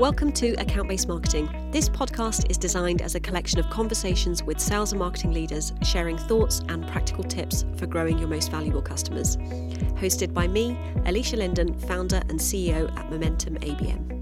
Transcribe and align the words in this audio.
Welcome 0.00 0.32
to 0.32 0.54
Account 0.54 0.88
Based 0.88 1.08
Marketing. 1.08 1.68
This 1.72 1.90
podcast 1.90 2.50
is 2.50 2.56
designed 2.56 3.02
as 3.02 3.16
a 3.16 3.20
collection 3.20 3.58
of 3.58 3.68
conversations 3.68 4.42
with 4.42 4.58
sales 4.58 4.92
and 4.92 4.98
marketing 4.98 5.32
leaders 5.32 5.74
sharing 5.82 6.16
thoughts 6.16 6.62
and 6.70 6.88
practical 6.88 7.22
tips 7.22 7.66
for 7.76 7.84
growing 7.84 8.18
your 8.18 8.28
most 8.28 8.50
valuable 8.50 8.80
customers. 8.80 9.36
Hosted 9.36 10.32
by 10.32 10.48
me, 10.48 10.78
Alicia 11.04 11.36
Linden, 11.36 11.78
founder 11.80 12.22
and 12.30 12.40
CEO 12.40 12.90
at 12.96 13.10
Momentum 13.10 13.56
ABM. 13.56 14.20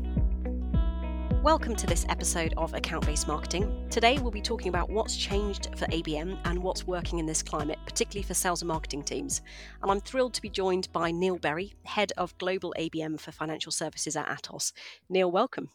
Welcome 1.43 1.77
to 1.77 1.87
this 1.87 2.05
episode 2.09 2.53
of 2.57 2.75
Account 2.75 3.07
Based 3.07 3.29
Marketing. 3.29 3.87
Today 3.91 4.19
we'll 4.19 4.33
be 4.33 4.43
talking 4.43 4.69
about 4.69 4.91
what's 4.91 5.17
changed 5.17 5.69
for 5.77 5.87
ABM 5.87 6.37
and 6.45 6.63
what's 6.63 6.85
working 6.85 7.21
in 7.21 7.27
this 7.27 7.45
climate, 7.45 7.79
particularly 7.87 8.27
for 8.27 8.35
sales 8.35 8.61
and 8.61 8.69
marketing 8.69 9.05
teams. 9.05 9.41
And 9.81 9.91
I'm 9.91 10.01
thrilled 10.01 10.35
to 10.35 10.43
be 10.43 10.51
joined 10.51 10.93
by 10.93 11.13
Neil 11.13 11.39
Berry, 11.39 11.75
Head 11.85 12.13
of 12.17 12.37
Global 12.39 12.75
ABM 12.77 13.21
for 13.21 13.31
Financial 13.31 13.71
Services 13.71 14.17
at 14.17 14.27
Atos. 14.27 14.73
Neil, 15.09 15.31
welcome. 15.31 15.71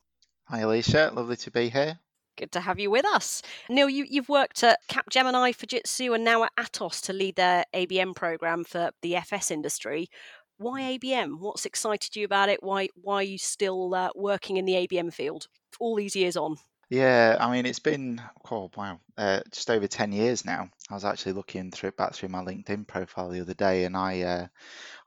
Hi, 0.46 0.60
Alicia. 0.60 1.12
Lovely 1.14 1.38
to 1.38 1.52
be 1.52 1.70
here. 1.70 2.00
Good 2.36 2.52
to 2.52 2.60
have 2.60 2.80
you 2.80 2.92
with 2.92 3.06
us. 3.06 3.42
Neil, 3.70 3.90
you, 3.90 4.06
have 4.16 4.30
worked 4.30 4.64
at 4.64 4.80
Capgemini, 4.90 5.56
Fujitsu, 5.56 6.16
and 6.16 6.24
now 6.24 6.44
at 6.44 6.56
Atos 6.58 7.02
to 7.04 7.14
lead 7.14 7.36
their 7.36 7.66
ABM 7.74 8.16
program 8.16 8.64
for 8.64 8.92
the 9.02 9.16
FS 9.16 9.52
industry. 9.52 10.10
Why 10.58 10.98
ABM? 10.98 11.40
What's 11.40 11.66
excited 11.66 12.16
you 12.16 12.26
about 12.26 12.50
it? 12.50 12.62
Why, 12.62 12.90
why 12.96 13.16
are 13.18 13.24
you 13.24 13.38
still 13.38 13.94
uh, 13.96 14.10
working 14.16 14.58
in 14.58 14.66
the 14.66 14.74
ABM 14.74 15.14
field 15.14 15.48
all 15.80 15.96
these 15.96 16.16
years 16.16 16.36
on? 16.36 16.58
Yeah, 16.90 17.38
I 17.40 17.52
mean, 17.52 17.66
it's 17.66 17.80
been, 17.80 18.22
oh, 18.52 18.70
wow, 18.76 19.00
uh, 19.18 19.40
just 19.52 19.70
over 19.70 19.88
10 19.88 20.12
years 20.12 20.46
now. 20.46 20.70
I 20.90 20.94
was 20.94 21.05
actually 21.05 21.34
looking 21.34 21.72
through 21.72 21.91
back 21.91 22.14
through 22.14 22.30
my 22.30 22.44
LinkedIn 22.44 22.88
profile 22.88 23.30
the 23.30 23.41
other 23.41 23.54
day, 23.54 23.86
and 23.86 23.96
I, 23.96 24.22
uh, 24.22 24.48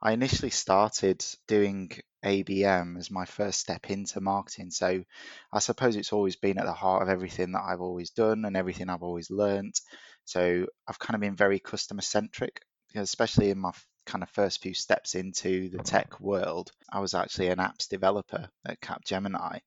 I 0.01 0.11
initially 0.11 0.49
started 0.49 1.23
doing 1.47 1.91
ABM 2.23 2.97
as 2.97 3.11
my 3.11 3.25
first 3.25 3.59
step 3.59 3.89
into 3.89 4.21
marketing. 4.21 4.71
So 4.71 5.03
I 5.51 5.59
suppose 5.59 5.95
it's 5.95 6.13
always 6.13 6.35
been 6.35 6.57
at 6.57 6.65
the 6.65 6.73
heart 6.73 7.03
of 7.03 7.09
everything 7.09 7.51
that 7.53 7.63
I've 7.63 7.81
always 7.81 8.09
done 8.11 8.45
and 8.45 8.57
everything 8.57 8.89
I've 8.89 9.03
always 9.03 9.29
learnt. 9.29 9.79
So 10.25 10.65
I've 10.87 10.99
kind 10.99 11.15
of 11.15 11.21
been 11.21 11.35
very 11.35 11.59
customer 11.59 12.01
centric, 12.01 12.61
especially 12.95 13.49
in 13.49 13.59
my 13.59 13.71
kind 14.07 14.23
of 14.23 14.29
first 14.29 14.61
few 14.61 14.73
steps 14.73 15.13
into 15.13 15.69
the 15.69 15.83
tech 15.83 16.19
world. 16.19 16.71
I 16.91 16.99
was 16.99 17.13
actually 17.13 17.49
an 17.49 17.59
apps 17.59 17.87
developer 17.87 18.49
at 18.65 18.81
Capgemini. 18.81 19.59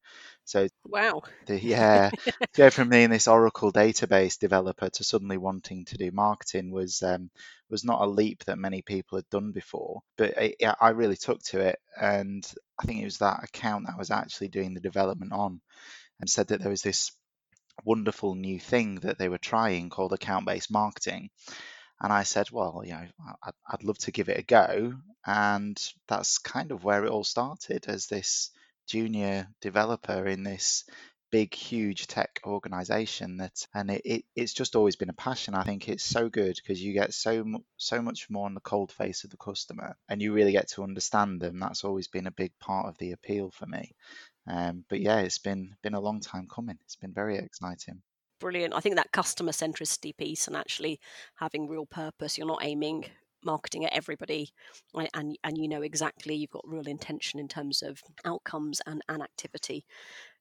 So 0.44 0.66
wow, 0.84 1.22
the, 1.46 1.60
yeah, 1.60 2.10
go 2.56 2.70
from 2.70 2.88
being 2.88 3.10
this 3.10 3.28
Oracle 3.28 3.72
database 3.72 4.38
developer 4.38 4.88
to 4.88 5.04
suddenly 5.04 5.36
wanting 5.36 5.84
to 5.84 5.96
do 5.96 6.10
marketing 6.10 6.72
was 6.72 7.02
um, 7.02 7.30
was 7.68 7.84
not 7.84 8.00
a 8.00 8.10
leap 8.10 8.44
that 8.44 8.58
many 8.58 8.82
people 8.82 9.18
had 9.18 9.28
done 9.30 9.52
before. 9.52 10.00
But 10.16 10.30
it, 10.38 10.56
yeah, 10.58 10.74
I 10.80 10.88
really 10.88 11.16
took 11.16 11.40
to 11.44 11.60
it, 11.60 11.78
and 12.00 12.44
I 12.82 12.86
think 12.86 13.00
it 13.00 13.04
was 13.04 13.18
that 13.18 13.44
account 13.44 13.86
that 13.86 13.94
I 13.94 13.98
was 13.98 14.10
actually 14.10 14.48
doing 14.48 14.74
the 14.74 14.80
development 14.80 15.32
on, 15.32 15.60
and 16.18 16.28
said 16.28 16.48
that 16.48 16.60
there 16.60 16.70
was 16.70 16.82
this 16.82 17.12
wonderful 17.84 18.34
new 18.34 18.58
thing 18.58 18.96
that 18.96 19.18
they 19.18 19.28
were 19.28 19.38
trying 19.38 19.90
called 19.90 20.12
account 20.12 20.46
based 20.46 20.70
marketing. 20.70 21.30
And 22.00 22.12
I 22.12 22.22
said, 22.22 22.50
well, 22.50 22.82
you 22.84 22.92
know, 22.92 23.06
I'd, 23.42 23.54
I'd 23.68 23.84
love 23.84 23.98
to 23.98 24.12
give 24.12 24.28
it 24.28 24.38
a 24.38 24.42
go. 24.42 24.94
And 25.26 25.78
that's 26.08 26.38
kind 26.38 26.72
of 26.72 26.84
where 26.84 27.04
it 27.04 27.10
all 27.10 27.24
started 27.24 27.86
as 27.88 28.06
this 28.06 28.50
junior 28.86 29.48
developer 29.60 30.26
in 30.26 30.42
this 30.42 30.84
big 31.30 31.54
huge 31.54 32.08
tech 32.08 32.40
organization 32.44 33.36
that 33.36 33.66
and 33.72 33.90
it, 33.90 34.02
it, 34.04 34.24
it's 34.34 34.52
just 34.52 34.74
always 34.74 34.96
been 34.96 35.10
a 35.10 35.14
passion. 35.14 35.54
I 35.54 35.62
think 35.62 35.88
it's 35.88 36.02
so 36.04 36.28
good 36.28 36.56
because 36.56 36.82
you 36.82 36.92
get 36.92 37.14
so 37.14 37.44
so 37.76 38.02
much 38.02 38.28
more 38.28 38.46
on 38.46 38.54
the 38.54 38.60
cold 38.60 38.90
face 38.90 39.22
of 39.22 39.30
the 39.30 39.36
customer 39.36 39.96
and 40.08 40.20
you 40.20 40.32
really 40.32 40.52
get 40.52 40.68
to 40.70 40.82
understand 40.82 41.40
them. 41.40 41.60
That's 41.60 41.84
always 41.84 42.08
been 42.08 42.26
a 42.26 42.32
big 42.32 42.52
part 42.58 42.86
of 42.86 42.98
the 42.98 43.12
appeal 43.12 43.50
for 43.52 43.66
me. 43.66 43.94
Um, 44.46 44.84
but 44.88 45.00
yeah 45.00 45.20
it's 45.20 45.38
been 45.38 45.76
been 45.82 45.94
a 45.94 46.00
long 46.00 46.20
time 46.20 46.48
coming. 46.52 46.78
It's 46.84 46.96
been 46.96 47.12
very 47.12 47.38
exciting 47.38 48.02
brilliant. 48.40 48.74
I 48.74 48.80
think 48.80 48.96
that 48.96 49.12
customer 49.12 49.52
centricity 49.52 50.16
piece 50.16 50.46
and 50.48 50.56
actually 50.56 50.98
having 51.36 51.68
real 51.68 51.86
purpose 51.86 52.36
you're 52.38 52.46
not 52.46 52.64
aiming 52.64 53.06
marketing 53.44 53.84
at 53.86 53.92
everybody 53.94 54.50
and 55.14 55.38
and 55.44 55.56
you 55.56 55.66
know 55.66 55.82
exactly 55.82 56.34
you've 56.34 56.50
got 56.50 56.68
real 56.68 56.86
intention 56.86 57.40
in 57.40 57.48
terms 57.48 57.82
of 57.82 58.02
outcomes 58.24 58.82
and, 58.86 59.00
and 59.08 59.22
activity 59.22 59.84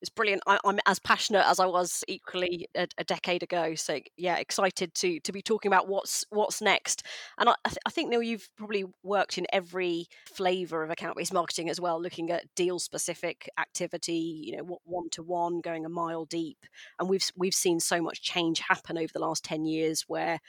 it's 0.02 0.10
brilliant. 0.10 0.42
I, 0.48 0.60
am 0.64 0.80
as 0.86 1.00
passionate 1.00 1.46
as 1.46 1.60
I 1.60 1.66
was 1.66 2.04
equally 2.08 2.68
a, 2.76 2.88
a, 2.98 3.04
decade 3.04 3.44
ago. 3.44 3.76
So 3.76 4.00
yeah, 4.18 4.38
excited 4.38 4.94
to 4.96 5.20
to 5.20 5.32
be 5.32 5.42
talking 5.42 5.70
about 5.70 5.88
what's 5.88 6.26
what's 6.30 6.62
next. 6.62 7.06
And 7.38 7.50
I, 7.50 7.56
I, 7.66 7.70
th- 7.70 7.80
I 7.86 7.90
think 7.90 8.10
Neil, 8.10 8.24
you've 8.24 8.50
probably 8.58 8.86
worked 9.04 9.38
in 9.38 9.46
every 9.52 10.08
flavour 10.26 10.84
of 10.84 10.90
account 10.90 11.18
based 11.18 11.34
marketing 11.34 11.70
as 11.70 11.82
well, 11.82 12.02
looking 12.02 12.32
at 12.32 12.46
deal 12.56 12.80
specific 12.80 13.50
activity. 13.60 14.44
You 14.46 14.58
know, 14.58 14.80
one 14.86 15.10
to 15.12 15.24
one, 15.24 15.60
going 15.62 15.86
a 15.86 15.90
mile 15.90 16.26
deep, 16.26 16.66
and 17.00 17.10
we've 17.10 17.30
we've 17.36 17.54
seen 17.54 17.80
so 17.80 18.02
much 18.02 18.22
change 18.22 18.60
happen 18.60 18.98
over 18.98 19.12
the 19.14 19.20
last 19.20 19.44
ten 19.44 19.66
years 19.66 20.06
where 20.08 20.40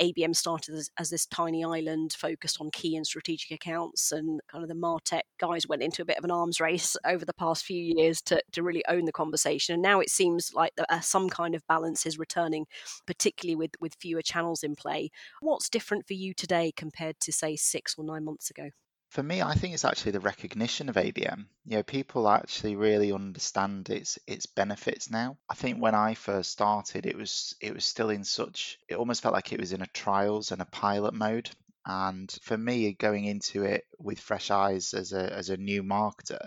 ABM 0.00 0.34
started 0.34 0.74
as, 0.74 0.90
as, 0.98 1.10
this 1.10 1.26
tiny 1.26 1.64
island 1.64 2.12
focused 2.12 2.58
on 2.60 2.70
key 2.70 2.96
and 2.96 3.06
strategic 3.06 3.50
accounts, 3.50 4.12
and 4.12 4.40
kind 4.50 4.62
of 4.62 4.68
the 4.68 4.74
Martech 4.74 5.22
guys 5.38 5.66
went 5.66 5.82
into 5.82 6.02
a 6.02 6.04
bit 6.04 6.16
of 6.16 6.24
an 6.24 6.30
arms 6.30 6.60
race 6.60 6.96
over 7.04 7.24
the 7.24 7.34
past 7.34 7.64
few 7.64 7.94
years 7.96 8.22
to, 8.22 8.40
to 8.52 8.62
really 8.62 8.84
own 8.88 8.99
the 9.04 9.12
conversation. 9.12 9.74
And 9.74 9.82
now 9.82 10.00
it 10.00 10.10
seems 10.10 10.52
like 10.54 10.72
uh, 10.88 11.00
some 11.00 11.28
kind 11.28 11.54
of 11.54 11.66
balance 11.66 12.06
is 12.06 12.18
returning, 12.18 12.66
particularly 13.06 13.56
with, 13.56 13.72
with 13.80 13.94
fewer 13.94 14.22
channels 14.22 14.62
in 14.62 14.76
play. 14.76 15.10
What's 15.40 15.68
different 15.68 16.06
for 16.06 16.14
you 16.14 16.34
today 16.34 16.72
compared 16.76 17.20
to, 17.20 17.32
say, 17.32 17.56
six 17.56 17.94
or 17.96 18.04
nine 18.04 18.24
months 18.24 18.50
ago? 18.50 18.70
For 19.10 19.24
me, 19.24 19.42
I 19.42 19.54
think 19.54 19.74
it's 19.74 19.84
actually 19.84 20.12
the 20.12 20.20
recognition 20.20 20.88
of 20.88 20.94
ABM. 20.94 21.46
You 21.64 21.78
know, 21.78 21.82
people 21.82 22.28
actually 22.28 22.76
really 22.76 23.10
understand 23.10 23.90
its 23.90 24.20
its 24.28 24.46
benefits 24.46 25.10
now. 25.10 25.36
I 25.48 25.54
think 25.54 25.78
when 25.78 25.96
I 25.96 26.14
first 26.14 26.52
started, 26.52 27.06
it 27.06 27.16
was 27.16 27.56
it 27.60 27.74
was 27.74 27.84
still 27.84 28.10
in 28.10 28.22
such 28.22 28.78
it 28.88 28.94
almost 28.94 29.20
felt 29.20 29.34
like 29.34 29.52
it 29.52 29.58
was 29.58 29.72
in 29.72 29.82
a 29.82 29.88
trials 29.88 30.52
and 30.52 30.62
a 30.62 30.66
pilot 30.66 31.12
mode. 31.12 31.50
And 31.84 32.30
for 32.42 32.56
me, 32.56 32.92
going 32.92 33.24
into 33.24 33.64
it 33.64 33.84
with 33.98 34.20
fresh 34.20 34.52
eyes 34.52 34.94
as 34.94 35.12
a 35.12 35.32
as 35.32 35.50
a 35.50 35.56
new 35.56 35.82
marketer, 35.82 36.46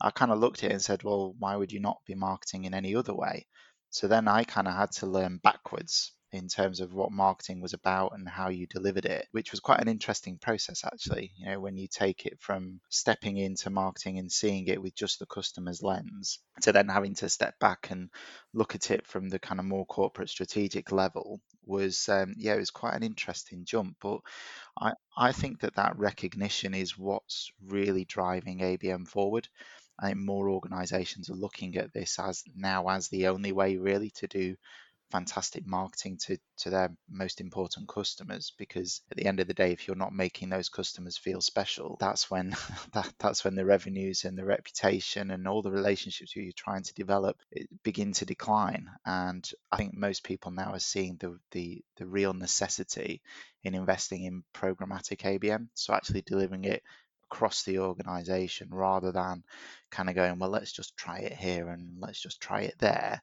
I 0.00 0.10
kind 0.10 0.32
of 0.32 0.38
looked 0.38 0.62
at 0.64 0.70
it 0.70 0.74
and 0.74 0.82
said, 0.82 1.02
well, 1.02 1.34
why 1.38 1.56
would 1.56 1.72
you 1.72 1.80
not 1.80 1.98
be 2.06 2.14
marketing 2.14 2.64
in 2.64 2.74
any 2.74 2.94
other 2.94 3.14
way? 3.14 3.46
So 3.90 4.08
then 4.08 4.28
I 4.28 4.44
kind 4.44 4.66
of 4.68 4.74
had 4.74 4.92
to 4.92 5.06
learn 5.06 5.38
backwards 5.38 6.12
in 6.32 6.48
terms 6.48 6.80
of 6.80 6.92
what 6.92 7.12
marketing 7.12 7.60
was 7.60 7.74
about 7.74 8.12
and 8.12 8.28
how 8.28 8.48
you 8.48 8.66
delivered 8.66 9.06
it, 9.06 9.28
which 9.30 9.52
was 9.52 9.60
quite 9.60 9.80
an 9.80 9.86
interesting 9.86 10.36
process 10.36 10.84
actually. 10.84 11.32
You 11.36 11.46
know, 11.46 11.60
when 11.60 11.76
you 11.76 11.86
take 11.86 12.26
it 12.26 12.40
from 12.40 12.80
stepping 12.90 13.36
into 13.36 13.70
marketing 13.70 14.18
and 14.18 14.32
seeing 14.32 14.66
it 14.66 14.82
with 14.82 14.96
just 14.96 15.20
the 15.20 15.26
customer's 15.26 15.80
lens 15.80 16.40
to 16.62 16.72
then 16.72 16.88
having 16.88 17.14
to 17.16 17.28
step 17.28 17.56
back 17.60 17.92
and 17.92 18.10
look 18.52 18.74
at 18.74 18.90
it 18.90 19.06
from 19.06 19.28
the 19.28 19.38
kind 19.38 19.60
of 19.60 19.66
more 19.66 19.86
corporate 19.86 20.28
strategic 20.28 20.90
level 20.90 21.40
was 21.64 22.08
um, 22.08 22.34
yeah, 22.36 22.54
it 22.54 22.58
was 22.58 22.72
quite 22.72 22.94
an 22.94 23.04
interesting 23.04 23.64
jump. 23.64 23.96
But 24.00 24.18
I 24.76 24.94
I 25.16 25.30
think 25.32 25.60
that 25.60 25.76
that 25.76 25.98
recognition 25.98 26.74
is 26.74 26.98
what's 26.98 27.52
really 27.64 28.04
driving 28.04 28.58
ABM 28.58 29.06
forward. 29.06 29.48
I 29.98 30.08
think 30.08 30.18
more 30.18 30.50
organizations 30.50 31.30
are 31.30 31.34
looking 31.34 31.76
at 31.76 31.92
this 31.92 32.18
as 32.18 32.44
now 32.54 32.88
as 32.88 33.08
the 33.08 33.28
only 33.28 33.52
way 33.52 33.76
really 33.76 34.10
to 34.10 34.26
do 34.26 34.56
fantastic 35.10 35.64
marketing 35.66 36.16
to, 36.16 36.36
to 36.56 36.70
their 36.70 36.90
most 37.08 37.40
important 37.40 37.86
customers 37.86 38.52
because 38.58 39.00
at 39.12 39.16
the 39.16 39.26
end 39.26 39.38
of 39.38 39.46
the 39.46 39.54
day 39.54 39.70
if 39.70 39.86
you're 39.86 39.96
not 39.96 40.12
making 40.12 40.48
those 40.48 40.68
customers 40.68 41.16
feel 41.16 41.40
special 41.40 41.96
that's 42.00 42.30
when 42.30 42.56
that, 42.92 43.12
that's 43.20 43.44
when 43.44 43.54
the 43.54 43.64
revenues 43.64 44.24
and 44.24 44.36
the 44.36 44.44
reputation 44.44 45.30
and 45.30 45.46
all 45.46 45.62
the 45.62 45.70
relationships 45.70 46.34
you're 46.34 46.50
trying 46.56 46.82
to 46.82 46.94
develop 46.94 47.36
begin 47.84 48.12
to 48.12 48.24
decline. 48.24 48.90
And 49.06 49.48
i 49.70 49.76
think 49.76 49.94
most 49.94 50.24
people 50.24 50.50
now 50.50 50.72
are 50.72 50.80
seeing 50.80 51.16
the, 51.20 51.38
the 51.52 51.84
the 51.96 52.06
real 52.06 52.32
necessity 52.32 53.22
in 53.62 53.74
investing 53.74 54.24
in 54.24 54.42
programmatic 54.52 55.18
abm 55.18 55.68
so 55.74 55.94
actually 55.94 56.22
delivering 56.22 56.64
it 56.64 56.82
across 57.30 57.62
the 57.62 57.78
organization 57.78 58.68
rather 58.70 59.12
than 59.12 59.42
kind 59.90 60.08
of 60.08 60.14
going 60.14 60.38
well 60.38 60.50
let's 60.50 60.72
just 60.72 60.96
try 60.96 61.18
it 61.18 61.32
here 61.32 61.68
and 61.68 61.96
let's 62.00 62.20
just 62.20 62.40
try 62.40 62.62
it 62.62 62.74
there 62.78 63.20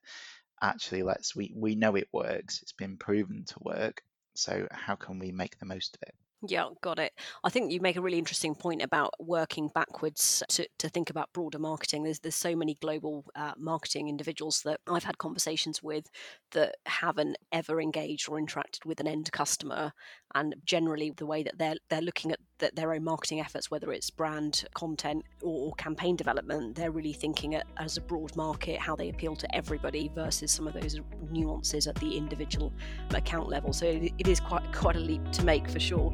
actually 0.62 1.04
let's 1.04 1.36
we 1.36 1.52
we 1.56 1.76
know 1.76 1.96
it 1.96 2.08
works 2.14 2.62
it's 2.62 2.74
been 2.74 2.98
proven 2.98 3.44
to 3.46 3.56
work 3.62 4.02
so 4.36 4.68
how 4.72 4.96
can 4.96 5.20
we 5.20 5.32
make 5.32 5.58
the 5.60 5.66
most 5.66 5.96
of 5.96 6.08
it 6.08 6.16
yeah, 6.48 6.70
got 6.82 6.98
it. 6.98 7.14
I 7.44 7.50
think 7.50 7.72
you 7.72 7.80
make 7.82 7.98
a 7.98 8.02
really 8.02 8.18
interesting 8.18 8.56
point 8.56 8.82
about 8.82 9.14
working 9.20 9.70
backwards 9.76 10.42
to, 10.50 10.68
to 10.80 10.90
think 10.90 11.12
about 11.12 11.32
broader 11.34 11.60
marketing. 11.60 12.02
There's 12.04 12.20
there's 12.20 12.36
so 12.36 12.56
many 12.56 12.78
global 12.82 13.26
uh, 13.36 13.52
marketing 13.58 14.10
individuals 14.10 14.64
that 14.64 14.80
I've 14.88 15.04
had 15.04 15.20
conversations 15.20 15.84
with 15.84 16.10
that 16.54 16.78
haven't 16.88 17.38
ever 17.52 17.80
engaged 17.80 18.28
or 18.28 18.40
interacted 18.40 18.86
with 18.86 19.00
an 19.00 19.08
end 19.08 19.32
customer, 19.32 19.94
and 20.34 20.56
generally 20.66 21.12
the 21.12 21.28
way 21.28 21.44
that 21.44 21.60
they're 21.60 21.76
they're 21.90 22.02
looking 22.02 22.32
at 22.32 22.40
the, 22.62 22.72
their 22.74 22.94
own 22.94 23.04
marketing 23.04 23.42
efforts, 23.42 23.70
whether 23.70 23.92
it's 23.92 24.10
brand 24.10 24.64
content 24.74 25.26
or, 25.42 25.74
campaign 25.74 26.16
development, 26.16 26.76
they're 26.76 26.92
really 26.92 27.14
thinking 27.14 27.56
at, 27.56 27.66
as 27.78 27.98
a 27.98 28.02
broad 28.02 28.36
market 28.36 28.80
how 28.80 28.96
they 28.96 29.10
appeal 29.10 29.36
to 29.36 29.56
everybody 29.56 30.12
versus 30.14 30.52
some 30.52 30.68
of 30.68 30.74
those 30.74 31.00
nuances 31.32 31.88
at 31.88 31.96
the 31.96 32.16
individual 32.16 32.72
account 33.14 33.50
level. 33.50 33.74
So 33.74 33.88
it 33.88 34.28
is 34.28 34.40
quite 34.40 34.72
quite 34.74 34.96
a 34.96 35.00
leap 35.00 35.32
to 35.34 35.44
make 35.44 35.70
for 35.70 35.80
sure. 35.80 36.14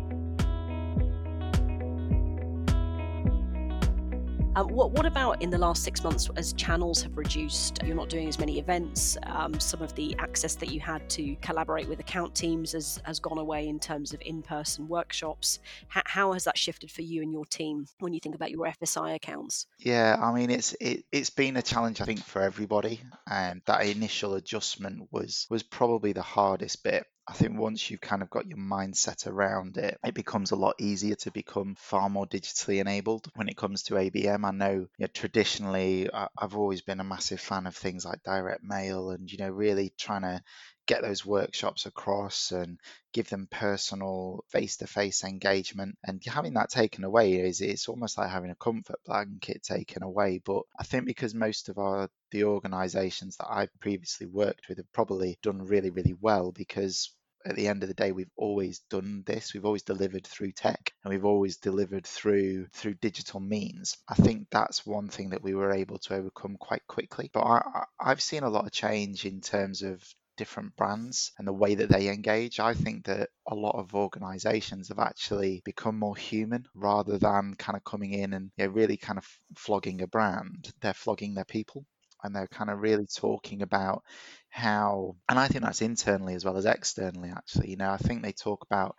Um, 4.57 4.69
what, 4.69 4.89
what 4.89 5.05
about 5.05 5.39
in 5.43 5.51
the 5.51 5.57
last 5.59 5.83
six 5.83 6.03
months 6.03 6.27
as 6.35 6.51
channels 6.53 7.03
have 7.03 7.15
reduced? 7.15 7.79
You're 7.83 7.95
not 7.95 8.09
doing 8.09 8.27
as 8.27 8.39
many 8.39 8.57
events. 8.57 9.15
Um, 9.21 9.59
some 9.59 9.83
of 9.83 9.93
the 9.93 10.15
access 10.17 10.55
that 10.55 10.71
you 10.71 10.79
had 10.79 11.07
to 11.11 11.35
collaborate 11.43 11.87
with 11.87 11.99
account 11.99 12.33
teams 12.33 12.71
has, 12.71 12.99
has 13.03 13.19
gone 13.19 13.37
away 13.37 13.67
in 13.67 13.79
terms 13.79 14.13
of 14.13 14.21
in 14.25 14.41
person 14.41 14.87
workshops. 14.87 15.59
H- 15.95 16.01
how 16.07 16.33
has 16.33 16.45
that 16.45 16.57
shifted 16.57 16.89
for 16.89 17.03
you 17.03 17.21
and 17.21 17.31
your 17.31 17.45
team 17.45 17.85
when 17.99 18.15
you 18.15 18.19
think 18.19 18.33
about 18.33 18.49
your 18.49 18.65
FSI 18.65 19.13
accounts? 19.13 19.67
Yeah, 19.77 20.17
I 20.19 20.33
mean 20.33 20.49
it's 20.49 20.75
it, 20.81 21.03
it's 21.11 21.29
been 21.29 21.55
a 21.57 21.61
challenge 21.61 22.01
I 22.01 22.05
think 22.05 22.23
for 22.23 22.41
everybody, 22.41 22.99
and 23.29 23.61
that 23.67 23.85
initial 23.85 24.33
adjustment 24.33 25.09
was 25.11 25.45
was 25.51 25.61
probably 25.61 26.13
the 26.13 26.23
hardest 26.23 26.83
bit. 26.83 27.05
I 27.29 27.33
think 27.33 27.59
once 27.59 27.91
you've 27.91 27.99
kind 27.99 28.21
of 28.21 28.29
got 28.29 28.47
your 28.47 28.57
mindset 28.57 29.27
around 29.27 29.77
it, 29.77 29.99
it 30.01 30.13
becomes 30.13 30.51
a 30.51 30.55
lot 30.55 30.75
easier 30.79 31.15
to 31.15 31.29
become 31.31 31.75
far 31.75 32.09
more 32.09 32.25
digitally 32.25 32.79
enabled 32.79 33.29
when 33.35 33.49
it 33.49 33.57
comes 33.57 33.83
to 33.83 33.97
ABM. 33.97 34.45
I 34.45 34.51
know 34.51 34.71
you 34.71 34.87
know, 34.97 35.07
traditionally 35.07 36.09
I- 36.13 36.29
I've 36.37 36.55
always 36.55 36.81
been 36.81 37.01
a 37.01 37.03
massive 37.03 37.41
fan 37.41 37.67
of 37.67 37.75
things 37.75 38.05
like 38.05 38.23
direct 38.23 38.63
mail 38.63 39.09
and 39.11 39.29
you 39.29 39.37
know 39.39 39.49
really 39.49 39.93
trying 39.97 40.21
to 40.21 40.41
get 40.85 41.01
those 41.01 41.25
workshops 41.25 41.85
across 41.85 42.51
and 42.53 42.79
give 43.11 43.29
them 43.29 43.47
personal 43.51 44.45
face-to-face 44.47 45.25
engagement 45.25 45.97
and 46.05 46.23
having 46.25 46.53
that 46.53 46.69
taken 46.69 47.03
away 47.03 47.33
is 47.41 47.59
it's 47.59 47.89
almost 47.89 48.17
like 48.17 48.29
having 48.29 48.51
a 48.51 48.55
comfort 48.55 48.99
blanket 49.05 49.61
taken 49.63 50.01
away 50.01 50.39
but 50.45 50.63
i 50.79 50.83
think 50.83 51.05
because 51.05 51.35
most 51.35 51.67
of 51.67 51.77
our 51.77 52.09
the 52.31 52.45
organizations 52.45 53.35
that 53.35 53.47
i've 53.49 53.79
previously 53.81 54.27
worked 54.27 54.69
with 54.69 54.77
have 54.77 54.93
probably 54.93 55.37
done 55.43 55.61
really 55.61 55.89
really 55.89 56.15
well 56.21 56.53
because 56.53 57.11
at 57.47 57.55
the 57.55 57.67
end 57.67 57.81
of 57.83 57.89
the 57.89 57.95
day 57.95 58.11
we've 58.11 58.31
always 58.35 58.79
done 58.89 59.23
this 59.25 59.53
we've 59.53 59.65
always 59.65 59.83
delivered 59.83 60.27
through 60.27 60.51
tech 60.51 60.93
and 61.03 61.11
we've 61.11 61.25
always 61.25 61.57
delivered 61.57 62.05
through 62.05 62.67
through 62.73 62.93
digital 62.95 63.39
means 63.39 63.97
i 64.09 64.15
think 64.15 64.47
that's 64.51 64.85
one 64.85 65.07
thing 65.07 65.29
that 65.29 65.43
we 65.43 65.55
were 65.55 65.71
able 65.71 65.97
to 65.97 66.13
overcome 66.13 66.57
quite 66.59 66.85
quickly 66.87 67.29
but 67.33 67.41
I, 67.41 67.85
i've 67.99 68.21
seen 68.21 68.43
a 68.43 68.49
lot 68.49 68.65
of 68.65 68.71
change 68.71 69.25
in 69.25 69.41
terms 69.41 69.81
of 69.81 70.03
different 70.37 70.75
brands 70.75 71.31
and 71.37 71.47
the 71.47 71.53
way 71.53 71.75
that 71.75 71.89
they 71.89 72.09
engage. 72.09 72.59
I 72.59 72.75
think 72.75 73.05
that 73.05 73.29
a 73.47 73.55
lot 73.55 73.75
of 73.75 73.95
organizations 73.95 74.89
have 74.89 74.99
actually 74.99 75.61
become 75.65 75.99
more 75.99 76.15
human 76.15 76.67
rather 76.75 77.17
than 77.17 77.55
kind 77.55 77.75
of 77.75 77.83
coming 77.83 78.13
in 78.13 78.33
and 78.33 78.51
you 78.55 78.65
know, 78.65 78.71
really 78.71 78.97
kind 78.97 79.17
of 79.17 79.27
flogging 79.57 80.01
a 80.01 80.07
brand. 80.07 80.71
They're 80.79 80.93
flogging 80.93 81.33
their 81.33 81.43
people 81.43 81.85
and 82.23 82.35
they're 82.35 82.47
kind 82.47 82.69
of 82.69 82.79
really 82.79 83.07
talking 83.07 83.61
about 83.61 84.03
how 84.49 85.15
and 85.29 85.37
I 85.39 85.47
think 85.47 85.63
that's 85.63 85.81
internally 85.81 86.33
as 86.35 86.45
well 86.45 86.57
as 86.57 86.65
externally 86.65 87.29
actually. 87.29 87.69
You 87.71 87.77
know, 87.77 87.91
I 87.91 87.97
think 87.97 88.21
they 88.21 88.31
talk 88.31 88.63
about 88.65 88.95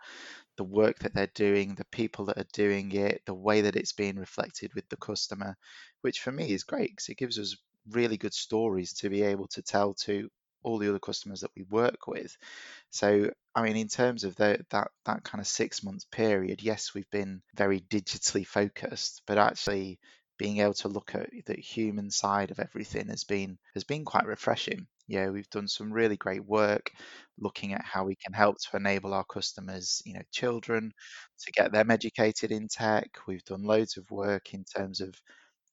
the 0.57 0.63
work 0.63 0.99
that 0.99 1.13
they're 1.13 1.31
doing, 1.33 1.75
the 1.75 1.85
people 1.85 2.25
that 2.25 2.37
are 2.37 2.45
doing 2.53 2.91
it, 2.91 3.21
the 3.25 3.33
way 3.33 3.61
that 3.61 3.75
it's 3.75 3.93
being 3.93 4.17
reflected 4.17 4.73
with 4.75 4.87
the 4.89 4.97
customer, 4.97 5.55
which 6.01 6.19
for 6.21 6.31
me 6.31 6.51
is 6.51 6.63
great 6.63 6.91
because 6.91 7.09
it 7.09 7.17
gives 7.17 7.39
us 7.39 7.55
really 7.91 8.17
good 8.17 8.33
stories 8.33 8.93
to 8.93 9.09
be 9.09 9.23
able 9.23 9.47
to 9.47 9.61
tell 9.61 9.93
to 9.93 10.29
all 10.63 10.77
the 10.77 10.89
other 10.89 10.99
customers 10.99 11.41
that 11.41 11.51
we 11.55 11.63
work 11.63 12.07
with. 12.07 12.35
So, 12.89 13.31
I 13.55 13.63
mean, 13.63 13.77
in 13.77 13.87
terms 13.87 14.23
of 14.23 14.35
the, 14.35 14.65
that 14.71 14.91
that 15.05 15.23
kind 15.23 15.41
of 15.41 15.47
six 15.47 15.83
month 15.83 16.09
period, 16.11 16.61
yes, 16.61 16.93
we've 16.93 17.09
been 17.11 17.41
very 17.55 17.79
digitally 17.81 18.45
focused, 18.45 19.21
but 19.25 19.37
actually 19.37 19.99
being 20.39 20.59
able 20.59 20.73
to 20.75 20.89
look 20.89 21.15
at 21.15 21.29
the 21.47 21.55
human 21.55 22.11
side 22.11 22.51
of 22.51 22.59
everything 22.59 23.09
has 23.09 23.25
been 23.25 23.59
has 23.75 23.85
been 23.85 24.05
quite 24.05 24.25
refreshing. 24.27 24.87
Yeah, 25.07 25.29
we've 25.29 25.49
done 25.51 25.67
some 25.69 25.93
really 25.93 26.17
great 26.17 26.45
work 26.45 26.91
looking 27.39 27.73
at 27.73 27.85
how 27.85 28.05
we 28.05 28.15
can 28.15 28.33
help 28.33 28.57
to 28.61 28.77
enable 28.77 29.13
our 29.13 29.25
customers, 29.25 30.01
you 30.05 30.15
know, 30.15 30.23
children 30.31 30.93
to 31.45 31.51
get 31.51 31.71
them 31.73 31.91
educated 31.91 32.51
in 32.51 32.69
tech. 32.69 33.09
We've 33.27 33.45
done 33.45 33.63
loads 33.63 33.97
of 33.97 34.09
work 34.11 34.53
in 34.55 34.65
terms 34.65 35.01
of 35.01 35.15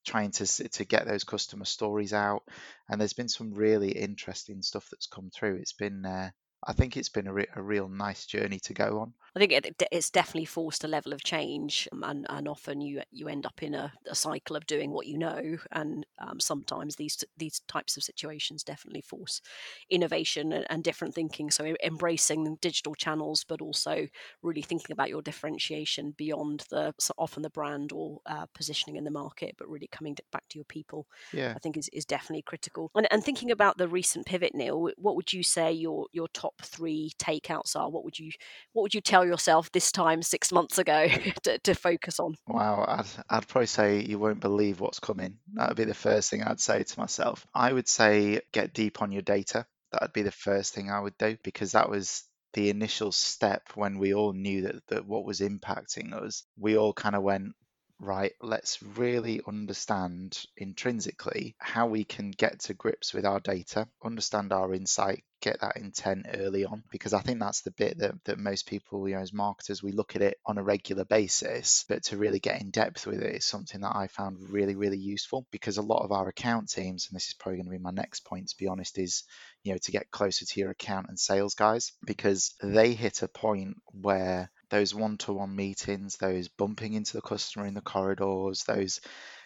trying 0.07 0.31
to 0.33 0.47
to 0.47 0.85
get 0.85 1.07
those 1.07 1.25
customer 1.25 1.65
stories 1.65 2.13
out. 2.13 2.43
And 2.89 3.01
there's 3.01 3.13
been 3.15 3.29
some 3.29 3.53
really 3.55 3.91
interesting 3.93 4.63
stuff 4.63 4.89
that's 4.91 5.07
come 5.07 5.31
through. 5.31 5.57
It's 5.57 5.73
been 5.75 6.05
uh, 6.07 6.31
I 6.67 6.73
think 6.73 6.97
it's 6.97 7.09
been 7.11 7.27
a, 7.29 7.33
re- 7.33 7.49
a 7.57 7.63
real 7.63 7.89
nice 7.89 8.27
journey 8.27 8.61
to 8.65 8.75
go 8.75 9.01
on. 9.01 9.15
I 9.37 9.39
think 9.39 9.53
it, 9.53 9.83
it's 9.93 10.09
definitely 10.09 10.47
forced 10.47 10.83
a 10.83 10.89
level 10.89 11.13
of 11.13 11.23
change, 11.23 11.87
um, 11.93 12.03
and, 12.05 12.27
and 12.31 12.49
often 12.49 12.81
you 12.81 13.03
you 13.13 13.29
end 13.29 13.45
up 13.45 13.63
in 13.63 13.75
a, 13.75 13.93
a 14.09 14.15
cycle 14.15 14.57
of 14.57 14.67
doing 14.67 14.93
what 14.93 15.07
you 15.07 15.19
know, 15.19 15.59
and 15.73 16.07
um, 16.19 16.41
sometimes 16.41 16.97
these 16.97 17.23
these 17.37 17.61
types 17.69 17.99
of 17.99 18.03
situations 18.03 18.65
definitely 18.65 19.03
force 19.03 19.43
innovation 19.91 20.55
and, 20.55 20.65
and, 20.71 20.83
different 20.83 21.15
thinking. 21.15 21.51
So 21.51 21.77
embracing 21.85 22.57
digital 22.63 22.95
channels, 22.95 23.45
but 23.47 23.61
also 23.61 24.09
really 24.43 24.63
thinking 24.63 24.95
about 24.95 25.11
your 25.11 25.21
differentiation 25.21 26.15
beyond 26.17 26.65
the 26.71 26.95
so 26.99 27.13
often 27.19 27.43
the 27.43 27.51
brand 27.51 27.93
or 27.93 28.21
uh, 28.25 28.47
positioning 28.55 28.97
in 28.97 29.05
the 29.05 29.11
market, 29.11 29.57
but 29.59 29.69
really 29.69 29.89
coming 29.89 30.17
back 30.33 30.49
to 30.49 30.59
your 30.59 30.65
people. 30.65 31.07
Yeah, 31.35 31.53
I 31.55 31.59
think 31.59 31.77
is, 31.77 31.91
is 31.93 32.07
definitely 32.07 32.43
critical. 32.43 32.91
And, 32.95 33.07
and 33.11 33.23
thinking 33.23 33.51
about 33.51 33.77
the 33.77 33.87
recent 33.89 34.25
pivot, 34.25 34.55
Neil, 34.55 34.89
what 34.97 35.15
would 35.15 35.35
you 35.35 35.43
say 35.43 35.73
your 35.73 36.07
your 36.13 36.29
top 36.29 36.63
three 36.63 37.13
takeouts 37.19 37.77
are? 37.77 37.91
What 37.91 38.03
would 38.03 38.19
you 38.19 38.31
what 38.73 38.83
would 38.83 38.95
you 38.95 39.03
tell 39.03 39.26
yourself 39.27 39.71
this 39.73 39.93
time 39.93 40.23
six 40.23 40.53
months 40.53 40.79
ago 40.79 41.09
to, 41.43 41.59
to 41.59 41.75
focus 41.75 42.19
on? 42.21 42.37
Wow, 42.47 42.85
I'd, 42.89 43.07
I'd 43.29 43.49
probably 43.49 43.67
say 43.67 44.01
you 44.01 44.19
won't 44.19 44.41
believe 44.41 44.81
what's 44.81 45.01
coming. 45.01 45.39
That 45.55 45.69
would 45.69 45.77
be 45.77 45.85
the 45.85 45.95
first 45.95 46.31
thing 46.31 46.43
I'd 46.43 46.61
say 46.61 46.83
to 46.83 47.01
myself. 47.01 47.47
I 47.55 47.73
would 47.73 47.89
say 47.89 48.41
get 48.53 48.73
deep 48.73 49.03
on 49.03 49.13
your 49.13 49.23
data. 49.23 49.67
That 49.93 50.03
would 50.03 50.13
be 50.13 50.23
the 50.23 50.33
first 50.33 50.75
thing 50.75 50.91
I 50.91 51.01
would 51.01 51.17
do 51.19 51.37
because 51.43 51.73
that 51.73 51.91
was 51.91 52.25
the 52.55 52.71
initial 52.71 53.13
step 53.13 53.69
when 53.75 53.99
we 53.99 54.15
all 54.15 54.33
knew 54.33 54.63
that, 54.63 54.87
that 54.89 55.07
what 55.07 55.25
was 55.25 55.41
impacting 55.41 56.13
us. 56.13 56.45
We 56.59 56.77
all 56.79 56.93
kind 56.93 57.15
of 57.15 57.23
went, 57.23 57.55
right, 57.99 58.33
let's 58.43 58.83
really 58.83 59.41
understand 59.47 60.45
intrinsically 60.57 61.57
how 61.59 61.87
we 61.87 62.05
can 62.05 62.31
get 62.31 62.61
to 62.61 62.75
grips 62.75 63.15
with 63.15 63.25
our 63.25 63.41
data, 63.41 63.89
understand 64.05 64.53
our 64.53 64.75
insight, 64.75 65.25
get 65.41 65.61
that 65.61 65.77
intent 65.77 66.27
early 66.35 66.65
on, 66.65 66.83
because 66.91 67.13
I 67.13 67.21
think 67.21 67.41
that's 67.41 67.63
the 67.63 67.71
bit 67.71 67.99
that, 67.99 68.15
that 68.25 68.39
most 68.39 68.67
people, 68.67 69.09
you 69.09 69.15
know, 69.15 69.21
as 69.21 69.33
marketers, 69.33 69.83
we 69.83 69.93
look 69.93 70.17
at 70.17 70.23
it 70.23 70.39
on 70.45 70.59
a 70.59 70.63
regular 70.63 71.05
basis, 71.05 71.85
but 71.89 72.05
to 72.05 72.17
really 72.17 72.41
get 72.41 72.61
in 72.61 72.71
depth 72.71 73.07
with 73.07 73.23
it 73.23 73.37
is 73.37 73.47
something 73.47 73.81
that 73.81 73.97
I 73.97 74.09
found 74.09 74.51
really, 74.51 74.77
really 74.77 74.99
useful 74.99 75.47
because 75.51 75.79
a 75.79 75.83
lot 75.83 76.05
of 76.05 76.13
our 76.13 76.29
account 76.29 76.71
teams, 76.71 77.09
and 77.09 77.17
this 77.17 77.29
is 77.29 77.35
probably 77.35 77.59
going 77.59 77.67
to 77.67 77.79
be 77.79 77.79
my 77.79 77.91
next 77.91 78.25
point, 78.25 78.49
to 78.49 78.57
be 78.57 78.69
honest, 78.69 78.99
is, 78.99 79.25
you 79.63 79.73
know, 79.73 79.79
to 79.79 79.93
get 79.93 80.11
closer 80.11 80.45
to 80.45 80.61
your 80.61 80.71
account 80.71 81.07
and 81.09 81.19
sales 81.19 81.55
guys 81.55 81.93
because 82.05 82.55
they 82.63 82.95
hit 82.95 83.23
a 83.23 83.29
point 83.29 83.77
where 83.93 84.51
those 84.71 84.95
one-to-one 84.95 85.55
meetings, 85.55 86.17
those 86.17 86.49
bumping 86.49 86.95
into 86.95 87.15
the 87.15 87.23
customer 87.23 87.67
in 87.67 87.75
the 87.75 87.81
corridors, 87.81 88.65
those 88.65 89.01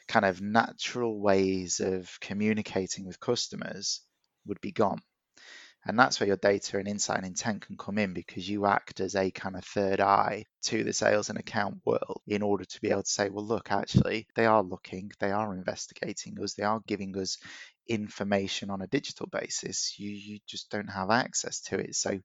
kind 0.08 0.24
of 0.24 0.40
natural 0.40 1.20
ways 1.20 1.80
of 1.80 2.18
communicating 2.20 3.06
with 3.06 3.20
customers 3.20 4.00
would 4.46 4.60
be 4.60 4.72
gone. 4.72 5.00
And 5.86 5.98
that's 5.98 6.20
where 6.20 6.26
your 6.26 6.36
data 6.36 6.78
and 6.78 6.86
insight 6.86 7.18
and 7.18 7.26
intent 7.26 7.62
can 7.66 7.76
come 7.76 7.96
in 7.96 8.12
because 8.12 8.48
you 8.48 8.66
act 8.66 9.00
as 9.00 9.14
a 9.14 9.30
kind 9.30 9.56
of 9.56 9.64
third 9.64 10.00
eye 10.00 10.44
to 10.64 10.84
the 10.84 10.92
sales 10.92 11.30
and 11.30 11.38
account 11.38 11.80
world 11.86 12.20
in 12.26 12.42
order 12.42 12.64
to 12.64 12.80
be 12.82 12.90
able 12.90 13.02
to 13.02 13.10
say, 13.10 13.30
well, 13.30 13.46
look, 13.46 13.72
actually, 13.72 14.26
they 14.34 14.44
are 14.44 14.62
looking, 14.62 15.10
they 15.20 15.30
are 15.30 15.54
investigating 15.54 16.36
us, 16.42 16.52
they 16.52 16.64
are 16.64 16.82
giving 16.86 17.16
us 17.16 17.38
information 17.88 18.68
on 18.68 18.82
a 18.82 18.86
digital 18.88 19.26
basis. 19.26 19.98
You, 19.98 20.10
you 20.10 20.38
just 20.46 20.70
don't 20.70 20.90
have 20.90 21.10
access 21.10 21.60
to 21.62 21.78
it. 21.78 21.94
So 21.94 22.20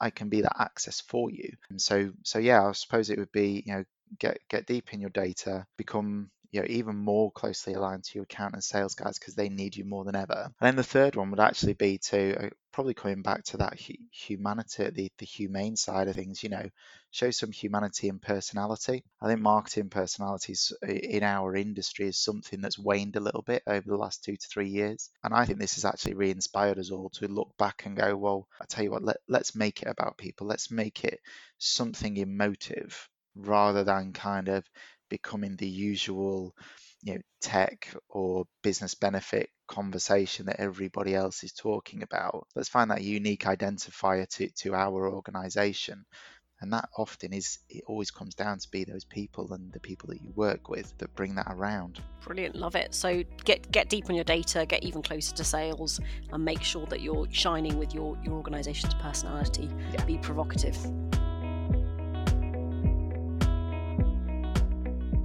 I 0.00 0.10
can 0.10 0.28
be 0.28 0.40
that 0.42 0.60
access 0.60 1.00
for 1.00 1.30
you. 1.30 1.50
And 1.70 1.80
so, 1.80 2.12
so 2.24 2.38
yeah, 2.38 2.64
I 2.66 2.72
suppose 2.72 3.10
it 3.10 3.18
would 3.18 3.32
be, 3.32 3.62
you 3.66 3.74
know, 3.74 3.84
get 4.18 4.38
get 4.48 4.66
deep 4.66 4.92
in 4.94 5.00
your 5.00 5.10
data, 5.10 5.66
become 5.76 6.30
you 6.50 6.60
know 6.60 6.66
even 6.68 6.96
more 6.96 7.30
closely 7.30 7.74
aligned 7.74 8.04
to 8.04 8.14
your 8.14 8.24
account 8.24 8.54
and 8.54 8.64
sales 8.64 8.94
guys 8.94 9.18
because 9.18 9.34
they 9.34 9.48
need 9.48 9.76
you 9.76 9.84
more 9.84 10.04
than 10.04 10.16
ever. 10.16 10.50
And 10.60 10.66
then 10.66 10.76
the 10.76 10.82
third 10.82 11.16
one 11.16 11.30
would 11.30 11.40
actually 11.40 11.74
be 11.74 11.98
to 11.98 12.46
uh, 12.46 12.48
probably 12.72 12.94
coming 12.94 13.22
back 13.22 13.44
to 13.44 13.58
that 13.58 13.78
humanity, 14.12 14.90
the 14.90 15.10
the 15.18 15.26
humane 15.26 15.76
side 15.76 16.08
of 16.08 16.16
things. 16.16 16.42
You 16.42 16.50
know, 16.50 16.68
show 17.10 17.30
some 17.30 17.52
humanity 17.52 18.08
and 18.08 18.20
personality. 18.20 19.04
I 19.20 19.28
think 19.28 19.40
marketing 19.40 19.90
personalities 19.90 20.72
in 20.82 21.22
our 21.22 21.54
industry 21.54 22.08
is 22.08 22.18
something 22.18 22.60
that's 22.60 22.78
waned 22.78 23.16
a 23.16 23.20
little 23.20 23.42
bit 23.42 23.62
over 23.66 23.86
the 23.86 23.96
last 23.96 24.24
two 24.24 24.36
to 24.36 24.48
three 24.48 24.68
years, 24.68 25.10
and 25.24 25.34
I 25.34 25.44
think 25.44 25.58
this 25.58 25.74
has 25.74 25.84
actually 25.84 26.14
re-inspired 26.14 26.78
us 26.78 26.90
all 26.90 27.10
to 27.10 27.28
look 27.28 27.56
back 27.58 27.84
and 27.84 27.96
go, 27.96 28.16
well, 28.16 28.48
I 28.60 28.64
tell 28.66 28.84
you 28.84 28.90
what, 28.90 29.04
let, 29.04 29.18
let's 29.28 29.54
make 29.54 29.82
it 29.82 29.88
about 29.88 30.18
people. 30.18 30.46
Let's 30.46 30.70
make 30.70 31.04
it 31.04 31.20
something 31.58 32.16
emotive 32.16 33.08
rather 33.34 33.84
than 33.84 34.12
kind 34.12 34.48
of 34.48 34.64
becoming 35.08 35.56
the 35.56 35.68
usual 35.68 36.54
you 37.02 37.14
know 37.14 37.20
tech 37.40 37.88
or 38.08 38.44
business 38.62 38.94
benefit 38.94 39.50
conversation 39.68 40.46
that 40.46 40.60
everybody 40.60 41.14
else 41.14 41.44
is 41.44 41.52
talking 41.52 42.02
about. 42.02 42.46
Let's 42.56 42.68
find 42.68 42.90
that 42.90 43.02
unique 43.02 43.44
identifier 43.44 44.28
to, 44.36 44.48
to 44.62 44.74
our 44.74 45.08
organization. 45.08 46.04
And 46.60 46.72
that 46.72 46.88
often 46.96 47.32
is 47.32 47.60
it 47.68 47.84
always 47.86 48.10
comes 48.10 48.34
down 48.34 48.58
to 48.58 48.68
be 48.72 48.82
those 48.82 49.04
people 49.04 49.52
and 49.52 49.72
the 49.72 49.78
people 49.78 50.08
that 50.08 50.20
you 50.20 50.32
work 50.34 50.68
with 50.68 50.92
that 50.98 51.14
bring 51.14 51.36
that 51.36 51.46
around. 51.48 52.00
Brilliant. 52.20 52.56
Love 52.56 52.74
it. 52.74 52.94
So 52.94 53.22
get 53.44 53.70
get 53.70 53.88
deep 53.88 54.10
on 54.10 54.16
your 54.16 54.24
data 54.24 54.66
get 54.66 54.82
even 54.82 55.00
closer 55.00 55.36
to 55.36 55.44
sales 55.44 56.00
and 56.32 56.44
make 56.44 56.64
sure 56.64 56.84
that 56.86 57.00
you're 57.00 57.28
shining 57.30 57.78
with 57.78 57.94
your 57.94 58.18
your 58.24 58.34
organization's 58.34 58.94
personality. 58.94 59.70
Yeah. 59.92 60.04
be 60.04 60.18
provocative 60.18 60.76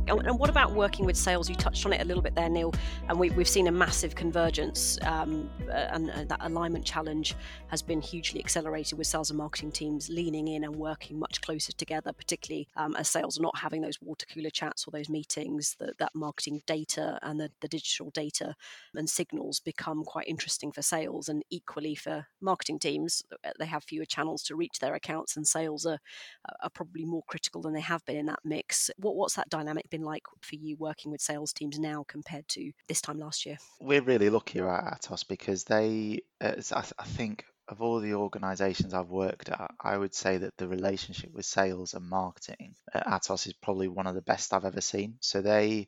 And 0.06 0.38
what 0.38 0.50
about 0.50 0.74
working 0.74 1.06
with 1.06 1.16
sales? 1.16 1.50
You 1.50 1.56
touched 1.56 1.86
on 1.86 1.94
it 1.94 2.02
a 2.02 2.06
little 2.06 2.22
bit 2.22 2.36
there, 2.36 2.50
Neil, 2.50 2.74
and 3.08 3.18
we, 3.18 3.30
have 3.30 3.48
seen 3.48 3.68
a 3.68 3.72
massive 3.72 4.16
convergence, 4.16 5.00
um, 5.04 5.50
and, 5.72 6.10
and, 6.10 6.28
that 6.28 6.40
alignment 6.42 6.84
challenge 6.84 7.36
has 7.68 7.82
been 7.82 8.02
hugely 8.02 8.40
accelerated 8.40 8.98
with 8.98 9.08
sales 9.08 9.30
and 9.30 9.38
marketing 9.38 9.72
teams 9.72 10.10
leaning 10.10 10.48
in 10.48 10.66
and 10.66 10.76
working 10.76 11.18
much 11.18 11.42
closer 11.42 11.72
together, 11.74 12.12
particularly 12.12 12.68
um, 12.76 12.96
as 12.98 13.10
sales 13.10 13.40
are 13.40 13.42
not 13.42 13.58
having 13.58 13.82
those 13.82 14.02
water 14.02 14.26
cooler 14.34 14.50
chats 14.50 14.86
or 14.86 14.92
those 14.92 15.10
meetings. 15.10 15.76
That, 15.80 15.98
that 16.00 16.12
marketing 16.14 16.62
data 16.66 17.18
and 17.22 17.40
the, 17.40 17.50
the 17.62 17.68
digital 17.70 18.10
data 18.10 18.56
and 18.96 19.10
signals 19.10 19.62
become 19.62 20.04
quite 20.04 20.28
interesting 20.28 20.74
for 20.74 20.82
sales, 20.82 21.30
and 21.30 21.44
equally 21.50 21.96
for 21.96 22.28
marketing 22.42 22.80
teams, 22.80 23.24
uh, 23.46 23.52
they 23.58 23.66
have 23.66 23.86
fewer 23.86 24.06
channels 24.06 24.44
to 24.44 24.56
reach 24.56 24.80
their 24.80 24.96
accounts, 24.96 25.38
and 25.38 25.48
sales 25.48 25.86
are, 25.86 26.00
are 26.62 26.70
probably 26.70 27.06
more 27.06 27.24
critical 27.28 27.62
than 27.62 27.74
they 27.74 27.82
have 27.82 28.04
been 28.06 28.18
in 28.18 28.26
that 28.26 28.40
mix. 28.44 28.92
What, 28.98 29.16
what's 29.16 29.36
that 29.36 29.50
dynamic 29.50 29.90
been 29.94 30.02
like 30.02 30.24
for 30.42 30.56
you 30.56 30.76
working 30.78 31.12
with 31.12 31.22
sales 31.22 31.54
teams 31.54 31.78
now 31.78 32.04
compared 32.08 32.48
to 32.48 32.72
this 32.88 33.00
time 33.00 33.20
last 33.20 33.46
year? 33.46 33.58
We're 33.80 34.02
really 34.02 34.32
lucky 34.32 34.60
at 34.60 34.66
Atos 34.66 35.28
because 35.28 35.66
they, 35.66 36.22
uh, 36.42 36.56
I 36.74 37.06
think, 37.06 37.46
of 37.68 37.82
all 37.82 38.00
the 38.00 38.16
organizations 38.16 38.94
I've 38.94 39.10
worked 39.10 39.50
at, 39.50 39.72
I 39.80 39.96
would 39.96 40.16
say 40.16 40.38
that 40.38 40.58
the 40.58 40.68
relationship 40.68 41.32
with 41.32 41.46
sales 41.46 41.94
and 41.94 42.10
marketing 42.10 42.74
at 42.92 43.06
Atos 43.06 43.46
is 43.46 43.54
probably 43.54 43.88
one 43.88 44.08
of 44.08 44.16
the 44.16 44.22
best 44.22 44.52
I've 44.52 44.66
ever 44.66 44.82
seen. 44.82 45.18
So 45.22 45.42
they 45.42 45.88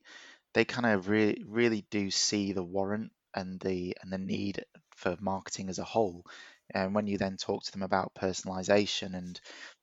they 0.54 0.66
kind 0.66 0.86
of 0.86 1.10
really 1.10 1.44
really 1.46 1.86
do 1.90 2.12
see 2.12 2.54
the 2.54 2.64
warrant 2.64 3.12
and 3.34 3.60
the 3.60 3.98
and 4.02 4.14
the 4.14 4.20
need 4.20 4.64
for 4.96 5.18
marketing 5.20 5.70
as 5.70 5.80
a 5.80 5.84
whole. 5.84 6.26
And 6.74 6.96
when 6.96 7.08
you 7.08 7.18
then 7.18 7.38
talk 7.38 7.64
to 7.64 7.72
them 7.72 7.84
about 7.84 8.14
personalization 8.16 9.16
and 9.16 9.40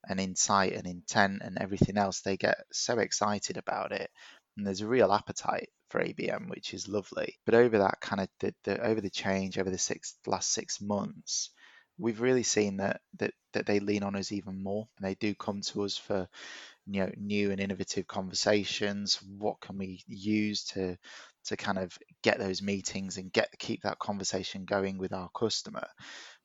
and 0.07 0.19
insight 0.19 0.73
and 0.73 0.85
intent 0.85 1.41
and 1.43 1.57
everything 1.59 1.97
else, 1.97 2.21
they 2.21 2.37
get 2.37 2.57
so 2.71 2.99
excited 2.99 3.57
about 3.57 3.91
it. 3.91 4.09
And 4.57 4.67
there's 4.67 4.81
a 4.81 4.87
real 4.87 5.11
appetite 5.11 5.69
for 5.89 6.01
ABM, 6.01 6.49
which 6.49 6.73
is 6.73 6.87
lovely. 6.87 7.37
But 7.45 7.55
over 7.55 7.79
that 7.79 8.01
kind 8.01 8.21
of 8.21 8.29
the, 8.39 8.53
the 8.63 8.85
over 8.85 9.01
the 9.01 9.09
change 9.09 9.57
over 9.57 9.69
the 9.69 9.77
six 9.77 10.15
last 10.27 10.51
six 10.51 10.81
months, 10.81 11.49
we've 11.97 12.21
really 12.21 12.43
seen 12.43 12.77
that 12.77 13.01
that 13.19 13.33
that 13.53 13.65
they 13.65 13.79
lean 13.79 14.03
on 14.03 14.15
us 14.15 14.31
even 14.31 14.61
more, 14.61 14.87
and 14.97 15.07
they 15.07 15.15
do 15.15 15.33
come 15.35 15.61
to 15.61 15.83
us 15.83 15.97
for 15.97 16.27
you 16.87 17.01
know 17.01 17.11
new 17.17 17.51
and 17.51 17.59
innovative 17.59 18.07
conversations. 18.07 19.19
What 19.37 19.61
can 19.61 19.77
we 19.77 20.03
use 20.07 20.63
to 20.65 20.97
to 21.45 21.57
kind 21.57 21.77
of 21.77 21.97
get 22.21 22.39
those 22.39 22.61
meetings 22.61 23.17
and 23.17 23.31
get 23.31 23.49
keep 23.57 23.83
that 23.83 23.99
conversation 23.99 24.65
going 24.65 24.97
with 24.97 25.13
our 25.13 25.29
customer? 25.29 25.87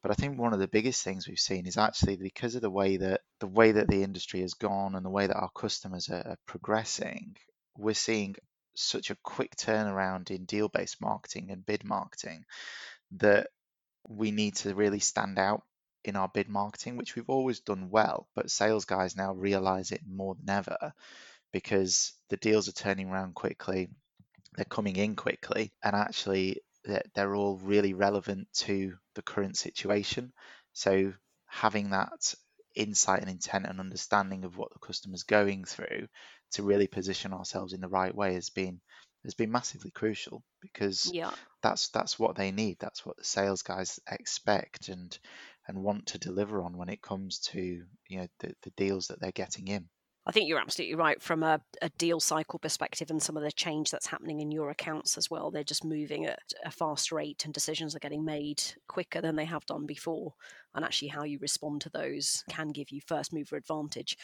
But 0.02 0.12
I 0.12 0.14
think 0.14 0.38
one 0.38 0.52
of 0.52 0.60
the 0.60 0.68
biggest 0.68 1.02
things 1.02 1.26
we've 1.26 1.38
seen 1.38 1.66
is 1.66 1.76
actually 1.76 2.16
because 2.16 2.54
of 2.54 2.62
the 2.62 2.70
way 2.70 2.98
that 2.98 3.20
the 3.40 3.48
way 3.48 3.72
that 3.72 3.88
the 3.88 4.02
industry 4.02 4.40
has 4.40 4.54
gone 4.54 4.94
and 4.94 5.04
the 5.04 5.10
way 5.10 5.26
that 5.26 5.36
our 5.36 5.50
customers 5.50 6.08
are, 6.08 6.26
are 6.26 6.38
progressing, 6.46 7.36
we're 7.76 7.94
seeing 7.94 8.36
such 8.74 9.10
a 9.10 9.16
quick 9.24 9.56
turnaround 9.56 10.30
in 10.30 10.44
deal-based 10.44 11.00
marketing 11.00 11.50
and 11.50 11.66
bid 11.66 11.82
marketing 11.84 12.44
that 13.12 13.48
we 14.08 14.30
need 14.30 14.54
to 14.54 14.74
really 14.74 15.00
stand 15.00 15.38
out 15.38 15.62
in 16.04 16.16
our 16.16 16.28
bid 16.28 16.48
marketing, 16.48 16.96
which 16.96 17.16
we've 17.16 17.28
always 17.28 17.60
done 17.60 17.90
well, 17.90 18.28
but 18.34 18.50
sales 18.50 18.84
guys 18.84 19.16
now 19.16 19.32
realize 19.34 19.90
it 19.92 20.02
more 20.06 20.34
than 20.34 20.50
ever 20.50 20.92
because 21.52 22.12
the 22.28 22.36
deals 22.36 22.68
are 22.68 22.72
turning 22.72 23.08
around 23.08 23.34
quickly, 23.34 23.88
they're 24.54 24.64
coming 24.64 24.96
in 24.96 25.16
quickly, 25.16 25.72
and 25.82 25.94
actually 25.94 26.62
they're 27.14 27.34
all 27.34 27.56
really 27.58 27.94
relevant 27.94 28.48
to 28.54 28.94
the 29.14 29.22
current 29.22 29.56
situation. 29.56 30.32
So 30.72 31.12
having 31.46 31.90
that 31.90 32.34
insight 32.74 33.20
and 33.20 33.30
intent 33.30 33.66
and 33.66 33.80
understanding 33.80 34.44
of 34.44 34.56
what 34.56 34.72
the 34.72 34.78
customer's 34.78 35.24
going 35.24 35.64
through 35.64 36.08
to 36.52 36.62
really 36.62 36.86
position 36.86 37.32
ourselves 37.32 37.72
in 37.72 37.80
the 37.80 37.88
right 37.88 38.14
way 38.14 38.34
has 38.34 38.50
been 38.50 38.80
has 39.24 39.34
been 39.34 39.50
massively 39.50 39.90
crucial 39.90 40.42
because 40.62 41.10
yeah. 41.12 41.32
that's 41.60 41.88
that's 41.88 42.18
what 42.18 42.36
they 42.36 42.52
need. 42.52 42.78
That's 42.78 43.04
what 43.04 43.16
the 43.16 43.24
sales 43.24 43.62
guys 43.62 43.98
expect 44.10 44.88
and 44.88 45.18
and 45.68 45.82
want 45.82 46.06
to 46.06 46.18
deliver 46.18 46.62
on 46.62 46.76
when 46.76 46.88
it 46.88 47.02
comes 47.02 47.38
to 47.38 47.60
you 48.08 48.18
know 48.18 48.26
the, 48.40 48.52
the 48.62 48.70
deals 48.70 49.06
that 49.08 49.20
they're 49.20 49.32
getting 49.32 49.68
in. 49.68 49.88
I 50.26 50.30
think 50.30 50.46
you're 50.46 50.60
absolutely 50.60 50.96
right 50.96 51.22
from 51.22 51.42
a, 51.42 51.58
a, 51.80 51.88
deal 51.96 52.20
cycle 52.20 52.58
perspective 52.58 53.10
and 53.10 53.22
some 53.22 53.38
of 53.38 53.42
the 53.42 53.50
change 53.50 53.90
that's 53.90 54.06
happening 54.08 54.40
in 54.40 54.50
your 54.50 54.68
accounts 54.68 55.16
as 55.16 55.30
well. 55.30 55.50
They're 55.50 55.64
just 55.64 55.86
moving 55.86 56.26
at 56.26 56.42
a 56.66 56.70
fast 56.70 57.10
rate 57.10 57.46
and 57.46 57.54
decisions 57.54 57.96
are 57.96 58.00
getting 58.00 58.26
made 58.26 58.62
quicker 58.88 59.22
than 59.22 59.36
they 59.36 59.46
have 59.46 59.64
done 59.64 59.86
before. 59.86 60.34
And 60.78 60.84
actually, 60.84 61.08
how 61.08 61.24
you 61.24 61.40
respond 61.40 61.80
to 61.80 61.90
those 61.90 62.44
can 62.48 62.68
give 62.68 62.90
you 62.90 63.00
first 63.00 63.32
mover 63.32 63.56
advantage. 63.56 64.16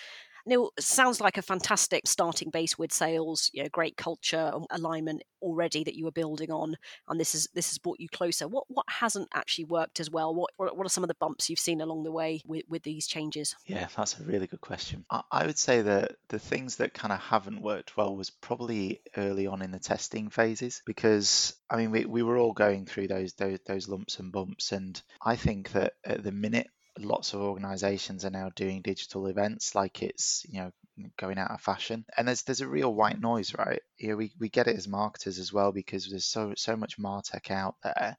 Neil, 0.46 0.70
sounds 0.78 1.20
like 1.20 1.38
a 1.38 1.42
fantastic 1.42 2.06
starting 2.06 2.50
base 2.50 2.78
with 2.78 2.92
sales, 2.92 3.50
you 3.54 3.62
know, 3.62 3.68
great 3.72 3.96
culture 3.96 4.52
alignment 4.70 5.22
already 5.40 5.84
that 5.84 5.94
you 5.94 6.04
were 6.04 6.10
building 6.10 6.50
on, 6.50 6.76
and 7.08 7.18
this 7.18 7.34
is 7.34 7.48
this 7.54 7.70
has 7.70 7.78
brought 7.78 8.00
you 8.00 8.08
closer. 8.08 8.46
What 8.46 8.64
what 8.68 8.86
hasn't 8.88 9.28
actually 9.32 9.64
worked 9.64 10.00
as 10.00 10.10
well? 10.10 10.34
What 10.34 10.50
what 10.58 10.86
are 10.86 10.90
some 10.90 11.04
of 11.04 11.08
the 11.08 11.14
bumps 11.14 11.48
you've 11.48 11.58
seen 11.58 11.80
along 11.80 12.02
the 12.02 12.12
way 12.12 12.42
with, 12.46 12.64
with 12.68 12.82
these 12.82 13.06
changes? 13.06 13.56
Yeah, 13.66 13.86
that's 13.96 14.18
a 14.18 14.24
really 14.24 14.46
good 14.46 14.60
question. 14.60 15.04
I, 15.10 15.22
I 15.30 15.46
would 15.46 15.58
say 15.58 15.82
that 15.82 16.16
the 16.28 16.38
things 16.38 16.76
that 16.76 16.94
kind 16.94 17.12
of 17.12 17.20
haven't 17.20 17.62
worked 17.62 17.96
well 17.96 18.14
was 18.14 18.30
probably 18.30 19.00
early 19.16 19.46
on 19.46 19.62
in 19.62 19.70
the 19.70 19.78
testing 19.78 20.28
phases 20.28 20.82
because 20.84 21.54
I 21.70 21.76
mean 21.76 21.90
we, 21.90 22.04
we 22.04 22.22
were 22.22 22.36
all 22.36 22.52
going 22.52 22.84
through 22.84 23.08
those 23.08 23.32
those 23.34 23.58
those 23.66 23.88
lumps 23.88 24.18
and 24.18 24.30
bumps, 24.30 24.72
and 24.72 25.00
I 25.24 25.36
think 25.36 25.72
that 25.72 25.94
at 26.04 26.22
the 26.22 26.32
minute 26.50 26.68
lots 26.98 27.34
of 27.34 27.40
organizations 27.40 28.24
are 28.24 28.30
now 28.30 28.50
doing 28.54 28.80
digital 28.80 29.26
events 29.26 29.74
like 29.74 30.02
it's 30.02 30.46
you 30.48 30.60
know 30.60 30.70
going 31.16 31.38
out 31.38 31.50
of 31.50 31.60
fashion. 31.60 32.04
And 32.16 32.28
there's 32.28 32.42
there's 32.42 32.60
a 32.60 32.68
real 32.68 32.94
white 32.94 33.20
noise 33.20 33.54
right? 33.54 33.80
You 33.98 34.10
know, 34.10 34.16
we, 34.16 34.32
we 34.38 34.48
get 34.48 34.68
it 34.68 34.76
as 34.76 34.88
marketers 34.88 35.38
as 35.38 35.52
well 35.52 35.72
because 35.72 36.08
there's 36.08 36.26
so 36.26 36.52
so 36.56 36.76
much 36.76 36.98
martech 36.98 37.50
out 37.50 37.76
there. 37.82 38.16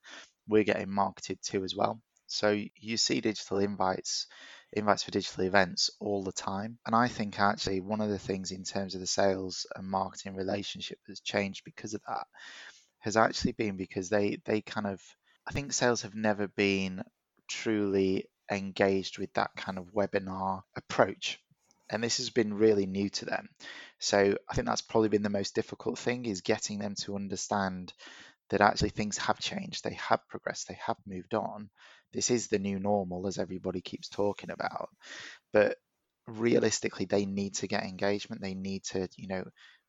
We're 0.48 0.64
getting 0.64 0.90
marketed 0.90 1.42
to 1.44 1.64
as 1.64 1.76
well. 1.76 2.02
So 2.28 2.60
you 2.76 2.98
see 2.98 3.22
digital 3.22 3.60
invites 3.60 4.28
invites 4.74 5.04
for 5.04 5.12
digital 5.12 5.46
events 5.46 5.90
all 6.00 6.24
the 6.24 6.34
time. 6.34 6.78
And 6.86 6.96
i 6.96 7.08
think 7.08 7.40
actually 7.40 7.80
one 7.80 8.02
of 8.02 8.10
the 8.10 8.20
things 8.20 8.52
in 8.52 8.64
terms 8.64 8.96
of 8.96 9.02
the 9.02 9.08
sales 9.08 9.66
and 9.76 9.88
marketing 9.88 10.36
relationship 10.36 11.00
that's 11.08 11.22
changed 11.22 11.64
because 11.64 11.94
of 11.94 12.02
that 12.08 12.28
has 13.00 13.16
actually 13.16 13.54
been 13.54 13.78
because 13.78 14.10
they 14.10 14.40
they 14.46 14.62
kind 14.62 14.88
of 14.88 15.00
i 15.48 15.52
think 15.52 15.72
sales 15.72 16.02
have 16.02 16.16
never 16.16 16.48
been 16.48 17.04
truly 17.48 18.26
engaged 18.52 19.18
with 19.18 19.34
that 19.34 19.52
kind 19.56 19.78
of 19.78 19.94
webinar 19.94 20.64
approach. 20.76 21.40
And 21.90 22.04
this 22.04 22.18
has 22.18 22.30
been 22.30 22.54
really 22.54 22.86
new 22.86 23.10
to 23.10 23.26
them. 23.26 23.48
So 24.00 24.38
I 24.50 24.56
think 24.56 24.68
that's 24.68 24.82
probably 24.82 25.10
been 25.10 25.24
the 25.24 25.30
most 25.30 25.56
difficult 25.56 26.00
thing 26.00 26.26
is 26.26 26.42
getting 26.42 26.80
them 26.80 26.96
to 27.02 27.16
understand 27.16 27.94
that 28.50 28.62
actually 28.62 28.90
things 28.90 29.18
have 29.18 29.40
changed, 29.40 29.84
they 29.84 29.94
have 29.94 30.28
progressed, 30.30 30.68
they 30.68 30.78
have 30.86 30.98
moved 31.08 31.34
on. 31.34 31.70
This 32.14 32.30
is 32.32 32.48
the 32.48 32.60
new 32.60 32.80
normal, 32.80 33.28
as 33.28 33.38
everybody 33.38 33.82
keeps 33.82 34.08
talking 34.10 34.50
about. 34.52 34.90
But 35.52 35.78
realistically, 36.28 37.06
they 37.06 37.26
need 37.26 37.56
to 37.56 37.68
get 37.68 37.84
engagement. 37.84 38.42
They 38.42 38.54
need 38.54 38.84
to, 38.86 39.08
you 39.18 39.28
know, 39.28 39.44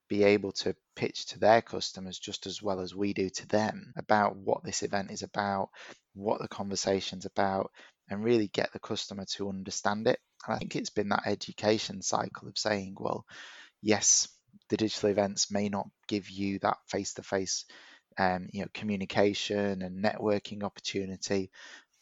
be 0.09 0.25
able 0.25 0.53
to 0.53 0.75
pitch 0.95 1.27
to 1.27 1.39
their 1.39 1.63
customers 1.63 2.19
just 2.19 2.47
as 2.47 2.63
well 2.63 2.81
as 2.81 2.95
we 2.95 3.13
do 3.13 3.29
to 3.29 3.49
them 3.49 3.93
about 3.97 4.37
what 4.37 4.65
this 4.65 4.83
event 4.83 5.11
is 5.11 5.23
about, 5.23 5.71
what 6.15 6.41
the 6.41 6.49
conversation's 6.49 7.27
about, 7.27 7.71
and 8.09 8.25
really 8.25 8.49
get 8.49 8.73
the 8.73 8.79
customer 8.79 9.25
to 9.25 9.49
understand 9.49 10.07
it. 10.07 10.19
And 10.47 10.55
I 10.55 10.59
think 10.59 10.77
it's 10.77 10.91
been 10.91 11.09
that 11.11 11.27
education 11.27 12.03
cycle 12.03 12.49
of 12.49 12.59
saying, 12.59 12.97
well, 12.99 13.25
yes, 13.83 14.29
the 14.69 14.77
digital 14.77 15.11
events 15.11 15.51
may 15.51 15.69
not 15.69 15.89
give 16.09 16.31
you 16.31 16.59
that 16.61 16.79
face-to-face 16.89 17.67
um, 18.19 18.49
you 18.53 18.63
know, 18.63 18.69
communication 18.73 19.83
and 19.83 20.03
networking 20.03 20.63
opportunity, 20.63 21.51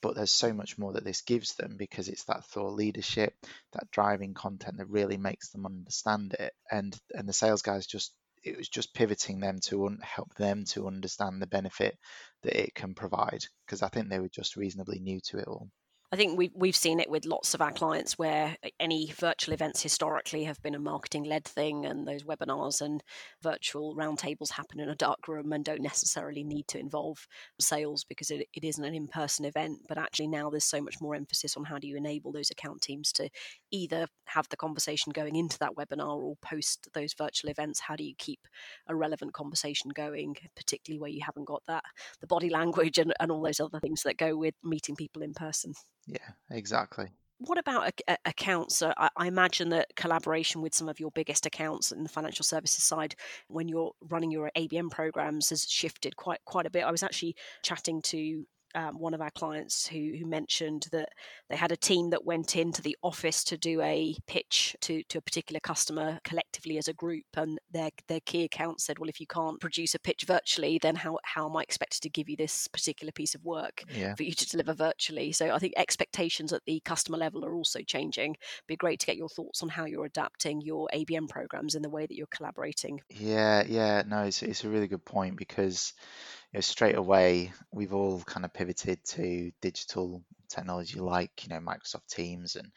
but 0.05 0.15
there's 0.15 0.31
so 0.31 0.53
much 0.53 0.77
more 0.77 0.93
that 0.93 1.05
this 1.05 1.23
gives 1.23 1.55
them 1.55 1.77
because 1.79 2.09
it's 2.09 2.25
that 2.25 2.45
thought 2.45 2.75
leadership, 2.75 3.35
that 3.73 3.91
driving 3.91 4.35
content 4.35 4.77
that 4.77 4.91
really 4.91 5.17
makes 5.17 5.49
them 5.49 5.65
understand 5.65 6.35
it. 6.39 6.53
And 6.71 6.95
and 7.15 7.27
the 7.27 7.33
sales 7.33 7.63
guys 7.63 7.87
just 7.87 8.13
it 8.43 8.59
was 8.59 8.69
just 8.69 8.93
pivoting 8.93 9.41
them 9.41 9.61
to 9.61 9.87
un- 9.87 10.01
help 10.03 10.35
them 10.35 10.67
to 10.67 10.89
understand 10.89 11.41
the 11.41 11.47
benefit 11.47 11.97
that 12.43 12.55
it 12.55 12.75
can 12.75 12.93
provide 12.93 13.47
because 13.65 13.83
I 13.83 13.89
think 13.89 14.11
they 14.11 14.21
were 14.21 14.29
just 14.29 14.57
reasonably 14.57 15.01
new 15.01 15.21
to 15.29 15.39
it 15.39 15.49
all. 15.49 15.71
I 16.15 16.17
think 16.17 16.39
we've, 16.39 16.53
we've 16.55 16.77
seen 16.77 17.01
it 17.01 17.11
with 17.11 17.27
lots 17.27 17.55
of 17.55 17.61
our 17.61 17.73
clients 17.73 18.17
where 18.17 18.57
any 18.79 19.13
virtual 19.19 19.53
events 19.53 19.83
historically 19.83 20.45
have 20.45 20.63
been 20.63 20.77
a 20.77 20.79
marketing 20.79 21.25
led 21.25 21.45
thing, 21.45 21.85
and 21.87 22.07
those 22.07 22.23
webinars 22.23 22.81
and 22.81 23.03
virtual 23.43 23.97
roundtables 23.97 24.53
happen 24.53 24.79
in 24.79 24.89
a 24.89 24.95
dark 24.95 25.27
room 25.27 25.53
and 25.53 25.65
don't 25.65 25.83
necessarily 25.83 26.45
need 26.45 26.69
to 26.69 26.79
involve 26.79 27.27
sales 27.59 28.05
because 28.05 28.31
it, 28.31 28.47
it 28.55 28.63
isn't 28.63 28.85
an 28.85 28.95
in 28.95 29.09
person 29.09 29.45
event. 29.45 29.81
But 29.89 29.99
actually, 29.99 30.29
now 30.29 30.51
there's 30.51 30.63
so 30.63 30.81
much 30.81 30.95
more 31.01 31.17
emphasis 31.17 31.57
on 31.57 31.65
how 31.65 31.79
do 31.79 31.89
you 31.89 31.97
enable 31.97 32.31
those 32.31 32.53
account 32.53 32.83
teams 32.83 33.11
to 33.15 33.29
either 33.73 34.07
have 34.27 34.49
the 34.51 34.57
conversation 34.57 35.11
going 35.11 35.35
into 35.35 35.59
that 35.59 35.75
webinar 35.75 36.17
or 36.17 36.37
post 36.41 36.89
those 36.95 37.13
virtual 37.15 37.51
events. 37.51 37.81
How 37.81 37.97
do 37.97 38.05
you 38.05 38.15
keep 38.19 38.47
a 38.87 38.95
relevant 38.95 39.33
conversation 39.33 39.91
going, 39.93 40.37
particularly 40.55 41.01
where 41.01 41.11
you 41.11 41.23
haven't 41.27 41.49
got 41.49 41.65
that, 41.67 41.83
the 42.21 42.29
body 42.29 42.51
language 42.51 42.99
and, 42.99 43.13
and 43.19 43.33
all 43.33 43.43
those 43.43 43.59
other 43.59 43.81
things 43.81 44.05
that 44.05 44.17
go 44.17 44.37
with 44.37 44.55
meeting 44.63 44.95
people 44.95 45.21
in 45.21 45.35
person? 45.35 45.75
Yeah, 46.07 46.19
exactly. 46.51 47.11
what 47.39 47.59
about 47.59 48.01
accounts? 48.25 48.83
I, 48.83 49.09
I, 49.17 49.27
imagine 49.27 49.69
that 49.71 49.95
collaboration 49.97 50.63
with 50.63 50.75
some 50.75 50.89
of 50.89 51.01
your 51.01 51.11
biggest 51.11 51.47
accounts 51.47 51.93
in 51.93 52.03
the 52.03 52.09
financial 52.09 52.45
services 52.45 52.85
side, 52.85 53.15
when 53.49 53.69
you're 53.69 53.93
running 54.09 54.31
your 54.31 54.51
ABM 54.57 54.91
programs, 54.91 55.51
has 55.51 55.69
shifted 55.69 56.17
quite 56.17 56.41
quite 56.45 56.67
a 56.67 56.71
bit. 56.71 56.85
I 56.85 56.91
was 56.91 57.03
actually 57.03 57.37
chatting 57.63 58.03
to 58.03 58.47
um, 58.75 58.99
one 58.99 59.15
of 59.15 59.21
our 59.21 59.31
clients 59.31 59.87
who, 59.87 60.15
who 60.19 60.27
mentioned 60.27 60.89
that 60.93 61.09
they 61.49 61.57
had 61.57 61.73
a 61.73 61.77
team 61.77 62.11
that 62.11 62.25
went 62.25 62.57
into 62.57 62.83
the 62.83 62.97
office 63.03 63.45
to 63.45 63.57
do 63.57 63.81
a 63.81 64.17
pitch 64.27 64.77
to, 64.83 65.03
to 65.05 65.19
a 65.19 65.23
particular 65.23 65.61
customer 65.61 66.19
collectively 66.25 66.79
as 66.79 66.89
a 66.89 66.93
group, 66.93 67.25
and 67.37 67.59
their 67.71 67.91
their 68.09 68.21
key 68.21 68.45
account 68.45 68.81
said, 68.81 68.99
"Well, 68.99 69.09
if 69.09 69.21
you 69.21 69.27
can't 69.27 69.61
produce 69.61 69.95
a 69.95 69.99
pitch 69.99 70.25
virtually, 70.27 70.79
then 70.81 70.97
how 70.97 71.19
how 71.25 71.49
am 71.49 71.57
I 71.57 71.63
expected 71.63 72.01
to 72.03 72.11
give 72.11 72.29
you 72.29 72.37
this 72.37 72.69
particular 72.69 73.13
piece 73.13 73.35
of 73.35 73.45
work 73.45 73.83
yeah. 73.95 74.15
for 74.15 74.23
you 74.23 74.33
to 74.33 74.49
deliver 74.49 74.75
virtually?" 74.75 75.33
So 75.33 75.51
I 75.51 75.59
think 75.59 75.75
expectations 75.77 76.53
at 76.53 76.63
the 76.67 76.81
customer 76.85 77.19
level 77.19 77.45
are 77.45 77.55
also 77.55 77.81
changing. 77.81 78.33
It'd 78.33 78.67
be 78.67 78.77
great 78.77 79.01
to 79.01 79.07
get 79.07 79.17
your 79.17 79.29
thoughts 79.29 79.63
on 79.63 79.69
how 79.69 79.85
you're 79.85 80.07
adapting 80.07 80.61
your 80.61 80.89
ABM 80.95 81.29
programs 81.29 81.75
in 81.75 81.83
the 81.83 81.91
way 81.91 82.07
that 82.07 82.15
you're 82.15 82.27
collaborating. 82.29 83.01
Yeah, 83.11 83.65
yeah, 83.67 84.03
no, 84.07 84.25
it's 84.25 84.43
it's 84.43 84.65
a 84.65 84.69
really 84.69 84.89
good 84.89 85.05
point 85.05 85.37
because 85.37 85.93
know, 86.55 86.61
straight 86.61 86.97
away 86.97 87.53
we've 87.73 87.95
all 87.95 88.21
kind 88.23 88.45
of 88.45 88.53
pivoted 88.53 89.03
to 89.05 89.51
digital 89.61 90.23
technology 90.49 91.01
like 91.01 91.45
you 91.45 91.49
know 91.49 91.61
Microsoft 91.61 92.09
Teams 92.09 92.57
and 92.57 92.71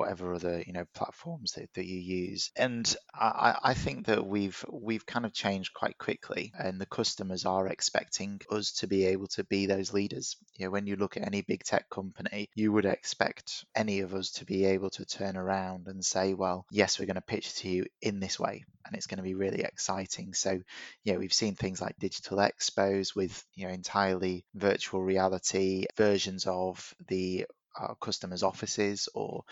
whatever 0.00 0.32
other 0.32 0.64
you 0.66 0.72
know 0.72 0.86
platforms 0.94 1.52
that, 1.52 1.68
that 1.74 1.84
you 1.84 2.00
use. 2.00 2.50
And 2.56 2.96
I, 3.14 3.54
I 3.62 3.74
think 3.74 4.06
that 4.06 4.26
we've 4.26 4.64
we've 4.70 5.04
kind 5.04 5.26
of 5.26 5.34
changed 5.34 5.74
quite 5.74 5.98
quickly, 5.98 6.52
and 6.58 6.80
the 6.80 6.86
customers 6.86 7.44
are 7.44 7.68
expecting 7.68 8.40
us 8.50 8.72
to 8.78 8.86
be 8.86 9.04
able 9.06 9.26
to 9.28 9.44
be 9.44 9.66
those 9.66 9.92
leaders. 9.92 10.36
You 10.56 10.64
know, 10.64 10.70
when 10.70 10.86
you 10.86 10.96
look 10.96 11.18
at 11.18 11.26
any 11.26 11.42
big 11.42 11.64
tech 11.64 11.90
company, 11.90 12.48
you 12.54 12.72
would 12.72 12.86
expect 12.86 13.66
any 13.74 14.00
of 14.00 14.14
us 14.14 14.30
to 14.32 14.46
be 14.46 14.64
able 14.64 14.88
to 14.90 15.04
turn 15.04 15.36
around 15.36 15.86
and 15.86 16.02
say, 16.02 16.32
well, 16.32 16.64
yes, 16.70 16.98
we're 16.98 17.06
going 17.06 17.16
to 17.16 17.20
pitch 17.20 17.56
to 17.56 17.68
you 17.68 17.84
in 18.00 18.20
this 18.20 18.40
way, 18.40 18.64
and 18.86 18.96
it's 18.96 19.06
going 19.06 19.18
to 19.18 19.22
be 19.22 19.34
really 19.34 19.60
exciting. 19.60 20.32
So, 20.32 20.62
yeah, 21.04 21.18
we've 21.18 21.32
seen 21.32 21.56
things 21.56 21.82
like 21.82 21.98
digital 21.98 22.38
expos 22.38 23.14
with 23.14 23.44
you 23.54 23.66
know 23.66 23.74
entirely 23.74 24.46
virtual 24.54 25.02
reality 25.02 25.84
versions 25.96 26.46
of 26.46 26.94
the 27.08 27.44
uh, 27.78 27.94
customers' 27.94 28.42
offices 28.42 29.08
or 29.14 29.44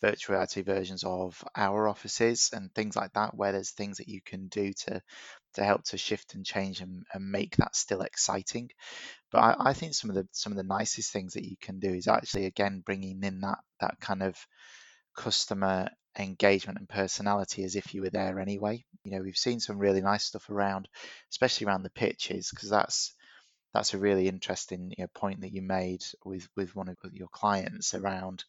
virtual 0.00 0.34
reality 0.34 0.62
versions 0.62 1.04
of 1.04 1.42
our 1.56 1.88
offices 1.88 2.50
and 2.52 2.72
things 2.74 2.96
like 2.96 3.12
that, 3.14 3.34
where 3.34 3.52
there's 3.52 3.70
things 3.70 3.98
that 3.98 4.08
you 4.08 4.20
can 4.24 4.48
do 4.48 4.72
to 4.72 5.02
to 5.54 5.64
help 5.64 5.84
to 5.84 5.96
shift 5.96 6.34
and 6.34 6.44
change 6.44 6.80
and, 6.80 7.04
and 7.14 7.30
make 7.30 7.56
that 7.56 7.74
still 7.74 8.02
exciting. 8.02 8.70
But 9.32 9.38
I, 9.38 9.70
I, 9.70 9.72
think 9.72 9.94
some 9.94 10.10
of 10.10 10.16
the 10.16 10.28
some 10.32 10.52
of 10.52 10.56
the 10.56 10.62
nicest 10.62 11.12
things 11.12 11.34
that 11.34 11.44
you 11.44 11.56
can 11.60 11.78
do 11.78 11.88
is 11.88 12.08
actually 12.08 12.46
again 12.46 12.82
bringing 12.84 13.22
in 13.22 13.40
that 13.40 13.58
that 13.80 13.98
kind 14.00 14.22
of 14.22 14.36
customer 15.16 15.88
engagement 16.18 16.78
and 16.78 16.88
personality 16.88 17.64
as 17.64 17.76
if 17.76 17.94
you 17.94 18.02
were 18.02 18.10
there 18.10 18.38
anyway. 18.38 18.84
You 19.04 19.12
know, 19.12 19.22
we've 19.22 19.36
seen 19.36 19.60
some 19.60 19.78
really 19.78 20.00
nice 20.00 20.24
stuff 20.24 20.48
around, 20.50 20.88
especially 21.30 21.66
around 21.66 21.82
the 21.82 21.90
pitches, 21.90 22.50
because 22.50 22.70
that's 22.70 23.14
that's 23.76 23.92
a 23.92 23.98
really 23.98 24.26
interesting 24.26 24.94
you 24.96 25.04
know, 25.04 25.08
point 25.14 25.42
that 25.42 25.52
you 25.52 25.60
made 25.60 26.02
with 26.24 26.48
with 26.56 26.74
one 26.74 26.88
of 26.88 26.96
your 27.12 27.28
clients 27.28 27.94
around 27.94 28.42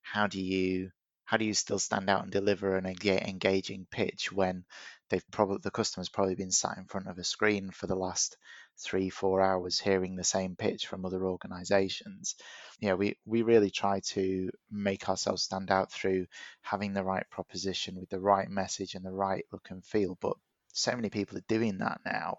how 0.00 0.26
do 0.26 0.40
you 0.40 0.90
how 1.24 1.36
do 1.36 1.44
you 1.44 1.52
still 1.52 1.78
stand 1.78 2.08
out 2.08 2.22
and 2.22 2.32
deliver 2.32 2.76
an 2.76 2.86
engaging 2.86 3.86
pitch 3.90 4.32
when 4.32 4.64
they've 5.10 5.30
probably 5.30 5.58
the 5.62 5.70
customer's 5.70 6.08
probably 6.08 6.34
been 6.34 6.50
sat 6.50 6.78
in 6.78 6.86
front 6.86 7.08
of 7.08 7.18
a 7.18 7.24
screen 7.24 7.70
for 7.70 7.86
the 7.86 7.94
last 7.94 8.38
three 8.78 9.10
four 9.10 9.42
hours 9.42 9.78
hearing 9.78 10.16
the 10.16 10.24
same 10.24 10.56
pitch 10.56 10.86
from 10.86 11.04
other 11.04 11.26
organizations? 11.26 12.36
Know 12.80 12.96
we 12.96 13.18
we 13.26 13.42
really 13.42 13.70
try 13.70 14.00
to 14.14 14.50
make 14.70 15.10
ourselves 15.10 15.42
stand 15.42 15.70
out 15.70 15.92
through 15.92 16.26
having 16.62 16.94
the 16.94 17.04
right 17.04 17.28
proposition 17.30 18.00
with 18.00 18.08
the 18.08 18.18
right 18.18 18.48
message 18.48 18.94
and 18.94 19.04
the 19.04 19.12
right 19.12 19.44
look 19.52 19.68
and 19.70 19.84
feel 19.84 20.16
but 20.22 20.38
so 20.72 20.94
many 20.94 21.10
people 21.10 21.38
are 21.38 21.44
doing 21.48 21.78
that 21.78 22.00
now. 22.04 22.38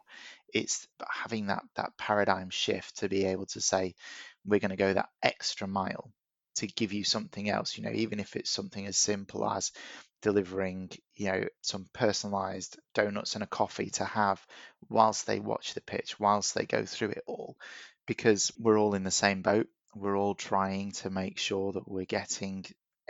It's 0.54 0.88
having 1.10 1.48
that 1.48 1.64
that 1.76 1.98
paradigm 1.98 2.50
shift 2.50 2.98
to 3.00 3.10
be 3.10 3.26
able 3.26 3.46
to 3.48 3.62
say 3.62 3.96
we're 4.46 4.60
going 4.60 4.72
to 4.72 4.76
go 4.76 4.94
that 4.94 5.10
extra 5.24 5.68
mile 5.68 6.12
to 6.56 6.68
give 6.68 6.94
you 6.94 7.04
something 7.04 7.50
else. 7.50 7.78
You 7.78 7.84
know, 7.84 7.92
even 7.94 8.20
if 8.20 8.36
it's 8.36 8.52
something 8.52 8.86
as 8.86 8.98
simple 8.98 9.50
as 9.50 9.72
delivering, 10.22 10.92
you 11.16 11.32
know, 11.32 11.46
some 11.62 11.86
personalized 11.94 12.78
donuts 12.94 13.36
and 13.36 13.44
a 13.44 13.48
coffee 13.48 13.90
to 13.92 14.06
have 14.06 14.46
whilst 14.90 15.26
they 15.26 15.40
watch 15.40 15.74
the 15.74 15.82
pitch, 15.82 16.20
whilst 16.20 16.54
they 16.54 16.66
go 16.66 16.86
through 16.86 17.10
it 17.10 17.24
all, 17.26 17.58
because 18.06 18.52
we're 18.60 18.80
all 18.80 18.96
in 18.96 19.04
the 19.04 19.12
same 19.12 19.42
boat. 19.42 19.68
We're 19.94 20.18
all 20.18 20.36
trying 20.36 20.92
to 20.94 21.10
make 21.10 21.38
sure 21.38 21.74
that 21.74 21.88
we're 21.88 22.06
getting 22.06 22.66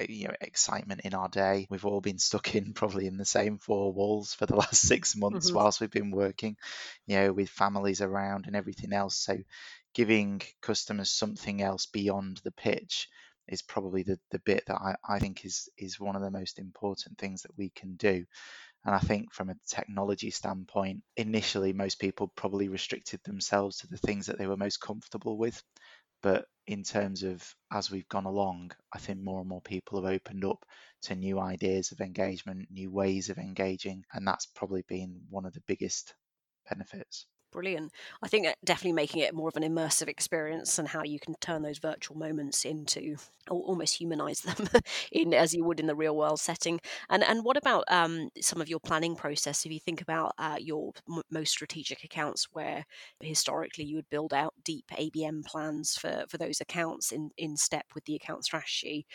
you 0.09 0.27
know 0.27 0.33
excitement 0.41 1.01
in 1.03 1.13
our 1.13 1.29
day. 1.29 1.67
We've 1.69 1.85
all 1.85 2.01
been 2.01 2.19
stuck 2.19 2.55
in 2.55 2.73
probably 2.75 3.07
in 3.07 3.17
the 3.17 3.25
same 3.25 3.57
four 3.57 3.91
walls 3.93 4.33
for 4.33 4.45
the 4.45 4.55
last 4.55 4.81
six 4.81 5.15
months 5.15 5.47
mm-hmm. 5.47 5.57
whilst 5.57 5.81
we've 5.81 5.91
been 5.91 6.11
working, 6.11 6.57
you 7.05 7.17
know, 7.17 7.33
with 7.33 7.49
families 7.49 8.01
around 8.01 8.47
and 8.47 8.55
everything 8.55 8.93
else. 8.93 9.17
So 9.17 9.37
giving 9.93 10.41
customers 10.61 11.11
something 11.11 11.61
else 11.61 11.85
beyond 11.85 12.39
the 12.43 12.51
pitch 12.51 13.09
is 13.47 13.61
probably 13.61 14.03
the, 14.03 14.19
the 14.31 14.39
bit 14.39 14.63
that 14.67 14.75
I, 14.75 14.95
I 15.07 15.19
think 15.19 15.45
is 15.45 15.69
is 15.77 15.99
one 15.99 16.15
of 16.15 16.21
the 16.21 16.31
most 16.31 16.59
important 16.59 17.17
things 17.17 17.43
that 17.43 17.57
we 17.57 17.69
can 17.69 17.95
do. 17.95 18.25
And 18.83 18.95
I 18.95 18.99
think 18.99 19.31
from 19.31 19.49
a 19.49 19.55
technology 19.67 20.31
standpoint, 20.31 21.03
initially 21.15 21.71
most 21.71 21.99
people 21.99 22.27
probably 22.35 22.67
restricted 22.67 23.19
themselves 23.23 23.77
to 23.77 23.87
the 23.87 23.97
things 23.97 24.25
that 24.25 24.39
they 24.39 24.47
were 24.47 24.57
most 24.57 24.81
comfortable 24.81 25.37
with. 25.37 25.61
But 26.21 26.47
in 26.67 26.83
terms 26.83 27.23
of 27.23 27.55
as 27.71 27.91
we've 27.91 28.07
gone 28.09 28.25
along, 28.25 28.71
I 28.93 28.99
think 28.99 29.19
more 29.19 29.39
and 29.39 29.49
more 29.49 29.61
people 29.61 30.01
have 30.01 30.11
opened 30.13 30.45
up 30.45 30.65
to 31.03 31.15
new 31.15 31.39
ideas 31.39 31.91
of 31.91 32.01
engagement, 32.01 32.69
new 32.71 32.91
ways 32.91 33.29
of 33.29 33.37
engaging, 33.37 34.05
and 34.13 34.27
that's 34.27 34.45
probably 34.47 34.83
been 34.83 35.25
one 35.29 35.45
of 35.45 35.53
the 35.53 35.63
biggest 35.67 36.13
benefits. 36.69 37.25
Brilliant. 37.51 37.91
I 38.23 38.29
think 38.29 38.47
definitely 38.63 38.93
making 38.93 39.21
it 39.23 39.33
more 39.33 39.49
of 39.49 39.57
an 39.57 39.63
immersive 39.63 40.07
experience 40.07 40.79
and 40.79 40.87
how 40.87 41.03
you 41.03 41.19
can 41.19 41.35
turn 41.41 41.63
those 41.63 41.79
virtual 41.79 42.17
moments 42.17 42.63
into 42.63 43.17
almost 43.49 43.99
humanize 43.99 44.39
them 44.43 44.69
in 45.11 45.33
as 45.33 45.53
you 45.53 45.65
would 45.65 45.81
in 45.81 45.87
the 45.87 45.95
real 45.95 46.15
world 46.15 46.39
setting. 46.39 46.79
And 47.09 47.23
and 47.25 47.43
what 47.43 47.57
about 47.57 47.83
um, 47.89 48.29
some 48.39 48.61
of 48.61 48.69
your 48.69 48.79
planning 48.79 49.17
process? 49.17 49.65
If 49.65 49.71
you 49.73 49.81
think 49.81 50.01
about 50.01 50.33
uh, 50.37 50.57
your 50.61 50.93
m- 51.09 51.23
most 51.29 51.51
strategic 51.51 52.05
accounts, 52.05 52.47
where 52.53 52.85
historically 53.19 53.83
you 53.83 53.97
would 53.97 54.09
build 54.09 54.33
out 54.33 54.53
deep 54.63 54.85
ABM 54.97 55.43
plans 55.43 55.97
for 55.97 56.23
for 56.29 56.37
those 56.37 56.61
accounts 56.61 57.11
in 57.11 57.31
in 57.37 57.57
step 57.57 57.87
with 57.93 58.05
the 58.05 58.15
account 58.15 58.45
strategy, 58.45 59.05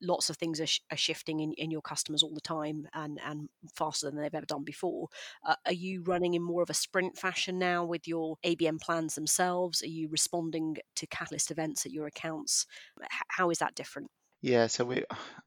lots 0.00 0.30
of 0.30 0.36
things 0.36 0.60
are, 0.60 0.66
sh- 0.66 0.80
are 0.90 0.96
shifting 0.96 1.40
in, 1.40 1.52
in 1.54 1.70
your 1.70 1.80
customers 1.80 2.22
all 2.22 2.34
the 2.34 2.40
time 2.40 2.86
and, 2.94 3.18
and 3.24 3.48
faster 3.74 4.10
than 4.10 4.20
they've 4.20 4.34
ever 4.34 4.46
done 4.46 4.64
before. 4.64 5.08
Uh, 5.44 5.56
are 5.66 5.72
you 5.72 6.02
running 6.02 6.34
in 6.34 6.42
more 6.42 6.62
of 6.62 6.70
a 6.70 6.74
sprint 6.74 7.16
fashion 7.16 7.58
now 7.58 7.84
with 7.84 8.06
your 8.06 8.36
ABM 8.44 8.80
plans 8.80 9.14
themselves? 9.14 9.82
Are 9.82 9.88
you 9.88 10.08
responding 10.08 10.76
to 10.96 11.06
catalyst 11.06 11.50
events 11.50 11.86
at 11.86 11.92
your 11.92 12.06
accounts? 12.06 12.66
H- 13.02 13.08
how 13.28 13.50
is 13.50 13.58
that 13.58 13.74
different? 13.74 14.10
Yeah, 14.42 14.66
so 14.66 14.84
we, 14.84 15.04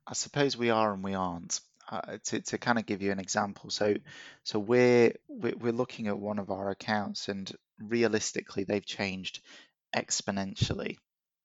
I 0.07 0.13
suppose 0.13 0.57
we 0.57 0.69
are 0.69 0.93
and 0.93 1.03
we 1.03 1.13
aren't. 1.13 1.61
Uh, 1.91 2.17
to, 2.23 2.39
to 2.39 2.59
kind 2.59 2.77
of 2.77 2.85
give 2.85 3.01
you 3.01 3.11
an 3.11 3.19
example, 3.19 3.71
so 3.71 3.95
so 4.43 4.59
we're 4.59 5.11
we're 5.27 5.71
looking 5.71 6.07
at 6.07 6.19
one 6.19 6.37
of 6.37 6.51
our 6.51 6.69
accounts, 6.69 7.29
and 7.29 7.51
realistically, 7.79 8.63
they've 8.63 8.85
changed 8.85 9.41
exponentially 9.95 10.97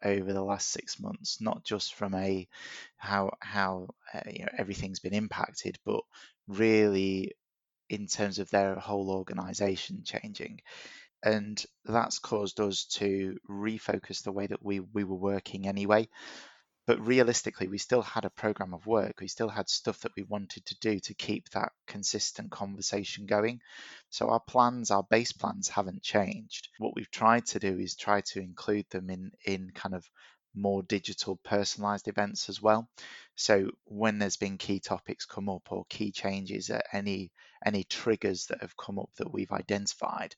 over 0.05 0.33
the 0.33 0.43
last 0.43 0.71
six 0.71 1.01
months, 1.01 1.41
not 1.41 1.65
just 1.65 1.95
from 1.95 2.15
a 2.15 2.47
how 2.97 3.33
how 3.41 3.89
uh, 4.13 4.21
you 4.31 4.41
know 4.45 4.53
everything's 4.59 5.01
been 5.01 5.15
impacted, 5.15 5.79
but 5.85 6.03
really 6.49 7.33
in 7.91 8.07
terms 8.07 8.39
of 8.39 8.51
their 8.51 8.77
whole 8.77 9.11
organization 9.11 10.03
changing. 10.05 10.61
And 11.25 11.63
that's 11.87 12.19
caused 12.19 12.61
us 12.61 12.85
to 12.97 13.39
refocus 13.49 14.23
the 14.23 14.33
way 14.33 14.47
that 14.47 14.63
we, 14.63 14.81
we 14.81 15.05
were 15.05 15.17
working 15.17 15.67
anyway 15.67 16.09
but 16.87 17.07
realistically 17.07 17.69
we 17.69 17.79
still 17.79 18.03
had 18.03 18.25
a 18.25 18.31
program 18.31 18.75
of 18.75 18.87
work. 18.87 19.21
We 19.21 19.29
still 19.29 19.49
had 19.49 19.69
stuff 19.69 20.01
that 20.01 20.13
we 20.17 20.23
wanted 20.23 20.67
to 20.67 20.79
do 20.81 20.99
to 21.01 21.15
keep 21.15 21.49
that 21.51 21.73
consistent 21.87 22.51
conversation 22.51 23.27
going. 23.27 23.61
So 24.11 24.29
our 24.31 24.41
plans 24.41 24.91
our 24.91 25.03
base 25.03 25.33
plans 25.33 25.69
haven't 25.69 26.03
changed. 26.03 26.69
What 26.79 26.95
we've 26.95 27.11
tried 27.11 27.47
to 27.47 27.59
do 27.59 27.79
is 27.79 27.97
try 27.97 28.21
to 28.33 28.41
include 28.41 28.87
them 28.91 29.11
in 29.11 29.33
in 29.45 29.71
kind 29.75 29.95
of 29.95 30.09
more 30.55 30.83
digital 30.83 31.37
personalized 31.43 32.07
events 32.07 32.49
as 32.49 32.63
well. 32.63 32.89
So 33.35 33.71
when 33.87 34.19
there's 34.19 34.37
been 34.37 34.59
key 34.59 34.79
topics 34.79 35.27
come 35.27 35.49
up 35.49 35.73
or 35.73 35.85
key 35.89 36.13
changes 36.13 36.71
any 36.93 37.33
any 37.65 37.85
triggers 37.85 38.47
that 38.47 38.61
have 38.61 38.77
come 38.77 38.99
up 38.99 39.11
that 39.17 39.33
we've 39.33 39.53
identified 39.53 40.35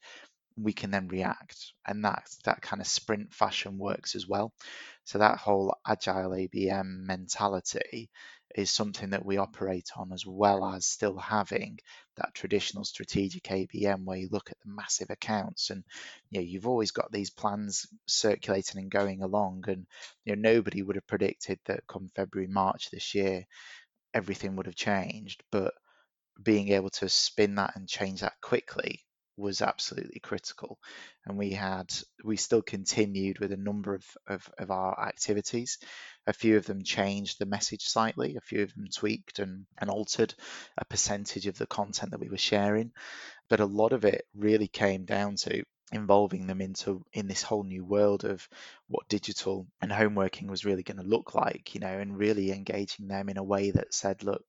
we 0.56 0.72
can 0.72 0.90
then 0.90 1.08
react. 1.08 1.72
And 1.86 2.04
that 2.04 2.28
that 2.44 2.62
kind 2.62 2.80
of 2.80 2.86
sprint 2.88 3.32
fashion 3.34 3.78
works 3.78 4.14
as 4.14 4.26
well. 4.26 4.52
So 5.04 5.18
that 5.18 5.38
whole 5.38 5.76
agile 5.86 6.30
abm 6.30 7.00
mentality 7.06 8.10
is 8.54 8.70
something 8.70 9.10
that 9.10 9.24
we 9.24 9.36
operate 9.36 9.90
on 9.96 10.12
as 10.12 10.24
well 10.26 10.64
as 10.64 10.86
still 10.86 11.18
having 11.18 11.78
that 12.16 12.32
traditional 12.34 12.84
strategic 12.84 13.50
ABM 13.50 14.04
where 14.04 14.16
you 14.18 14.28
look 14.30 14.50
at 14.50 14.58
the 14.64 14.70
massive 14.70 15.10
accounts 15.10 15.70
and 15.70 15.84
you 16.30 16.40
know 16.40 16.44
you've 16.46 16.66
always 16.66 16.90
got 16.92 17.12
these 17.12 17.30
plans 17.30 17.86
circulating 18.06 18.80
and 18.80 18.90
going 18.90 19.22
along 19.22 19.64
and 19.68 19.86
you 20.24 20.34
know 20.34 20.50
nobody 20.50 20.82
would 20.82 20.96
have 20.96 21.06
predicted 21.06 21.58
that 21.66 21.86
come 21.86 22.08
February 22.16 22.48
March 22.48 22.90
this 22.90 23.14
year 23.14 23.44
everything 24.14 24.56
would 24.56 24.66
have 24.66 24.76
changed. 24.76 25.42
But 25.52 25.74
being 26.42 26.70
able 26.70 26.90
to 26.90 27.08
spin 27.08 27.56
that 27.56 27.76
and 27.76 27.88
change 27.88 28.20
that 28.22 28.40
quickly 28.42 29.05
was 29.36 29.62
absolutely 29.62 30.20
critical. 30.20 30.78
And 31.24 31.36
we 31.36 31.50
had, 31.50 31.92
we 32.24 32.36
still 32.36 32.62
continued 32.62 33.38
with 33.38 33.52
a 33.52 33.56
number 33.56 33.94
of, 33.94 34.04
of, 34.26 34.48
of, 34.58 34.70
our 34.70 34.98
activities. 35.06 35.78
A 36.26 36.32
few 36.32 36.56
of 36.56 36.66
them 36.66 36.82
changed 36.82 37.38
the 37.38 37.46
message 37.46 37.84
slightly, 37.84 38.36
a 38.36 38.40
few 38.40 38.62
of 38.62 38.74
them 38.74 38.86
tweaked 38.92 39.38
and, 39.38 39.66
and 39.78 39.90
altered 39.90 40.34
a 40.78 40.84
percentage 40.84 41.46
of 41.46 41.58
the 41.58 41.66
content 41.66 42.12
that 42.12 42.20
we 42.20 42.30
were 42.30 42.36
sharing. 42.36 42.92
But 43.48 43.60
a 43.60 43.66
lot 43.66 43.92
of 43.92 44.04
it 44.04 44.26
really 44.34 44.68
came 44.68 45.04
down 45.04 45.36
to 45.36 45.64
involving 45.92 46.46
them 46.46 46.60
into 46.60 47.04
in 47.12 47.28
this 47.28 47.42
whole 47.42 47.62
new 47.62 47.84
world 47.84 48.24
of 48.24 48.48
what 48.88 49.08
digital 49.08 49.66
and 49.80 49.92
home 49.92 50.16
working 50.16 50.48
was 50.48 50.64
really 50.64 50.82
going 50.82 50.96
to 50.96 51.04
look 51.04 51.32
like 51.34 51.74
you 51.74 51.80
know 51.80 51.86
and 51.86 52.18
really 52.18 52.50
engaging 52.50 53.06
them 53.06 53.28
in 53.28 53.36
a 53.36 53.42
way 53.42 53.70
that 53.70 53.94
said 53.94 54.24
look 54.24 54.44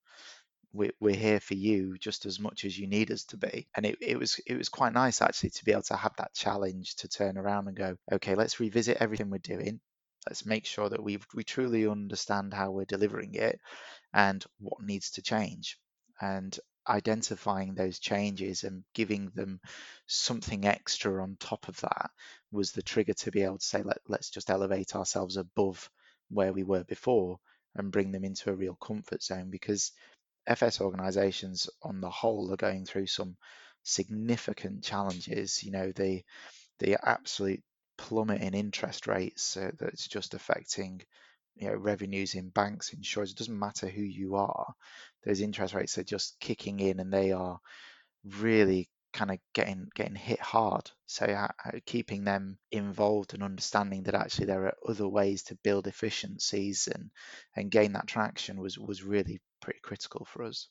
we're, 0.78 0.92
we're 1.00 1.14
here 1.14 1.40
for 1.40 1.54
you 1.54 1.98
just 1.98 2.24
as 2.26 2.40
much 2.40 2.64
as 2.64 2.78
you 2.78 2.86
need 2.86 3.10
us 3.10 3.24
to 3.24 3.36
be 3.36 3.66
and 3.76 3.84
it, 3.84 3.98
it 4.00 4.18
was 4.18 4.40
it 4.46 4.56
was 4.56 4.68
quite 4.68 4.92
nice 4.94 5.20
actually 5.20 5.50
to 5.50 5.64
be 5.64 5.72
able 5.72 5.82
to 5.82 5.96
have 5.96 6.14
that 6.16 6.34
challenge 6.34 6.94
to 6.96 7.08
turn 7.08 7.36
around 7.36 7.68
and 7.68 7.76
go 7.76 7.96
okay 8.12 8.34
let's 8.34 8.60
revisit 8.60 8.98
everything 9.00 9.30
we're 9.30 9.38
doing. 9.38 9.80
Let's 10.28 10.46
make 10.46 10.66
sure 10.66 10.88
that 10.88 11.02
we 11.02 11.18
we 11.34 11.44
truly 11.44 11.86
understand 11.86 12.54
how 12.54 12.70
we're 12.70 12.84
delivering 12.84 13.34
it 13.34 13.60
and 14.12 14.44
what 14.58 14.82
needs 14.82 15.12
to 15.12 15.22
change 15.22 15.78
and 16.20 16.58
identifying 16.88 17.74
those 17.74 17.98
changes 17.98 18.64
and 18.64 18.84
giving 18.94 19.30
them 19.34 19.60
something 20.06 20.64
extra 20.66 21.22
on 21.22 21.36
top 21.38 21.68
of 21.68 21.80
that 21.80 22.10
was 22.50 22.72
the 22.72 22.82
trigger 22.82 23.12
to 23.14 23.30
be 23.30 23.42
able 23.42 23.58
to 23.58 23.66
say 23.66 23.82
Let, 23.82 23.98
let's 24.08 24.30
just 24.30 24.50
elevate 24.50 24.96
ourselves 24.96 25.36
above 25.36 25.90
where 26.30 26.52
we 26.52 26.62
were 26.62 26.84
before 26.84 27.38
and 27.74 27.92
bring 27.92 28.12
them 28.12 28.24
into 28.24 28.50
a 28.50 28.54
real 28.54 28.74
comfort 28.74 29.22
zone 29.22 29.50
because 29.50 29.92
FS 30.48 30.80
organizations 30.80 31.70
on 31.82 32.00
the 32.00 32.10
whole 32.10 32.52
are 32.52 32.56
going 32.58 32.86
through 32.86 33.06
some 33.08 33.36
significant 33.84 34.84
challenges. 34.84 35.62
You 35.62 35.72
know, 35.72 35.92
the 35.92 36.24
the 36.80 36.96
absolute 37.08 37.62
plummet 37.98 38.42
in 38.42 38.54
interest 38.54 39.06
rates 39.06 39.56
uh, 39.56 39.72
that's 39.78 40.08
just 40.08 40.34
affecting 40.34 41.02
you 41.56 41.68
know 41.68 41.76
revenues 41.76 42.34
in 42.34 42.50
banks, 42.50 42.92
insurers. 42.92 43.32
It 43.32 43.38
doesn't 43.38 43.58
matter 43.58 43.88
who 43.88 44.02
you 44.02 44.36
are; 44.36 44.74
those 45.24 45.40
interest 45.42 45.74
rates 45.74 45.98
are 45.98 46.04
just 46.04 46.38
kicking 46.40 46.80
in, 46.80 47.00
and 47.00 47.12
they 47.12 47.32
are 47.32 47.60
really 48.24 48.88
kind 49.12 49.30
of 49.30 49.38
getting 49.54 49.88
getting 49.94 50.14
hit 50.14 50.40
hard. 50.40 50.90
So 51.06 51.26
uh, 51.26 51.48
keeping 51.86 52.24
them 52.24 52.58
involved 52.70 53.34
and 53.34 53.42
understanding 53.42 54.04
that 54.04 54.14
actually 54.14 54.46
there 54.46 54.66
are 54.66 54.76
other 54.88 55.08
ways 55.08 55.44
to 55.44 55.56
build 55.64 55.86
efficiencies 55.86 56.88
and 56.92 57.10
and 57.56 57.70
gain 57.70 57.92
that 57.94 58.06
traction 58.06 58.60
was 58.60 58.78
was 58.78 59.02
really 59.02 59.40
pretty 59.68 59.80
critical 59.82 60.24
for 60.24 60.44
us. 60.44 60.68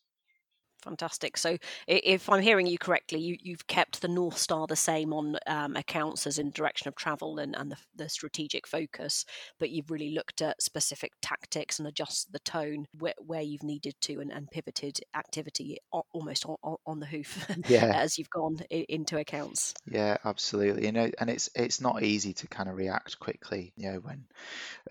Fantastic. 0.87 1.35
So, 1.37 1.57
if 1.85 2.29
I'm 2.29 2.41
hearing 2.41 2.65
you 2.65 2.77
correctly, 2.77 3.19
you, 3.19 3.53
have 3.53 3.67
kept 3.67 4.01
the 4.01 4.07
North 4.07 4.37
Star 4.37 4.67
the 4.67 4.75
same 4.77 5.11
on 5.11 5.37
um, 5.45 5.75
accounts 5.75 6.25
as 6.25 6.39
in 6.39 6.51
direction 6.51 6.87
of 6.87 6.95
travel 6.95 7.39
and, 7.39 7.55
and 7.57 7.71
the, 7.71 7.77
the, 7.95 8.07
strategic 8.07 8.65
focus, 8.65 9.25
but 9.59 9.69
you've 9.69 9.91
really 9.91 10.11
looked 10.11 10.41
at 10.41 10.61
specific 10.61 11.11
tactics 11.21 11.77
and 11.77 11.87
adjusted 11.89 12.31
the 12.31 12.39
tone 12.39 12.87
where, 12.99 13.13
where 13.19 13.41
you've 13.41 13.63
needed 13.63 13.95
to 14.01 14.21
and, 14.21 14.31
and 14.31 14.49
pivoted 14.49 15.01
activity 15.13 15.77
almost 16.13 16.45
on, 16.45 16.77
on, 16.85 16.99
the 17.01 17.05
hoof 17.05 17.45
yeah. 17.67 17.85
as 17.95 18.17
you've 18.17 18.29
gone 18.29 18.59
into 18.69 19.17
accounts. 19.17 19.73
Yeah, 19.91 20.17
absolutely. 20.23 20.85
You 20.85 20.93
know, 20.93 21.11
and 21.19 21.29
it's 21.29 21.49
it's 21.53 21.81
not 21.81 22.01
easy 22.01 22.33
to 22.33 22.47
kind 22.47 22.69
of 22.69 22.77
react 22.77 23.19
quickly. 23.19 23.73
You 23.75 23.91
know, 23.91 23.99
when 23.99 24.25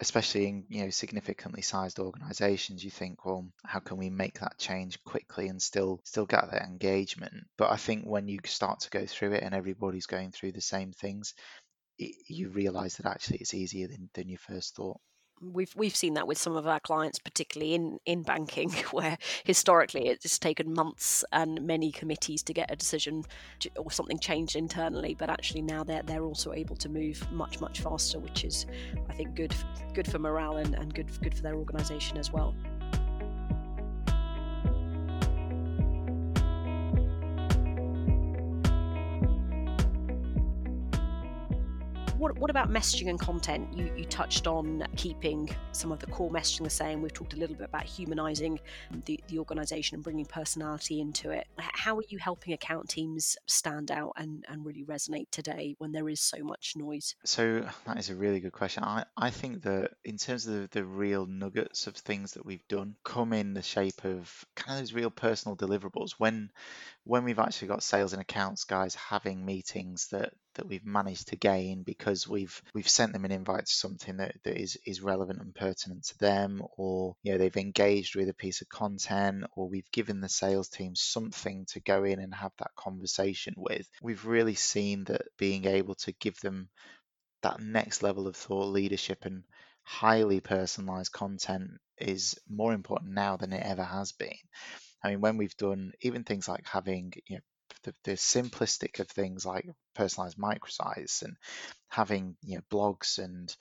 especially 0.00 0.46
in 0.46 0.64
you 0.68 0.85
know 0.85 0.90
significantly 0.90 1.62
sized 1.62 1.98
organizations 1.98 2.85
you 2.85 2.90
think 2.90 3.24
well 3.24 3.46
how 3.64 3.78
can 3.78 3.96
we 3.96 4.11
make 4.11 4.40
that 4.40 4.59
change 4.59 5.02
quickly 5.04 5.48
and 5.48 5.61
still 5.61 5.86
still 6.05 6.27
get 6.27 6.51
that 6.51 6.62
engagement 6.62 7.35
but 7.57 7.70
i 7.70 7.77
think 7.77 8.05
when 8.05 8.29
you 8.29 8.38
start 8.44 8.81
to 8.81 8.90
go 8.90 9.07
through 9.07 9.33
it 9.33 9.42
and 9.42 9.55
everybody's 9.55 10.07
going 10.07 10.31
through 10.31 10.53
the 10.53 10.61
same 10.61 10.92
things 10.92 11.35
it, 11.99 12.14
you 12.29 12.51
realize 12.51 12.96
that 12.96 13.07
actually 13.07 13.38
it's 13.38 13.55
easier 13.55 13.88
than, 13.88 14.09
than 14.14 14.29
you 14.29 14.37
first 14.37 14.75
thought 14.77 14.99
we've 15.40 15.75
we've 15.77 15.94
seen 15.94 16.14
that 16.14 16.27
with 16.27 16.38
some 16.38 16.57
of 16.57 16.66
our 16.66 16.81
clients, 16.81 17.18
particularly 17.18 17.75
in 17.75 17.99
in 18.07 18.22
banking, 18.22 18.70
where 18.90 19.18
historically 19.44 20.09
it's 20.09 20.38
taken 20.38 20.72
months 20.72 21.25
and 21.33 21.62
many 21.62 21.92
committees 21.92 22.42
to 22.44 22.55
get 22.55 22.70
a 22.70 22.77
decision 22.77 23.22
or 23.77 23.90
something 23.90 24.18
changed 24.18 24.57
internally. 24.57 25.14
But 25.14 25.31
actually 25.31 25.62
now 25.62 25.85
they're 25.85 26.03
they're 26.03 26.25
also 26.25 26.53
able 26.53 26.77
to 26.77 26.88
move 26.88 27.31
much 27.33 27.61
much 27.61 27.81
faster, 27.81 28.18
which 28.18 28.44
is 28.44 28.66
I 29.09 29.14
think 29.14 29.35
good 29.35 29.55
good 29.94 30.11
for 30.11 30.18
morale 30.18 30.57
and, 30.57 30.75
and 30.75 30.94
good 30.94 31.11
good 31.22 31.35
for 31.35 31.42
their 31.42 31.57
organisation 31.57 32.16
as 32.16 32.33
well. 32.33 32.55
What, 42.18 42.38
what 42.38 42.50
about 42.50 42.70
messaging 42.70 43.11
and 43.11 43.20
content? 43.20 43.68
You, 43.76 43.92
you 43.96 44.05
touched 44.05 44.46
on 44.46 44.87
keeping 44.96 45.55
some 45.72 45.92
of 45.92 45.98
the 45.98 46.07
core 46.07 46.31
messaging 46.31 46.64
the 46.64 46.70
same. 46.70 47.02
We've 47.02 47.12
talked 47.12 47.35
a 47.35 47.37
little 47.37 47.57
bit 47.57 47.66
about 47.66 47.85
humanizing 47.85 48.59
the, 49.05 49.20
the 49.29 49.38
organization 49.38 49.96
and 49.96 50.05
bringing 50.05 50.24
personality 50.24 51.00
into 51.00 51.31
it. 51.31 51.46
How 51.59 51.98
are 51.98 52.05
you 52.09 52.18
helping 52.18 52.55
account 52.55 52.88
teams 52.88 53.37
stand 53.46 53.90
out 53.90 54.12
and, 54.16 54.44
and 54.48 54.64
really 54.64 54.85
resonate 54.85 55.31
today 55.31 55.74
when 55.79 55.92
there 55.92 56.09
is 56.09 56.20
so 56.20 56.42
much 56.42 56.74
noise? 56.76 57.14
So 57.24 57.66
that 57.87 57.98
is 57.98 58.11
a 58.11 58.14
really 58.14 58.40
good 58.40 58.52
question. 58.52 58.83
I, 58.85 59.05
I 59.16 59.31
think 59.31 59.62
that 59.62 59.90
in 60.05 60.16
terms 60.16 60.46
of 60.46 60.55
the, 60.55 60.68
the 60.70 60.85
real 60.85 61.26
nuggets 61.26 61.87
of 61.87 61.96
things 61.96 62.33
that 62.33 62.46
we've 62.46 62.66
done 62.68 62.96
come 63.05 63.33
in 63.33 63.55
the 63.55 63.62
shape 63.62 64.05
of 64.05 64.44
kind 64.55 64.79
of 64.79 64.83
those 64.83 64.92
real 64.92 65.11
personal 65.11 65.57
deliverables. 65.57 66.12
When 66.18 66.50
when 67.05 67.22
we've 67.24 67.38
actually 67.38 67.68
got 67.68 67.85
sales 67.85 68.12
and 68.12 68.20
accounts 68.20 68.64
guys 68.64 68.94
having 68.96 69.44
meetings 69.44 70.09
that 70.09 70.33
that 70.56 70.66
we've 70.66 70.84
managed 70.84 71.28
to 71.28 71.36
gain 71.36 71.82
because 71.82 72.28
we've 72.28 72.60
we've 72.74 72.88
sent 72.88 73.12
them 73.12 73.24
an 73.24 73.32
invite 73.32 73.66
to 73.66 73.72
something 73.72 74.16
that, 74.18 74.34
that 74.44 74.60
is 74.60 74.76
is 74.84 75.00
relevant 75.00 75.40
and 75.40 75.54
pertinent 75.54 76.04
to 76.04 76.18
them 76.18 76.62
or 76.76 77.16
you 77.22 77.32
know 77.32 77.38
they've 77.38 77.56
engaged 77.56 78.16
with 78.16 78.28
a 78.28 78.34
piece 78.34 78.60
of 78.60 78.68
content 78.68 79.44
or 79.54 79.68
we've 79.68 79.90
given 79.92 80.20
the 80.20 80.28
sales 80.28 80.68
team 80.68 80.94
something 80.94 81.64
to 81.66 81.80
go 81.80 82.04
in 82.04 82.20
and 82.20 82.34
have 82.34 82.52
that 82.58 82.74
conversation 82.76 83.54
with. 83.56 83.88
We've 84.02 84.24
really 84.24 84.54
seen 84.54 85.04
that 85.04 85.22
being 85.38 85.66
able 85.66 85.94
to 85.96 86.12
give 86.12 86.38
them 86.40 86.68
that 87.42 87.60
next 87.60 88.02
level 88.02 88.26
of 88.26 88.36
thought 88.36 88.66
leadership 88.66 89.24
and 89.24 89.44
highly 89.82 90.40
personalized 90.40 91.12
content 91.12 91.70
is 91.98 92.38
more 92.48 92.72
important 92.72 93.12
now 93.12 93.36
than 93.36 93.52
it 93.52 93.62
ever 93.62 93.84
has 93.84 94.12
been. 94.12 94.36
I 95.02 95.10
mean, 95.10 95.20
when 95.20 95.36
we've 95.36 95.56
done 95.56 95.92
even 96.00 96.24
things 96.24 96.48
like 96.48 96.66
having 96.66 97.12
you 97.26 97.36
know 97.36 97.42
the, 97.87 97.94
the 98.05 98.12
simplistic 98.12 99.01
of 99.01 99.09
things 99.09 99.46
like 99.46 99.66
personalized 99.94 100.37
microsites 100.37 101.22
and 101.22 101.37
having 101.88 102.37
you 102.42 102.57
know 102.57 102.62
blogs 102.70 103.18
and 103.18 103.57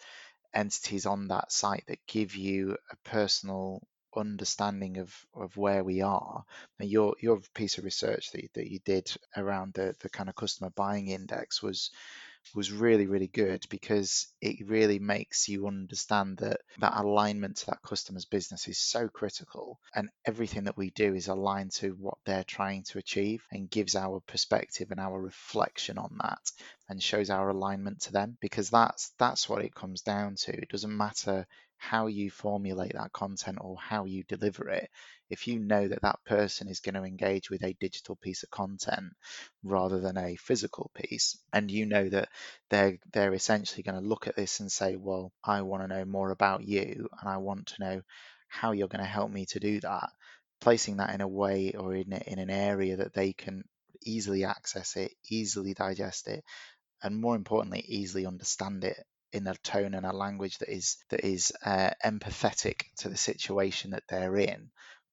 entities 0.53 1.05
on 1.05 1.27
that 1.27 1.51
site 1.51 1.83
that 1.87 2.05
give 2.07 2.35
you 2.35 2.77
a 2.91 3.09
personal 3.09 3.81
understanding 4.15 4.97
of, 4.97 5.13
of 5.35 5.55
where 5.57 5.83
we 5.83 6.01
are. 6.01 6.43
And 6.79 6.89
your 6.89 7.15
your 7.21 7.41
piece 7.53 7.77
of 7.77 7.83
research 7.83 8.31
that 8.31 8.43
you, 8.43 8.49
that 8.55 8.71
you 8.71 8.79
did 8.79 9.11
around 9.35 9.73
the, 9.73 9.95
the 9.99 10.09
kind 10.09 10.29
of 10.29 10.35
customer 10.35 10.71
buying 10.75 11.07
index 11.07 11.61
was 11.61 11.91
was 12.53 12.71
really 12.71 13.07
really 13.07 13.27
good 13.27 13.65
because 13.69 14.27
it 14.41 14.67
really 14.67 14.99
makes 14.99 15.47
you 15.47 15.67
understand 15.67 16.37
that 16.37 16.59
that 16.79 16.97
alignment 16.97 17.57
to 17.57 17.65
that 17.67 17.81
customer's 17.81 18.25
business 18.25 18.67
is 18.67 18.77
so 18.77 19.07
critical 19.07 19.79
and 19.95 20.09
everything 20.25 20.65
that 20.65 20.77
we 20.77 20.89
do 20.91 21.15
is 21.15 21.27
aligned 21.27 21.71
to 21.71 21.91
what 21.91 22.17
they're 22.25 22.43
trying 22.43 22.83
to 22.83 22.97
achieve 22.97 23.43
and 23.51 23.69
gives 23.69 23.95
our 23.95 24.19
perspective 24.27 24.91
and 24.91 24.99
our 24.99 25.19
reflection 25.21 25.97
on 25.97 26.17
that 26.21 26.51
and 26.89 27.01
shows 27.01 27.29
our 27.29 27.49
alignment 27.49 28.01
to 28.01 28.11
them 28.11 28.37
because 28.41 28.69
that's 28.69 29.11
that's 29.17 29.49
what 29.49 29.63
it 29.63 29.73
comes 29.73 30.01
down 30.01 30.35
to. 30.35 30.51
It 30.51 30.69
doesn't 30.69 30.95
matter 30.95 31.47
how 31.77 32.07
you 32.07 32.31
formulate 32.31 32.93
that 32.93 33.13
content 33.13 33.57
or 33.61 33.77
how 33.77 34.05
you 34.05 34.23
deliver 34.23 34.69
it 34.69 34.89
if 35.29 35.47
you 35.47 35.59
know 35.59 35.87
that 35.87 36.01
that 36.01 36.23
person 36.25 36.67
is 36.67 36.79
going 36.79 36.95
to 36.95 37.03
engage 37.03 37.49
with 37.49 37.63
a 37.63 37.75
digital 37.79 38.15
piece 38.15 38.43
of 38.43 38.49
content 38.49 39.13
rather 39.63 39.99
than 39.99 40.17
a 40.17 40.35
physical 40.35 40.91
piece 40.95 41.37
and 41.53 41.69
you 41.71 41.85
know 41.85 42.07
that 42.09 42.29
they're 42.69 42.97
they're 43.13 43.33
essentially 43.33 43.83
going 43.83 44.01
to 44.01 44.07
look 44.07 44.27
at 44.27 44.35
this 44.35 44.59
and 44.59 44.71
say 44.71 44.95
well 44.95 45.31
I 45.43 45.61
want 45.61 45.83
to 45.83 45.87
know 45.87 46.05
more 46.05 46.31
about 46.31 46.63
you 46.63 47.09
and 47.19 47.29
I 47.29 47.37
want 47.37 47.67
to 47.67 47.81
know 47.83 48.01
how 48.47 48.71
you're 48.71 48.87
going 48.87 49.03
to 49.03 49.09
help 49.09 49.31
me 49.31 49.45
to 49.47 49.59
do 49.59 49.79
that 49.81 50.09
placing 50.61 50.97
that 50.97 51.13
in 51.13 51.21
a 51.21 51.27
way 51.27 51.73
or 51.77 51.93
in 51.95 52.13
in 52.13 52.39
an 52.39 52.49
area 52.49 52.97
that 52.97 53.13
they 53.13 53.33
can 53.33 53.63
easily 54.03 54.43
access 54.43 54.95
it 54.95 55.13
easily 55.29 55.73
digest 55.73 56.27
it 56.27 56.43
and 57.03 57.19
more 57.19 57.35
importantly 57.35 57.83
easily 57.87 58.25
understand 58.25 58.83
it 58.83 58.97
in 59.35 59.47
a 59.47 59.55
tone 59.55 59.93
and 59.93 60.05
a 60.05 60.13
language 60.13 60.57
that 60.59 60.69
is 60.69 60.97
that 61.09 61.25
is 61.25 61.51
uh, 61.65 61.91
empathetic 62.03 62.83
to 62.97 63.09
the 63.09 63.17
situation 63.17 63.91
that 63.91 64.03
they're 64.07 64.37
in 64.37 64.69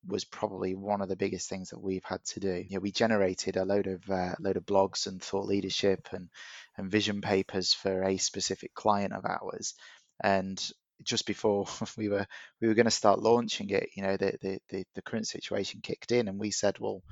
was 0.06 0.24
probably 0.24 0.74
one 0.74 1.00
of 1.00 1.08
the 1.08 1.16
biggest 1.16 1.48
things 1.48 1.70
that 1.70 1.80
we've 1.80 2.04
had 2.04 2.24
to 2.24 2.40
do. 2.40 2.64
You 2.68 2.76
know, 2.76 2.80
we 2.80 2.92
generated 2.92 3.56
a 3.56 3.64
load 3.64 3.86
of 3.86 4.08
uh, 4.10 4.34
load 4.40 4.56
of 4.56 4.64
blogs 4.64 5.06
and 5.06 5.22
thought 5.22 5.46
leadership 5.46 6.08
and 6.12 6.28
and 6.76 6.90
vision 6.90 7.20
papers 7.20 7.72
for 7.72 8.02
a 8.02 8.16
specific 8.16 8.74
client 8.74 9.12
of 9.12 9.24
ours, 9.24 9.74
and 10.22 10.62
just 11.02 11.26
before 11.26 11.66
we 11.96 12.08
were 12.08 12.26
we 12.60 12.68
were 12.68 12.74
going 12.74 12.86
to 12.86 12.90
start 12.90 13.20
launching 13.20 13.70
it, 13.70 13.90
you 13.96 14.02
know, 14.02 14.16
the, 14.16 14.36
the 14.40 14.58
the 14.68 14.84
the 14.94 15.02
current 15.02 15.26
situation 15.26 15.80
kicked 15.82 16.12
in, 16.12 16.28
and 16.28 16.38
we 16.38 16.50
said, 16.50 16.78
well, 16.78 17.02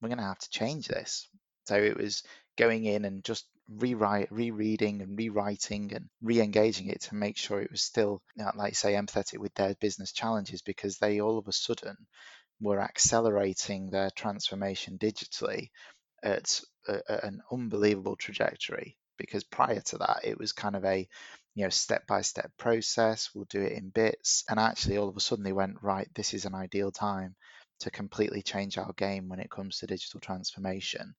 we're 0.00 0.08
going 0.08 0.18
to 0.18 0.24
have 0.24 0.38
to 0.38 0.50
change 0.50 0.88
this. 0.88 1.28
So 1.66 1.76
it 1.76 1.96
was 1.96 2.22
going 2.56 2.84
in 2.84 3.04
and 3.04 3.24
just 3.24 3.46
rewrite, 3.68 4.30
rereading 4.30 5.02
and 5.02 5.18
rewriting 5.18 5.92
and 5.92 6.08
re-engaging 6.22 6.88
it 6.88 7.02
to 7.02 7.14
make 7.14 7.36
sure 7.36 7.60
it 7.60 7.70
was 7.70 7.82
still, 7.82 8.22
like 8.54 8.76
say, 8.76 8.94
empathetic 8.94 9.38
with 9.38 9.54
their 9.54 9.74
business 9.76 10.12
challenges 10.12 10.62
because 10.62 10.98
they 10.98 11.20
all 11.20 11.38
of 11.38 11.48
a 11.48 11.52
sudden 11.52 11.96
were 12.60 12.80
accelerating 12.80 13.90
their 13.90 14.10
transformation 14.10 14.98
digitally 14.98 15.70
at 16.22 16.60
a, 16.88 17.26
an 17.26 17.40
unbelievable 17.52 18.16
trajectory. 18.16 18.96
Because 19.18 19.44
prior 19.44 19.80
to 19.80 19.98
that, 19.98 20.20
it 20.24 20.38
was 20.38 20.52
kind 20.52 20.76
of 20.76 20.84
a 20.84 21.08
you 21.54 21.64
know 21.64 21.70
step-by-step 21.70 22.50
process. 22.58 23.30
We'll 23.34 23.46
do 23.46 23.62
it 23.62 23.72
in 23.72 23.88
bits, 23.88 24.44
and 24.48 24.60
actually, 24.60 24.98
all 24.98 25.08
of 25.08 25.16
a 25.16 25.20
sudden, 25.20 25.44
they 25.44 25.52
went 25.52 25.82
right. 25.82 26.08
This 26.14 26.34
is 26.34 26.44
an 26.44 26.54
ideal 26.54 26.92
time 26.92 27.34
to 27.80 27.90
completely 27.90 28.42
change 28.42 28.78
our 28.78 28.92
game 28.94 29.28
when 29.28 29.40
it 29.40 29.50
comes 29.50 29.78
to 29.78 29.86
digital 29.86 30.20
transformation 30.20 31.14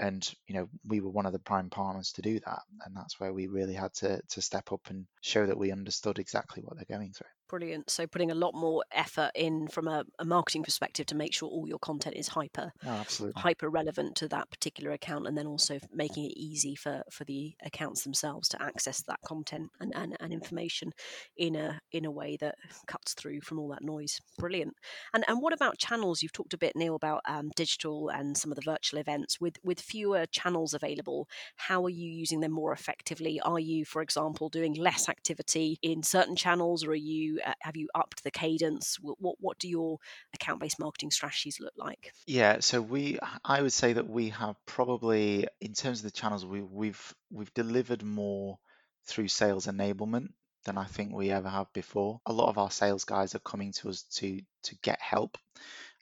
and 0.00 0.32
you 0.48 0.54
know 0.54 0.68
we 0.86 1.00
were 1.00 1.10
one 1.10 1.26
of 1.26 1.32
the 1.32 1.38
prime 1.38 1.70
partners 1.70 2.12
to 2.12 2.22
do 2.22 2.40
that 2.40 2.62
and 2.84 2.96
that's 2.96 3.20
where 3.20 3.32
we 3.32 3.46
really 3.46 3.74
had 3.74 3.92
to 3.94 4.20
to 4.28 4.42
step 4.42 4.72
up 4.72 4.80
and 4.88 5.06
show 5.20 5.46
that 5.46 5.58
we 5.58 5.70
understood 5.70 6.18
exactly 6.18 6.62
what 6.64 6.76
they're 6.76 6.96
going 6.98 7.12
through 7.12 7.26
Brilliant. 7.50 7.90
So 7.90 8.06
putting 8.06 8.30
a 8.30 8.34
lot 8.36 8.54
more 8.54 8.84
effort 8.92 9.32
in 9.34 9.66
from 9.66 9.88
a, 9.88 10.04
a, 10.20 10.24
marketing 10.24 10.62
perspective 10.62 11.06
to 11.06 11.16
make 11.16 11.34
sure 11.34 11.48
all 11.48 11.66
your 11.66 11.80
content 11.80 12.14
is 12.14 12.28
hyper 12.28 12.70
oh, 12.86 13.04
hyper 13.34 13.68
relevant 13.68 14.14
to 14.16 14.28
that 14.28 14.48
particular 14.52 14.92
account 14.92 15.26
and 15.26 15.36
then 15.36 15.48
also 15.48 15.80
making 15.92 16.26
it 16.26 16.36
easy 16.36 16.76
for, 16.76 17.02
for 17.10 17.24
the 17.24 17.54
accounts 17.64 18.04
themselves 18.04 18.48
to 18.50 18.62
access 18.62 19.02
that 19.02 19.18
content 19.26 19.68
and, 19.80 19.92
and, 19.96 20.16
and 20.20 20.32
information 20.32 20.92
in 21.36 21.56
a 21.56 21.80
in 21.90 22.04
a 22.04 22.10
way 22.10 22.36
that 22.40 22.54
cuts 22.86 23.14
through 23.14 23.40
from 23.40 23.58
all 23.58 23.68
that 23.70 23.82
noise. 23.82 24.20
Brilliant. 24.38 24.74
And 25.12 25.24
and 25.26 25.42
what 25.42 25.52
about 25.52 25.76
channels? 25.76 26.22
You've 26.22 26.32
talked 26.32 26.54
a 26.54 26.58
bit, 26.58 26.76
Neil, 26.76 26.94
about 26.94 27.22
um, 27.26 27.50
digital 27.56 28.10
and 28.10 28.36
some 28.36 28.52
of 28.52 28.56
the 28.56 28.62
virtual 28.62 29.00
events. 29.00 29.40
With 29.40 29.56
with 29.64 29.80
fewer 29.80 30.24
channels 30.26 30.72
available, 30.72 31.28
how 31.56 31.84
are 31.84 31.90
you 31.90 32.08
using 32.12 32.38
them 32.38 32.52
more 32.52 32.72
effectively? 32.72 33.40
Are 33.40 33.58
you, 33.58 33.84
for 33.84 34.02
example, 34.02 34.48
doing 34.48 34.74
less 34.74 35.08
activity 35.08 35.80
in 35.82 36.04
certain 36.04 36.36
channels 36.36 36.84
or 36.84 36.90
are 36.90 36.94
you 36.94 37.39
Uh, 37.44 37.54
have 37.60 37.76
you 37.76 37.88
upped 37.94 38.22
the 38.24 38.30
cadence? 38.30 38.98
What 39.00 39.36
what 39.40 39.58
do 39.58 39.68
your 39.68 39.98
account 40.34 40.60
based 40.60 40.78
marketing 40.78 41.10
strategies 41.10 41.60
look 41.60 41.74
like? 41.76 42.12
Yeah, 42.26 42.60
so 42.60 42.80
we 42.80 43.18
I 43.44 43.62
would 43.62 43.72
say 43.72 43.94
that 43.94 44.08
we 44.08 44.30
have 44.30 44.56
probably 44.66 45.46
in 45.60 45.74
terms 45.74 46.00
of 46.00 46.04
the 46.04 46.10
channels 46.10 46.44
we 46.44 46.62
we've 46.62 47.14
we've 47.30 47.54
delivered 47.54 48.02
more 48.02 48.58
through 49.06 49.28
sales 49.28 49.66
enablement 49.66 50.28
than 50.64 50.76
I 50.76 50.84
think 50.84 51.12
we 51.12 51.30
ever 51.30 51.48
have 51.48 51.72
before. 51.72 52.20
A 52.26 52.32
lot 52.32 52.48
of 52.48 52.58
our 52.58 52.70
sales 52.70 53.04
guys 53.04 53.34
are 53.34 53.40
coming 53.40 53.72
to 53.74 53.88
us 53.88 54.02
to 54.16 54.40
to 54.64 54.76
get 54.82 55.00
help 55.00 55.38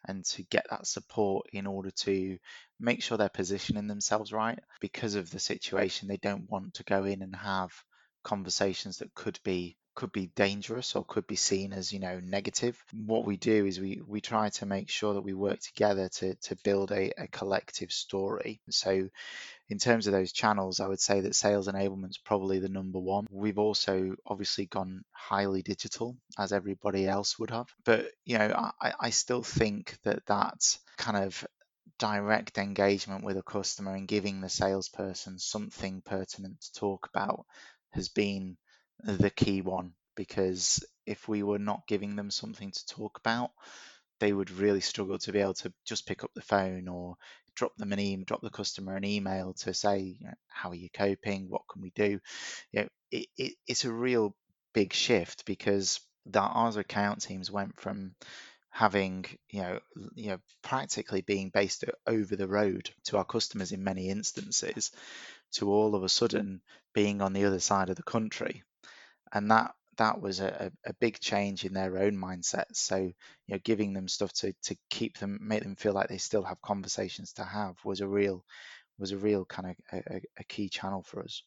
and 0.06 0.24
to 0.24 0.42
get 0.44 0.66
that 0.70 0.86
support 0.86 1.46
in 1.52 1.66
order 1.66 1.90
to 1.90 2.38
make 2.78 3.02
sure 3.02 3.18
they're 3.18 3.28
positioning 3.28 3.88
themselves 3.88 4.32
right 4.32 4.58
because 4.80 5.16
of 5.16 5.30
the 5.30 5.40
situation 5.40 6.06
they 6.06 6.16
don't 6.18 6.48
want 6.48 6.74
to 6.74 6.84
go 6.84 7.04
in 7.04 7.22
and 7.22 7.34
have 7.34 7.72
conversations 8.22 8.98
that 8.98 9.14
could 9.14 9.38
be 9.44 9.76
could 9.98 10.12
be 10.12 10.30
dangerous 10.36 10.94
or 10.94 11.04
could 11.04 11.26
be 11.26 11.34
seen 11.34 11.72
as 11.72 11.92
you 11.92 11.98
know 11.98 12.20
negative. 12.20 12.80
What 12.92 13.26
we 13.26 13.36
do 13.36 13.66
is 13.66 13.80
we 13.80 14.00
we 14.06 14.20
try 14.20 14.48
to 14.50 14.64
make 14.64 14.88
sure 14.88 15.14
that 15.14 15.22
we 15.22 15.34
work 15.34 15.58
together 15.58 16.08
to 16.08 16.36
to 16.36 16.54
build 16.62 16.92
a, 16.92 17.10
a 17.20 17.26
collective 17.26 17.90
story. 17.90 18.60
So 18.70 19.08
in 19.68 19.78
terms 19.78 20.06
of 20.06 20.12
those 20.12 20.30
channels 20.30 20.78
i 20.78 20.86
would 20.86 21.00
say 21.00 21.22
that 21.22 21.34
sales 21.34 21.66
enablement's 21.66 22.16
probably 22.16 22.60
the 22.60 22.68
number 22.68 23.00
one. 23.00 23.26
We've 23.28 23.58
also 23.58 24.14
obviously 24.24 24.66
gone 24.66 25.02
highly 25.10 25.62
digital 25.62 26.16
as 26.38 26.52
everybody 26.52 27.08
else 27.08 27.36
would 27.40 27.50
have. 27.50 27.66
But 27.84 28.12
you 28.24 28.38
know 28.38 28.70
i, 28.80 28.92
I 29.00 29.10
still 29.10 29.42
think 29.42 29.98
that 30.04 30.24
that 30.26 30.78
kind 30.96 31.16
of 31.24 31.44
direct 31.98 32.56
engagement 32.58 33.24
with 33.24 33.36
a 33.36 33.42
customer 33.42 33.96
and 33.96 34.06
giving 34.06 34.40
the 34.40 34.48
salesperson 34.48 35.40
something 35.40 36.02
pertinent 36.02 36.60
to 36.60 36.72
talk 36.74 37.08
about 37.12 37.46
has 37.90 38.08
been 38.08 38.56
the 39.04 39.30
key 39.30 39.62
one 39.62 39.92
because 40.16 40.84
if 41.06 41.28
we 41.28 41.42
were 41.42 41.58
not 41.58 41.86
giving 41.86 42.16
them 42.16 42.30
something 42.30 42.70
to 42.70 42.86
talk 42.86 43.18
about, 43.18 43.50
they 44.20 44.32
would 44.32 44.50
really 44.50 44.80
struggle 44.80 45.18
to 45.18 45.32
be 45.32 45.40
able 45.40 45.54
to 45.54 45.72
just 45.84 46.06
pick 46.06 46.24
up 46.24 46.30
the 46.34 46.42
phone 46.42 46.88
or 46.88 47.16
drop 47.54 47.76
them 47.76 47.92
an 47.92 48.00
email, 48.00 48.24
drop 48.24 48.40
the 48.40 48.50
customer 48.50 48.96
an 48.96 49.04
email 49.04 49.54
to 49.54 49.72
say, 49.74 49.98
you 50.00 50.26
know, 50.26 50.34
how 50.48 50.70
are 50.70 50.74
you 50.74 50.88
coping? 50.90 51.48
What 51.48 51.62
can 51.72 51.82
we 51.82 51.90
do? 51.90 52.20
You 52.72 52.80
know, 52.82 52.88
it, 53.10 53.26
it, 53.36 53.54
it's 53.66 53.84
a 53.84 53.92
real 53.92 54.34
big 54.74 54.92
shift 54.92 55.44
because 55.46 56.00
that 56.26 56.50
our 56.52 56.78
account 56.78 57.22
teams 57.22 57.50
went 57.50 57.78
from 57.80 58.14
having 58.70 59.24
you 59.50 59.62
know 59.62 59.80
you 60.14 60.30
know 60.30 60.38
practically 60.62 61.22
being 61.22 61.48
based 61.50 61.84
over 62.06 62.36
the 62.36 62.46
road 62.46 62.90
to 63.04 63.16
our 63.16 63.24
customers 63.24 63.72
in 63.72 63.82
many 63.82 64.08
instances 64.10 64.90
to 65.52 65.70
all 65.72 65.94
of 65.94 66.04
a 66.04 66.08
sudden 66.08 66.60
being 66.94 67.22
on 67.22 67.32
the 67.32 67.44
other 67.46 67.60
side 67.60 67.90
of 67.90 67.96
the 67.96 68.02
country 68.02 68.62
and 69.32 69.50
that 69.50 69.72
that 69.98 70.20
was 70.20 70.40
a, 70.40 70.70
a 70.86 70.94
big 70.94 71.18
change 71.20 71.64
in 71.64 71.72
their 71.72 71.98
own 71.98 72.16
mindset. 72.16 72.66
So, 72.74 72.96
you 72.98 73.14
know, 73.48 73.58
giving 73.64 73.92
them 73.94 74.08
stuff 74.08 74.32
to 74.34 74.52
to 74.64 74.76
keep 74.90 75.18
them, 75.18 75.38
make 75.42 75.62
them 75.64 75.76
feel 75.76 75.92
like 75.92 76.08
they 76.08 76.18
still 76.18 76.44
have 76.44 76.60
conversations 76.62 77.32
to 77.34 77.44
have 77.44 77.76
was 77.84 78.00
a 78.00 78.08
real 78.08 78.44
was 78.98 79.12
a 79.12 79.18
real 79.18 79.44
kind 79.46 79.70
of 79.70 79.76
a, 80.10 80.20
a 80.38 80.44
key 80.44 80.68
channel 80.68 81.02
for 81.02 81.22
us. 81.22 81.42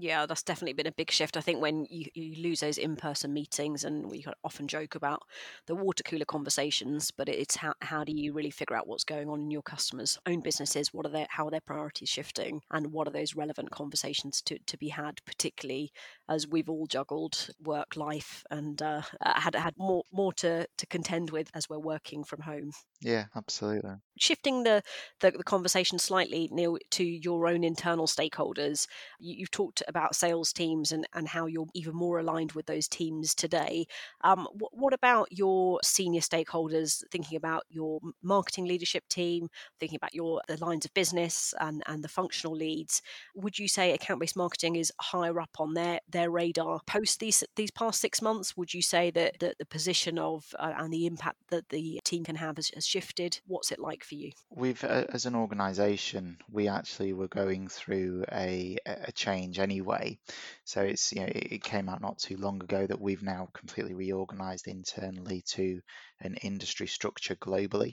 Yeah, 0.00 0.26
that's 0.26 0.42
definitely 0.42 0.74
been 0.74 0.86
a 0.86 0.92
big 0.92 1.10
shift. 1.10 1.36
I 1.36 1.40
think 1.40 1.60
when 1.60 1.86
you, 1.90 2.06
you 2.14 2.42
lose 2.42 2.60
those 2.60 2.78
in 2.78 2.96
person 2.96 3.32
meetings, 3.32 3.84
and 3.84 4.10
we 4.10 4.24
often 4.44 4.68
joke 4.68 4.94
about 4.94 5.22
the 5.66 5.74
water 5.74 6.02
cooler 6.02 6.24
conversations, 6.24 7.10
but 7.10 7.28
it's 7.28 7.56
how, 7.56 7.74
how 7.82 8.04
do 8.04 8.12
you 8.12 8.32
really 8.32 8.50
figure 8.50 8.76
out 8.76 8.86
what's 8.86 9.04
going 9.04 9.28
on 9.28 9.40
in 9.40 9.50
your 9.50 9.62
customers' 9.62 10.18
own 10.26 10.40
businesses? 10.40 10.92
What 10.92 11.06
are 11.06 11.10
their 11.10 11.26
how 11.30 11.46
are 11.46 11.50
their 11.50 11.60
priorities 11.60 12.08
shifting, 12.08 12.62
and 12.70 12.92
what 12.92 13.08
are 13.08 13.12
those 13.12 13.34
relevant 13.34 13.70
conversations 13.70 14.40
to, 14.42 14.58
to 14.66 14.76
be 14.76 14.88
had, 14.88 15.20
particularly 15.24 15.92
as 16.28 16.46
we've 16.46 16.68
all 16.68 16.86
juggled 16.86 17.48
work 17.62 17.96
life 17.96 18.44
and 18.50 18.80
uh, 18.82 19.02
had 19.22 19.54
had 19.54 19.74
more 19.78 20.04
more 20.12 20.32
to 20.34 20.66
to 20.76 20.86
contend 20.86 21.30
with 21.30 21.50
as 21.54 21.68
we're 21.68 21.78
working 21.78 22.24
from 22.24 22.42
home. 22.42 22.72
Yeah, 23.00 23.26
absolutely. 23.36 23.92
Shifting 24.18 24.64
the, 24.64 24.82
the, 25.20 25.30
the 25.30 25.44
conversation 25.44 25.98
slightly, 25.98 26.48
Neil, 26.50 26.78
to 26.90 27.04
your 27.04 27.46
own 27.46 27.62
internal 27.62 28.06
stakeholders, 28.06 28.88
you, 29.20 29.44
have 29.44 29.50
talked 29.50 29.82
about 29.88 30.14
sales 30.14 30.52
teams 30.52 30.92
and, 30.92 31.06
and 31.14 31.28
how 31.28 31.46
you're 31.46 31.66
even 31.74 31.94
more 31.94 32.18
aligned 32.18 32.52
with 32.52 32.66
those 32.66 32.88
teams 32.88 33.34
today. 33.34 33.86
Um, 34.22 34.46
what, 34.52 34.76
what 34.76 34.92
about 34.92 35.28
your 35.30 35.80
senior 35.82 36.20
stakeholders, 36.20 37.02
thinking 37.10 37.36
about 37.36 37.64
your 37.68 38.00
marketing 38.22 38.66
leadership 38.66 39.08
team, 39.08 39.48
thinking 39.80 39.96
about 39.96 40.14
your 40.14 40.42
the 40.48 40.56
lines 40.58 40.84
of 40.84 40.94
business 40.94 41.54
and, 41.60 41.82
and 41.86 42.02
the 42.02 42.08
functional 42.08 42.54
leads? 42.54 43.02
Would 43.34 43.58
you 43.58 43.68
say 43.68 43.92
account 43.92 44.20
based 44.20 44.36
marketing 44.36 44.76
is 44.76 44.92
higher 45.00 45.40
up 45.40 45.56
on 45.58 45.74
their, 45.74 46.00
their 46.08 46.30
radar 46.30 46.80
post 46.86 47.20
these 47.20 47.44
these 47.56 47.70
past 47.70 48.00
six 48.00 48.20
months? 48.22 48.56
Would 48.56 48.74
you 48.74 48.82
say 48.82 49.10
that, 49.12 49.38
that 49.40 49.58
the 49.58 49.66
position 49.66 50.18
of 50.18 50.54
uh, 50.58 50.74
and 50.76 50.92
the 50.92 51.06
impact 51.06 51.38
that 51.48 51.68
the 51.70 52.00
team 52.04 52.24
can 52.24 52.36
have 52.36 52.56
has, 52.56 52.70
has 52.74 52.86
shifted? 52.86 53.40
What's 53.46 53.72
it 53.72 53.78
like 53.78 54.04
for 54.04 54.14
you? 54.14 54.32
We've, 54.54 54.82
uh, 54.84 55.04
as 55.12 55.26
an 55.26 55.34
organisation, 55.34 56.38
we 56.50 56.68
actually 56.68 57.12
were 57.12 57.28
going 57.28 57.68
through 57.68 58.24
a, 58.32 58.76
a 58.86 59.12
change 59.12 59.58
anyway. 59.78 60.18
So 60.64 60.82
it's 60.82 61.12
you 61.12 61.20
know 61.20 61.26
it, 61.26 61.52
it 61.52 61.64
came 61.64 61.88
out 61.88 62.00
not 62.00 62.18
too 62.18 62.36
long 62.36 62.62
ago 62.62 62.86
that 62.86 63.00
we've 63.00 63.22
now 63.22 63.48
completely 63.54 63.94
reorganised 63.94 64.66
internally 64.66 65.42
to 65.48 65.80
an 66.20 66.34
industry 66.42 66.86
structure 66.86 67.36
globally. 67.36 67.92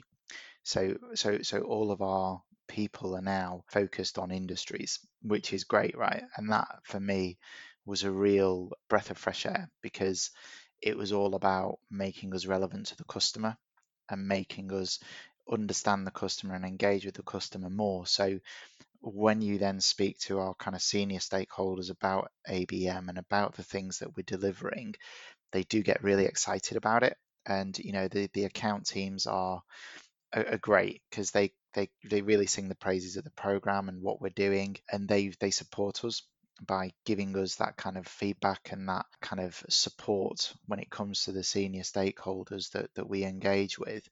So 0.64 0.96
so 1.14 1.38
so 1.42 1.60
all 1.60 1.90
of 1.92 2.02
our 2.02 2.42
people 2.68 3.14
are 3.16 3.22
now 3.22 3.62
focused 3.68 4.18
on 4.18 4.30
industries, 4.32 4.98
which 5.22 5.52
is 5.52 5.64
great, 5.64 5.96
right? 5.96 6.22
And 6.36 6.50
that 6.52 6.68
for 6.84 7.00
me 7.00 7.38
was 7.84 8.02
a 8.02 8.10
real 8.10 8.70
breath 8.88 9.10
of 9.10 9.18
fresh 9.18 9.46
air 9.46 9.70
because 9.82 10.30
it 10.82 10.96
was 10.96 11.12
all 11.12 11.34
about 11.34 11.78
making 11.90 12.34
us 12.34 12.46
relevant 12.46 12.86
to 12.86 12.96
the 12.96 13.04
customer 13.04 13.56
and 14.10 14.26
making 14.26 14.72
us 14.72 14.98
understand 15.50 16.06
the 16.06 16.10
customer 16.10 16.54
and 16.54 16.64
engage 16.64 17.06
with 17.06 17.14
the 17.14 17.22
customer 17.22 17.70
more. 17.70 18.06
So 18.06 18.40
when 19.00 19.40
you 19.40 19.58
then 19.58 19.80
speak 19.80 20.18
to 20.20 20.38
our 20.38 20.54
kind 20.54 20.74
of 20.74 20.82
senior 20.82 21.18
stakeholders 21.18 21.90
about 21.90 22.30
ABM 22.48 23.08
and 23.08 23.18
about 23.18 23.54
the 23.54 23.62
things 23.62 23.98
that 23.98 24.16
we're 24.16 24.22
delivering, 24.26 24.94
they 25.52 25.62
do 25.64 25.82
get 25.82 26.02
really 26.02 26.24
excited 26.24 26.76
about 26.76 27.02
it. 27.02 27.16
And 27.46 27.78
you 27.78 27.92
know 27.92 28.08
the 28.08 28.28
the 28.32 28.44
account 28.44 28.86
teams 28.86 29.26
are 29.26 29.62
are, 30.34 30.58
great 30.58 31.02
because 31.10 31.30
they 31.30 31.52
they 31.74 31.88
they 32.04 32.22
really 32.22 32.46
sing 32.46 32.68
the 32.68 32.74
praises 32.74 33.16
of 33.16 33.24
the 33.24 33.30
program 33.30 33.88
and 33.88 34.02
what 34.02 34.20
we're 34.20 34.30
doing, 34.30 34.76
and 34.90 35.08
they 35.08 35.28
they 35.40 35.50
support 35.50 36.04
us 36.04 36.22
by 36.64 36.92
giving 37.04 37.36
us 37.36 37.56
that 37.56 37.76
kind 37.76 37.96
of 37.96 38.06
feedback 38.06 38.70
and 38.72 38.88
that 38.88 39.06
kind 39.20 39.40
of 39.40 39.62
support 39.68 40.52
when 40.66 40.78
it 40.78 40.90
comes 40.90 41.24
to 41.24 41.32
the 41.32 41.42
senior 41.42 41.82
stakeholders 41.82 42.70
that, 42.72 42.92
that 42.94 43.08
we 43.08 43.24
engage 43.24 43.78
with. 43.78 44.08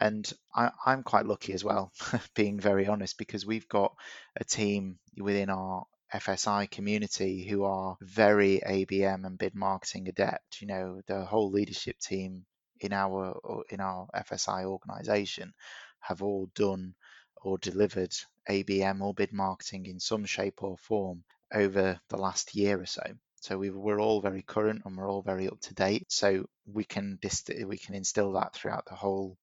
And 0.00 0.30
I, 0.54 0.70
I'm 0.84 1.02
quite 1.02 1.26
lucky 1.26 1.52
as 1.52 1.64
well, 1.64 1.92
being 2.34 2.58
very 2.58 2.86
honest, 2.86 3.18
because 3.18 3.46
we've 3.46 3.68
got 3.68 3.94
a 4.36 4.44
team 4.44 4.98
within 5.16 5.50
our 5.50 5.86
FSI 6.12 6.70
community 6.70 7.46
who 7.48 7.64
are 7.64 7.96
very 8.00 8.60
ABM 8.66 9.24
and 9.26 9.38
bid 9.38 9.54
marketing 9.54 10.08
adept. 10.08 10.60
You 10.60 10.68
know, 10.68 11.00
the 11.06 11.24
whole 11.24 11.50
leadership 11.50 11.98
team 11.98 12.46
in 12.80 12.92
our 12.92 13.38
uh, 13.44 13.62
in 13.70 13.80
our 13.80 14.06
FSI 14.14 14.64
organization 14.64 15.52
have 16.00 16.22
all 16.22 16.50
done 16.54 16.94
or 17.42 17.58
delivered 17.58 18.14
ABM 18.48 19.00
or 19.00 19.14
bid 19.14 19.32
marketing 19.32 19.86
in 19.86 20.00
some 20.00 20.24
shape 20.24 20.62
or 20.62 20.76
form 20.78 21.24
over 21.52 22.00
the 22.08 22.16
last 22.16 22.54
year 22.54 22.80
or 22.80 22.86
so. 22.86 23.02
So 23.40 23.58
we 23.58 23.68
are 23.68 24.00
all 24.00 24.20
very 24.20 24.42
current 24.42 24.82
and 24.84 24.96
we're 24.96 25.10
all 25.10 25.22
very 25.22 25.48
up 25.48 25.60
to 25.62 25.74
date. 25.74 26.06
So 26.10 26.46
we 26.66 26.84
can 26.84 27.18
dist- 27.20 27.50
we 27.66 27.78
can 27.78 27.94
instill 27.94 28.32
that 28.32 28.54
throughout 28.54 28.86
the 28.86 28.94
whole 28.94 29.36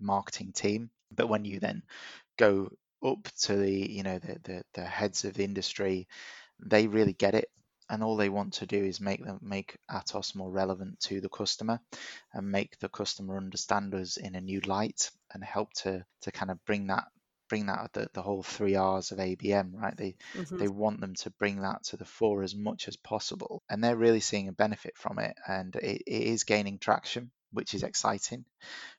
marketing 0.00 0.52
team. 0.52 0.90
But 1.10 1.28
when 1.28 1.44
you 1.44 1.60
then 1.60 1.82
go 2.36 2.70
up 3.04 3.28
to 3.42 3.56
the 3.56 3.70
you 3.70 4.02
know 4.02 4.18
the, 4.18 4.38
the, 4.42 4.62
the 4.74 4.84
heads 4.84 5.24
of 5.24 5.34
the 5.34 5.44
industry, 5.44 6.08
they 6.60 6.86
really 6.86 7.14
get 7.14 7.34
it 7.34 7.50
and 7.88 8.02
all 8.02 8.16
they 8.16 8.28
want 8.28 8.54
to 8.54 8.66
do 8.66 8.82
is 8.84 9.00
make 9.00 9.24
them 9.24 9.38
make 9.42 9.76
Atos 9.90 10.34
more 10.34 10.50
relevant 10.50 10.98
to 11.00 11.20
the 11.20 11.28
customer 11.28 11.80
and 12.32 12.50
make 12.50 12.78
the 12.78 12.88
customer 12.88 13.36
understand 13.36 13.94
us 13.94 14.16
in 14.16 14.34
a 14.34 14.40
new 14.40 14.60
light 14.60 15.10
and 15.32 15.44
help 15.44 15.72
to 15.72 16.04
to 16.22 16.32
kind 16.32 16.50
of 16.50 16.64
bring 16.64 16.88
that 16.88 17.04
bring 17.48 17.66
that 17.66 17.92
the, 17.92 18.08
the 18.12 18.22
whole 18.22 18.42
three 18.42 18.76
R's 18.76 19.12
of 19.12 19.18
ABM, 19.18 19.72
right? 19.74 19.96
They 19.96 20.16
mm-hmm. 20.34 20.58
they 20.58 20.68
want 20.68 21.00
them 21.00 21.14
to 21.16 21.30
bring 21.30 21.60
that 21.60 21.84
to 21.84 21.96
the 21.96 22.04
fore 22.04 22.42
as 22.42 22.54
much 22.54 22.88
as 22.88 22.96
possible, 22.96 23.62
and 23.68 23.82
they're 23.82 23.96
really 23.96 24.20
seeing 24.20 24.48
a 24.48 24.52
benefit 24.52 24.96
from 24.96 25.18
it, 25.18 25.36
and 25.46 25.74
it, 25.76 26.02
it 26.06 26.22
is 26.22 26.44
gaining 26.44 26.78
traction, 26.78 27.30
which 27.52 27.74
is 27.74 27.82
exciting 27.82 28.44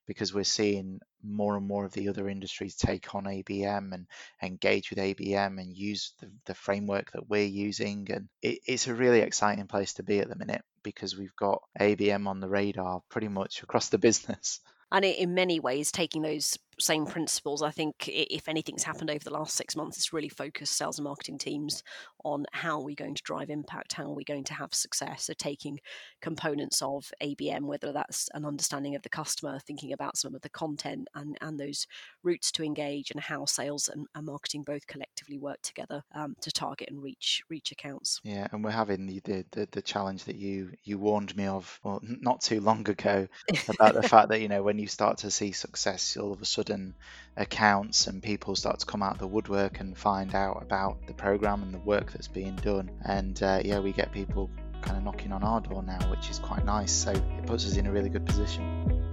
because 0.05 0.33
we're 0.33 0.43
seeing 0.43 0.99
more 1.23 1.57
and 1.57 1.67
more 1.67 1.85
of 1.85 1.93
the 1.93 2.09
other 2.09 2.29
industries 2.29 2.75
take 2.75 3.13
on 3.13 3.25
ABM 3.25 3.93
and 3.93 4.07
engage 4.41 4.89
with 4.89 4.99
ABM 4.99 5.59
and 5.59 5.75
use 5.75 6.13
the, 6.21 6.31
the 6.45 6.53
framework 6.53 7.11
that 7.11 7.27
we're 7.29 7.45
using, 7.45 8.07
and 8.11 8.29
it, 8.41 8.59
it's 8.65 8.87
a 8.87 8.95
really 8.95 9.19
exciting 9.19 9.67
place 9.67 9.93
to 9.95 10.03
be 10.03 10.19
at 10.19 10.29
the 10.29 10.35
minute 10.35 10.63
because 10.83 11.17
we've 11.17 11.35
got 11.35 11.61
ABM 11.79 12.27
on 12.27 12.39
the 12.39 12.49
radar 12.49 13.01
pretty 13.09 13.27
much 13.27 13.63
across 13.63 13.89
the 13.89 13.97
business 14.07 14.61
and 14.91 15.05
in 15.05 15.33
many 15.33 15.59
ways 15.59 15.91
taking 15.91 16.21
those 16.21 16.57
same 16.79 17.05
principles. 17.05 17.61
I 17.61 17.71
think 17.71 18.07
if 18.07 18.47
anything's 18.47 18.83
happened 18.83 19.09
over 19.09 19.23
the 19.23 19.33
last 19.33 19.55
six 19.55 19.75
months 19.75 19.97
it's 19.97 20.13
really 20.13 20.29
focused 20.29 20.75
sales 20.75 20.97
and 20.97 21.03
marketing 21.03 21.37
teams 21.37 21.83
on 22.23 22.45
how 22.51 22.79
we're 22.79 22.87
we 22.87 22.95
going 22.95 23.15
to 23.15 23.23
drive 23.23 23.49
impact 23.49 23.93
how 23.93 24.03
are 24.05 24.13
we 24.13 24.23
going 24.23 24.43
to 24.45 24.53
have 24.53 24.73
success. 24.73 25.25
So 25.25 25.33
taking 25.37 25.79
components 26.21 26.81
of 26.81 27.11
abm 27.21 27.61
whether 27.61 27.91
that's 27.91 28.29
an 28.33 28.45
understanding 28.45 28.95
of 28.95 29.01
the 29.01 29.09
customer 29.09 29.59
thinking 29.59 29.93
about 29.93 30.17
some 30.17 30.33
of 30.33 30.41
the 30.41 30.49
content 30.49 31.07
and 31.15 31.37
and 31.41 31.59
those 31.59 31.85
routes 32.23 32.51
to 32.53 32.63
engage 32.63 33.11
and 33.11 33.19
how 33.19 33.45
sales 33.45 33.89
and, 33.89 34.07
and 34.15 34.25
marketing 34.25 34.63
both 34.63 34.87
collectively 34.87 35.37
work 35.37 35.61
together 35.61 36.03
um, 36.15 36.35
to 36.41 36.51
target 36.51 36.89
and 36.89 37.01
reach 37.03 37.43
reach 37.49 37.71
accounts. 37.71 38.21
Yeah 38.23 38.47
and 38.51 38.63
we're 38.63 38.71
having 38.71 39.05
the, 39.05 39.19
the 39.23 39.45
the, 39.51 39.67
the 39.71 39.81
challenge 39.81 40.25
that 40.25 40.35
you 40.35 40.71
you 40.83 40.97
warned 40.97 41.35
me 41.35 41.47
of 41.47 41.79
well 41.83 41.99
not 42.03 42.41
too 42.41 42.61
long 42.61 42.87
ago 42.89 43.27
about 43.67 43.93
the 43.93 44.03
fact 44.07 44.29
that 44.29 44.41
you 44.41 44.47
know 44.47 44.63
when 44.63 44.79
you 44.79 44.87
start 44.87 45.19
to 45.19 45.31
see 45.31 45.51
success 45.51 46.17
all 46.17 46.31
of 46.31 46.41
a 46.41 46.45
sudden 46.45 46.66
sudden 46.67 46.93
accounts 47.35 48.07
and 48.07 48.21
people 48.21 48.55
start 48.55 48.79
to 48.79 48.85
come 48.85 49.03
out 49.03 49.13
of 49.13 49.19
the 49.19 49.27
woodwork 49.27 49.79
and 49.79 49.97
find 49.97 50.33
out 50.35 50.61
about 50.61 51.05
the 51.07 51.13
program 51.13 51.61
and 51.63 51.73
the 51.73 51.79
work 51.79 52.11
that's 52.11 52.27
being 52.27 52.55
done. 52.57 52.89
And 53.05 53.41
uh, 53.41 53.61
yeah, 53.63 53.79
we 53.79 53.93
get 53.93 54.11
people 54.11 54.49
kind 54.81 54.97
of 54.97 55.03
knocking 55.03 55.31
on 55.31 55.43
our 55.43 55.61
door 55.61 55.83
now, 55.83 55.99
which 56.09 56.29
is 56.29 56.39
quite 56.39 56.65
nice. 56.65 56.91
So 56.91 57.11
it 57.11 57.45
puts 57.45 57.65
us 57.65 57.77
in 57.77 57.87
a 57.87 57.91
really 57.91 58.09
good 58.09 58.25
position. 58.25 59.06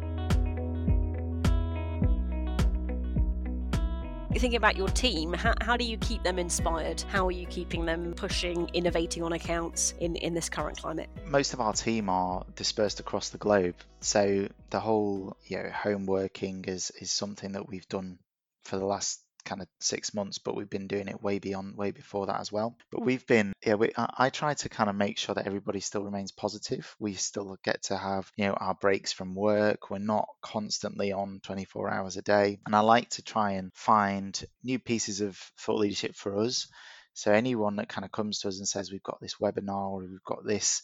Thinking 4.40 4.56
about 4.56 4.76
your 4.76 4.88
team, 4.88 5.32
how, 5.32 5.54
how 5.60 5.76
do 5.76 5.84
you 5.84 5.96
keep 5.98 6.22
them 6.22 6.38
inspired? 6.38 7.02
How 7.02 7.26
are 7.26 7.32
you 7.32 7.46
keeping 7.46 7.84
them 7.84 8.14
pushing, 8.14 8.68
innovating 8.74 9.22
on 9.22 9.32
accounts 9.32 9.94
in, 10.00 10.16
in 10.16 10.34
this 10.34 10.48
current 10.48 10.78
climate? 10.80 11.08
Most 11.26 11.54
of 11.54 11.60
our 11.60 11.72
team 11.72 12.08
are 12.08 12.44
dispersed 12.54 13.00
across 13.00 13.30
the 13.30 13.38
globe. 13.38 13.76
So 14.00 14.48
the 14.70 14.80
whole 14.80 15.36
you 15.46 15.62
know, 15.62 15.70
home 15.70 16.06
working 16.06 16.64
is, 16.66 16.90
is 17.00 17.10
something 17.10 17.52
that 17.52 17.68
we've 17.68 17.88
done 17.88 18.18
for 18.64 18.78
the 18.78 18.84
last 18.84 19.23
kind 19.44 19.62
of 19.62 19.68
six 19.80 20.14
months, 20.14 20.38
but 20.38 20.56
we've 20.56 20.70
been 20.70 20.86
doing 20.86 21.08
it 21.08 21.22
way 21.22 21.38
beyond, 21.38 21.76
way 21.76 21.90
before 21.90 22.26
that 22.26 22.40
as 22.40 22.50
well. 22.50 22.76
But 22.90 23.00
hmm. 23.00 23.06
we've 23.06 23.26
been, 23.26 23.52
yeah, 23.64 23.74
we, 23.74 23.92
I, 23.96 24.14
I 24.18 24.30
try 24.30 24.54
to 24.54 24.68
kind 24.68 24.90
of 24.90 24.96
make 24.96 25.18
sure 25.18 25.34
that 25.34 25.46
everybody 25.46 25.80
still 25.80 26.04
remains 26.04 26.32
positive. 26.32 26.94
We 26.98 27.14
still 27.14 27.56
get 27.64 27.84
to 27.84 27.96
have, 27.96 28.30
you 28.36 28.46
know, 28.46 28.54
our 28.54 28.74
breaks 28.74 29.12
from 29.12 29.34
work. 29.34 29.90
We're 29.90 29.98
not 29.98 30.28
constantly 30.42 31.12
on 31.12 31.40
24 31.42 31.90
hours 31.90 32.16
a 32.16 32.22
day. 32.22 32.58
And 32.66 32.74
I 32.74 32.80
like 32.80 33.10
to 33.10 33.22
try 33.22 33.52
and 33.52 33.72
find 33.74 34.38
new 34.62 34.78
pieces 34.78 35.20
of 35.20 35.36
thought 35.58 35.80
leadership 35.80 36.14
for 36.14 36.38
us. 36.38 36.68
So 37.14 37.32
anyone 37.32 37.76
that 37.76 37.88
kind 37.88 38.04
of 38.04 38.10
comes 38.10 38.40
to 38.40 38.48
us 38.48 38.58
and 38.58 38.66
says 38.66 38.90
we've 38.90 39.02
got 39.02 39.20
this 39.20 39.36
webinar 39.36 39.90
or 39.90 39.98
we've 40.00 40.24
got 40.24 40.44
this 40.44 40.82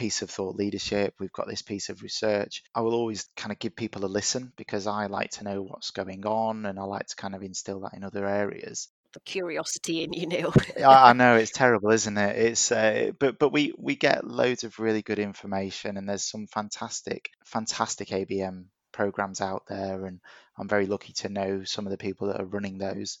piece 0.00 0.22
of 0.22 0.30
thought 0.30 0.56
leadership, 0.56 1.12
we've 1.20 1.30
got 1.30 1.46
this 1.46 1.60
piece 1.60 1.90
of 1.90 2.02
research. 2.02 2.62
I 2.74 2.80
will 2.80 2.94
always 2.94 3.28
kind 3.36 3.52
of 3.52 3.58
give 3.58 3.76
people 3.76 4.02
a 4.02 4.06
listen 4.06 4.50
because 4.56 4.86
I 4.86 5.06
like 5.06 5.32
to 5.32 5.44
know 5.44 5.60
what's 5.60 5.90
going 5.90 6.24
on 6.24 6.64
and 6.64 6.78
I 6.78 6.84
like 6.84 7.08
to 7.08 7.16
kind 7.16 7.34
of 7.34 7.42
instill 7.42 7.80
that 7.80 7.92
in 7.92 8.02
other 8.02 8.26
areas. 8.26 8.88
The 9.12 9.20
curiosity 9.20 10.02
in 10.02 10.14
you, 10.14 10.26
Neil. 10.26 10.54
I, 10.78 11.10
I 11.10 11.12
know 11.12 11.36
it's 11.36 11.50
terrible, 11.54 11.90
isn't 11.90 12.16
it? 12.16 12.36
It's 12.38 12.72
uh, 12.72 13.10
but 13.18 13.38
but 13.38 13.52
we 13.52 13.74
we 13.76 13.94
get 13.94 14.26
loads 14.26 14.64
of 14.64 14.78
really 14.78 15.02
good 15.02 15.18
information 15.18 15.98
and 15.98 16.08
there's 16.08 16.24
some 16.24 16.46
fantastic 16.46 17.28
fantastic 17.44 18.08
ABM 18.08 18.64
programs 18.92 19.42
out 19.42 19.64
there 19.68 20.06
and 20.06 20.20
I'm 20.56 20.68
very 20.68 20.86
lucky 20.86 21.12
to 21.18 21.28
know 21.28 21.64
some 21.64 21.86
of 21.86 21.90
the 21.90 21.98
people 21.98 22.28
that 22.28 22.40
are 22.40 22.46
running 22.46 22.78
those 22.78 23.18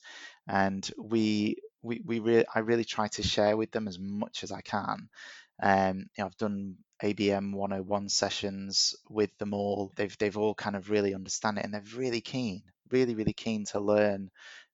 and 0.48 0.90
we 0.96 1.56
we, 1.82 2.02
we 2.04 2.20
re- 2.20 2.44
I 2.54 2.60
really 2.60 2.84
try 2.84 3.08
to 3.08 3.22
share 3.22 3.56
with 3.56 3.70
them 3.70 3.86
as 3.86 3.98
much 3.98 4.42
as 4.44 4.52
I 4.52 4.62
can 4.62 5.08
um, 5.62 5.98
you 5.98 6.04
know, 6.18 6.26
I've 6.26 6.36
done 6.36 6.76
ABM 7.02 7.52
101 7.54 8.08
sessions 8.08 8.94
with 9.08 9.36
them 9.38 9.54
all. 9.54 9.92
They've 9.96 10.16
they've 10.18 10.36
all 10.36 10.54
kind 10.54 10.76
of 10.76 10.90
really 10.90 11.14
understand 11.14 11.58
it, 11.58 11.64
and 11.64 11.74
they're 11.74 11.82
really 11.96 12.20
keen, 12.20 12.62
really 12.90 13.14
really 13.14 13.32
keen 13.32 13.64
to 13.66 13.80
learn 13.80 14.30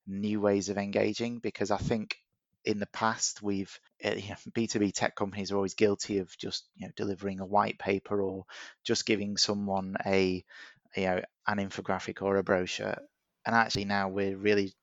new 0.07 0.40
ways 0.40 0.68
of 0.68 0.79
engaging 0.79 1.38
because 1.38 1.70
I 1.70 1.79
think 1.79 2.16
in 2.64 2.79
the 2.81 2.87
past 2.87 3.42
we've 3.42 3.79
uh, 4.05 4.11
you 4.11 4.31
know, 4.31 4.37
b2b 4.53 4.92
tech 4.92 5.14
companies 5.14 5.53
are 5.53 5.57
always 5.57 5.75
guilty 5.75 6.18
of 6.18 6.37
just 6.37 6.64
you 6.77 6.87
know 6.87 6.92
delivering 6.96 7.40
a 7.40 7.46
white 7.46 7.79
paper 7.79 8.20
or 8.20 8.44
just 8.85 9.07
giving 9.07 9.37
someone 9.37 9.96
a 10.05 10.44
you 10.96 11.05
know 11.07 11.20
an 11.46 11.59
infographic 11.59 12.22
or 12.22 12.37
a 12.37 12.42
brochure 12.42 12.96
and 13.46 13.55
actually 13.55 13.85
now 13.85 14.09
we're 14.09 14.37
really 14.37 14.75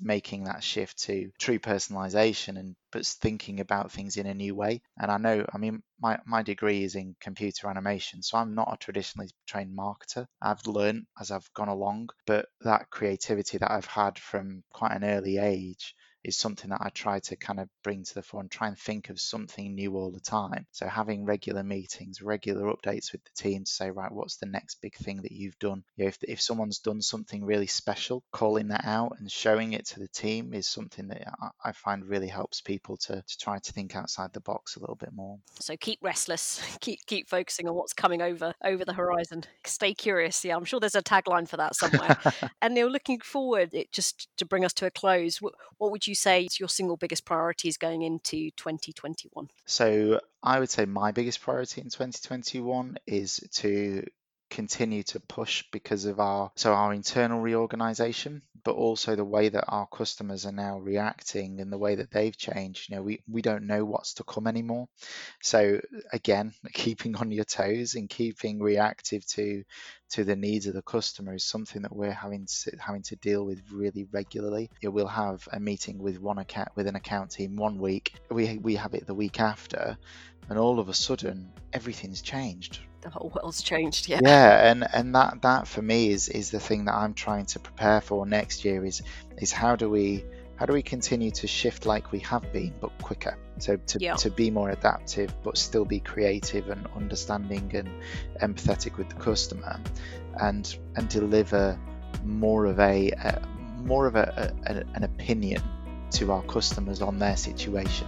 making 0.00 0.44
that 0.44 0.62
shift 0.62 0.98
to 1.04 1.30
true 1.38 1.58
personalization 1.58 2.58
and 2.58 2.76
but 2.90 3.06
thinking 3.06 3.60
about 3.60 3.92
things 3.92 4.16
in 4.16 4.26
a 4.26 4.34
new 4.34 4.54
way. 4.54 4.80
And 4.98 5.10
I 5.10 5.18
know, 5.18 5.44
I 5.52 5.58
mean, 5.58 5.82
my, 6.00 6.18
my 6.26 6.42
degree 6.42 6.84
is 6.84 6.94
in 6.94 7.16
computer 7.20 7.68
animation, 7.68 8.22
so 8.22 8.38
I'm 8.38 8.54
not 8.54 8.72
a 8.72 8.76
traditionally 8.76 9.30
trained 9.46 9.76
marketer. 9.76 10.26
I've 10.40 10.66
learned 10.66 11.06
as 11.20 11.30
I've 11.30 11.52
gone 11.54 11.68
along, 11.68 12.08
but 12.26 12.46
that 12.62 12.90
creativity 12.90 13.58
that 13.58 13.70
I've 13.70 13.86
had 13.86 14.18
from 14.18 14.62
quite 14.70 14.92
an 14.92 15.04
early 15.04 15.38
age 15.38 15.94
is 16.24 16.36
something 16.36 16.70
that 16.70 16.80
I 16.82 16.90
try 16.90 17.20
to 17.20 17.36
kind 17.36 17.60
of 17.60 17.68
bring 17.82 18.04
to 18.04 18.14
the 18.14 18.22
fore 18.22 18.40
and 18.40 18.50
try 18.50 18.68
and 18.68 18.78
think 18.78 19.10
of 19.10 19.20
something 19.20 19.74
new 19.74 19.96
all 19.96 20.10
the 20.10 20.20
time. 20.20 20.66
So 20.72 20.86
having 20.86 21.24
regular 21.24 21.62
meetings, 21.62 22.22
regular 22.22 22.72
updates 22.72 23.12
with 23.12 23.22
the 23.24 23.30
team 23.36 23.64
to 23.64 23.70
say, 23.70 23.90
right, 23.90 24.12
what's 24.12 24.36
the 24.36 24.46
next 24.46 24.80
big 24.80 24.96
thing 24.96 25.22
that 25.22 25.32
you've 25.32 25.58
done? 25.58 25.82
You 25.96 26.04
know, 26.04 26.08
if, 26.08 26.18
if 26.22 26.40
someone's 26.40 26.78
done 26.80 27.00
something 27.00 27.44
really 27.44 27.66
special, 27.66 28.22
calling 28.32 28.68
that 28.68 28.84
out 28.84 29.16
and 29.18 29.30
showing 29.30 29.72
it 29.72 29.86
to 29.86 30.00
the 30.00 30.08
team 30.08 30.54
is 30.54 30.68
something 30.68 31.08
that 31.08 31.28
I 31.64 31.72
find 31.72 32.04
really 32.04 32.28
helps 32.28 32.60
people 32.60 32.96
to, 32.98 33.22
to 33.26 33.38
try 33.38 33.58
to 33.58 33.72
think 33.72 33.96
outside 33.96 34.32
the 34.32 34.40
box 34.40 34.76
a 34.76 34.80
little 34.80 34.96
bit 34.96 35.12
more. 35.12 35.38
So 35.60 35.76
keep 35.76 35.98
restless, 36.02 36.62
keep 36.80 37.00
keep 37.06 37.28
focusing 37.28 37.68
on 37.68 37.74
what's 37.74 37.92
coming 37.92 38.22
over 38.22 38.54
over 38.64 38.84
the 38.84 38.92
horizon. 38.92 39.44
Stay 39.64 39.94
curious. 39.94 40.44
Yeah, 40.44 40.56
I'm 40.56 40.64
sure 40.64 40.80
there's 40.80 40.94
a 40.94 41.02
tagline 41.02 41.48
for 41.48 41.56
that 41.56 41.76
somewhere. 41.76 42.16
and 42.62 42.74
Neil, 42.74 42.90
looking 42.90 43.20
forward, 43.20 43.70
it 43.72 43.92
just 43.92 44.28
to 44.38 44.46
bring 44.46 44.64
us 44.64 44.72
to 44.74 44.86
a 44.86 44.90
close, 44.90 45.40
what, 45.40 45.54
what 45.78 45.90
would 45.90 46.06
you 46.06 46.07
say 46.14 46.44
is 46.44 46.58
your 46.58 46.68
single 46.68 46.96
biggest 46.96 47.24
priority 47.24 47.68
is 47.68 47.76
going 47.76 48.02
into 48.02 48.50
2021? 48.52 49.48
So 49.66 50.20
I 50.42 50.60
would 50.60 50.70
say 50.70 50.84
my 50.84 51.12
biggest 51.12 51.40
priority 51.40 51.80
in 51.80 51.88
2021 51.88 52.98
is 53.06 53.40
to 53.54 54.04
continue 54.50 55.02
to 55.02 55.20
push 55.20 55.64
because 55.72 56.04
of 56.06 56.20
our 56.20 56.50
so 56.56 56.72
our 56.72 56.92
internal 56.94 57.40
reorganization 57.40 58.42
but 58.64 58.74
also 58.74 59.14
the 59.14 59.24
way 59.24 59.48
that 59.48 59.64
our 59.68 59.86
customers 59.86 60.46
are 60.46 60.52
now 60.52 60.78
reacting 60.78 61.60
and 61.60 61.72
the 61.72 61.78
way 61.78 61.94
that 61.96 62.10
they've 62.10 62.36
changed 62.36 62.88
you 62.88 62.96
know 62.96 63.02
we 63.02 63.22
we 63.28 63.42
don't 63.42 63.66
know 63.66 63.84
what's 63.84 64.14
to 64.14 64.24
come 64.24 64.46
anymore 64.46 64.88
so 65.42 65.80
again 66.12 66.52
keeping 66.72 67.14
on 67.16 67.30
your 67.30 67.44
toes 67.44 67.94
and 67.94 68.08
keeping 68.08 68.58
reactive 68.58 69.26
to 69.26 69.62
to 70.10 70.24
the 70.24 70.36
needs 70.36 70.66
of 70.66 70.74
the 70.74 70.82
customer 70.82 71.34
is 71.34 71.44
something 71.44 71.82
that 71.82 71.94
we're 71.94 72.12
having 72.12 72.46
to 72.46 72.76
having 72.78 73.02
to 73.02 73.16
deal 73.16 73.44
with 73.44 73.60
really 73.70 74.06
regularly. 74.10 74.70
You 74.80 74.88
know, 74.88 74.92
we'll 74.92 75.06
have 75.06 75.46
a 75.52 75.60
meeting 75.60 75.98
with 75.98 76.20
one 76.20 76.38
account 76.38 76.70
with 76.74 76.86
an 76.86 76.96
account 76.96 77.30
team 77.30 77.56
one 77.56 77.78
week, 77.78 78.14
we 78.30 78.58
we 78.58 78.76
have 78.76 78.94
it 78.94 79.06
the 79.06 79.14
week 79.14 79.40
after, 79.40 79.96
and 80.48 80.58
all 80.58 80.78
of 80.78 80.88
a 80.88 80.94
sudden 80.94 81.52
everything's 81.72 82.22
changed. 82.22 82.80
The 83.00 83.10
whole 83.10 83.32
world's 83.34 83.62
changed, 83.62 84.08
yeah. 84.08 84.20
Yeah, 84.22 84.70
and 84.70 84.86
and 84.92 85.14
that 85.14 85.42
that 85.42 85.68
for 85.68 85.82
me 85.82 86.10
is 86.10 86.28
is 86.28 86.50
the 86.50 86.60
thing 86.60 86.86
that 86.86 86.94
I'm 86.94 87.14
trying 87.14 87.46
to 87.46 87.60
prepare 87.60 88.00
for 88.00 88.26
next 88.26 88.64
year 88.64 88.84
is 88.84 89.02
is 89.36 89.52
how 89.52 89.76
do 89.76 89.88
we 89.88 90.24
how 90.58 90.66
do 90.66 90.72
we 90.72 90.82
continue 90.82 91.30
to 91.30 91.46
shift 91.46 91.86
like 91.86 92.10
we 92.10 92.18
have 92.18 92.52
been 92.52 92.74
but 92.80 92.90
quicker 93.00 93.38
so 93.58 93.76
to, 93.76 93.98
Yeah. 94.00 94.16
to 94.16 94.30
be 94.30 94.50
more 94.50 94.70
adaptive 94.70 95.32
but 95.44 95.56
still 95.56 95.84
be 95.84 96.00
creative 96.00 96.68
and 96.68 96.86
understanding 96.96 97.70
and 97.74 97.88
empathetic 98.42 98.96
with 98.98 99.08
the 99.08 99.14
customer 99.16 99.80
and 100.40 100.76
and 100.96 101.08
deliver 101.08 101.78
more 102.24 102.66
of 102.66 102.80
a, 102.80 103.10
a 103.10 103.42
more 103.84 104.06
of 104.06 104.16
a, 104.16 104.52
a, 104.66 104.96
an 104.96 105.04
opinion 105.04 105.62
to 106.10 106.32
our 106.32 106.42
customers 106.42 107.00
on 107.02 107.18
their 107.18 107.36
situation 107.36 108.06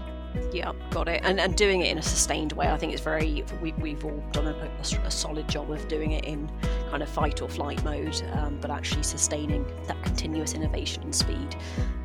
Yeah, 0.53 0.72
got 0.91 1.09
it. 1.09 1.20
And 1.24 1.41
and 1.41 1.57
doing 1.57 1.83
it 1.83 1.91
in 1.91 1.99
a 1.99 2.03
sustained 2.03 2.53
way. 2.53 2.68
I 2.68 2.76
think 2.76 2.93
it's 2.93 3.03
very. 3.03 3.45
We, 3.61 3.72
we've 3.72 4.05
all 4.05 4.22
done 4.33 4.47
a, 4.47 4.55
a, 4.55 5.07
a 5.07 5.11
solid 5.11 5.49
job 5.49 5.70
of 5.70 5.87
doing 5.89 6.12
it 6.12 6.24
in 6.24 6.51
kind 6.91 7.03
of 7.03 7.09
fight 7.09 7.43
or 7.43 7.49
flight 7.49 7.83
mode, 7.85 8.20
um, 8.33 8.59
but 8.61 8.70
actually 8.70 9.03
sustaining 9.03 9.64
that 9.87 10.03
continuous 10.03 10.55
innovation 10.55 11.03
and 11.03 11.14
speed 11.14 11.57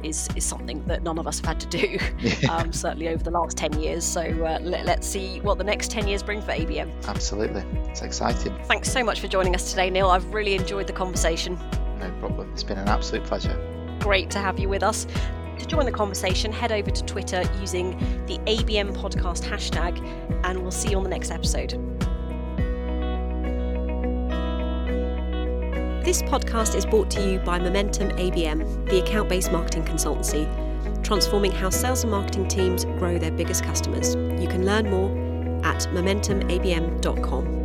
is 0.04 0.28
is 0.36 0.46
something 0.46 0.84
that 0.86 1.04
none 1.04 1.18
of 1.18 1.28
us 1.28 1.40
have 1.40 1.46
had 1.46 1.60
to 1.60 1.68
do. 1.68 1.98
um, 2.50 2.72
certainly 2.72 3.10
over 3.10 3.24
the 3.24 3.32
last 3.32 3.58
ten 3.58 3.80
years. 3.80 4.04
So 4.04 4.22
uh, 4.22 4.60
let, 4.62 4.86
let's 4.86 5.08
see 5.08 5.40
what 5.42 5.58
the 5.58 5.64
next 5.64 5.92
ten 5.92 6.08
years 6.08 6.24
bring 6.24 6.42
for 6.42 6.52
ABM. 6.52 6.92
absolutely 7.08 7.64
it's 7.90 8.02
exciting 8.02 8.56
Thanks 8.66 8.92
so 8.92 9.04
much 9.04 9.20
for 9.20 9.28
joining 9.28 9.56
us 9.56 9.70
today, 9.70 9.90
Neil. 9.90 10.10
I've 10.10 10.34
really 10.34 10.56
enjoyed 10.56 10.88
the 10.88 10.94
conversation. 10.94 11.58
no 12.00 12.12
problem 12.20 12.52
it's 12.52 12.64
been 12.64 12.78
an 12.78 12.88
absolute 12.88 13.24
pleasure 13.24 13.56
Great 14.00 14.30
to 14.32 14.40
have 14.40 14.60
you 14.60 14.70
with 14.70 14.84
us. 14.84 15.08
To 15.60 15.66
join 15.66 15.86
the 15.86 15.92
conversation, 15.92 16.52
head 16.52 16.72
over 16.72 16.92
to 16.92 17.04
Twitter 17.06 17.44
using 17.60 17.98
the 18.28 18.38
ABM 18.40 18.96
podcast 18.96 19.44
hashtag, 19.44 20.00
and 20.44 20.62
we'll 20.62 20.72
see 20.72 20.90
you 20.90 20.98
on 20.98 21.04
the 21.04 21.10
next 21.10 21.32
episode. 21.32 21.72
This 26.06 26.22
podcast 26.22 26.76
is 26.76 26.86
brought 26.86 27.10
to 27.12 27.22
you 27.22 27.40
by 27.40 27.58
Momentum 27.58 28.10
ABM, 28.12 28.90
the 28.90 29.02
account 29.02 29.28
based 29.28 29.52
marketing 29.52 29.86
consultancy, 29.86 30.46
transforming 31.04 31.52
how 31.52 31.72
sales 31.72 32.04
and 32.04 32.12
marketing 32.12 32.48
teams 32.48 32.86
grow 32.86 33.18
their 33.18 33.32
biggest 33.32 33.64
customers. 33.64 34.14
You 34.14 34.48
can 34.48 34.66
learn 34.66 34.90
more 34.90 35.10
at 35.66 35.88
momentumabm.com. 35.88 37.65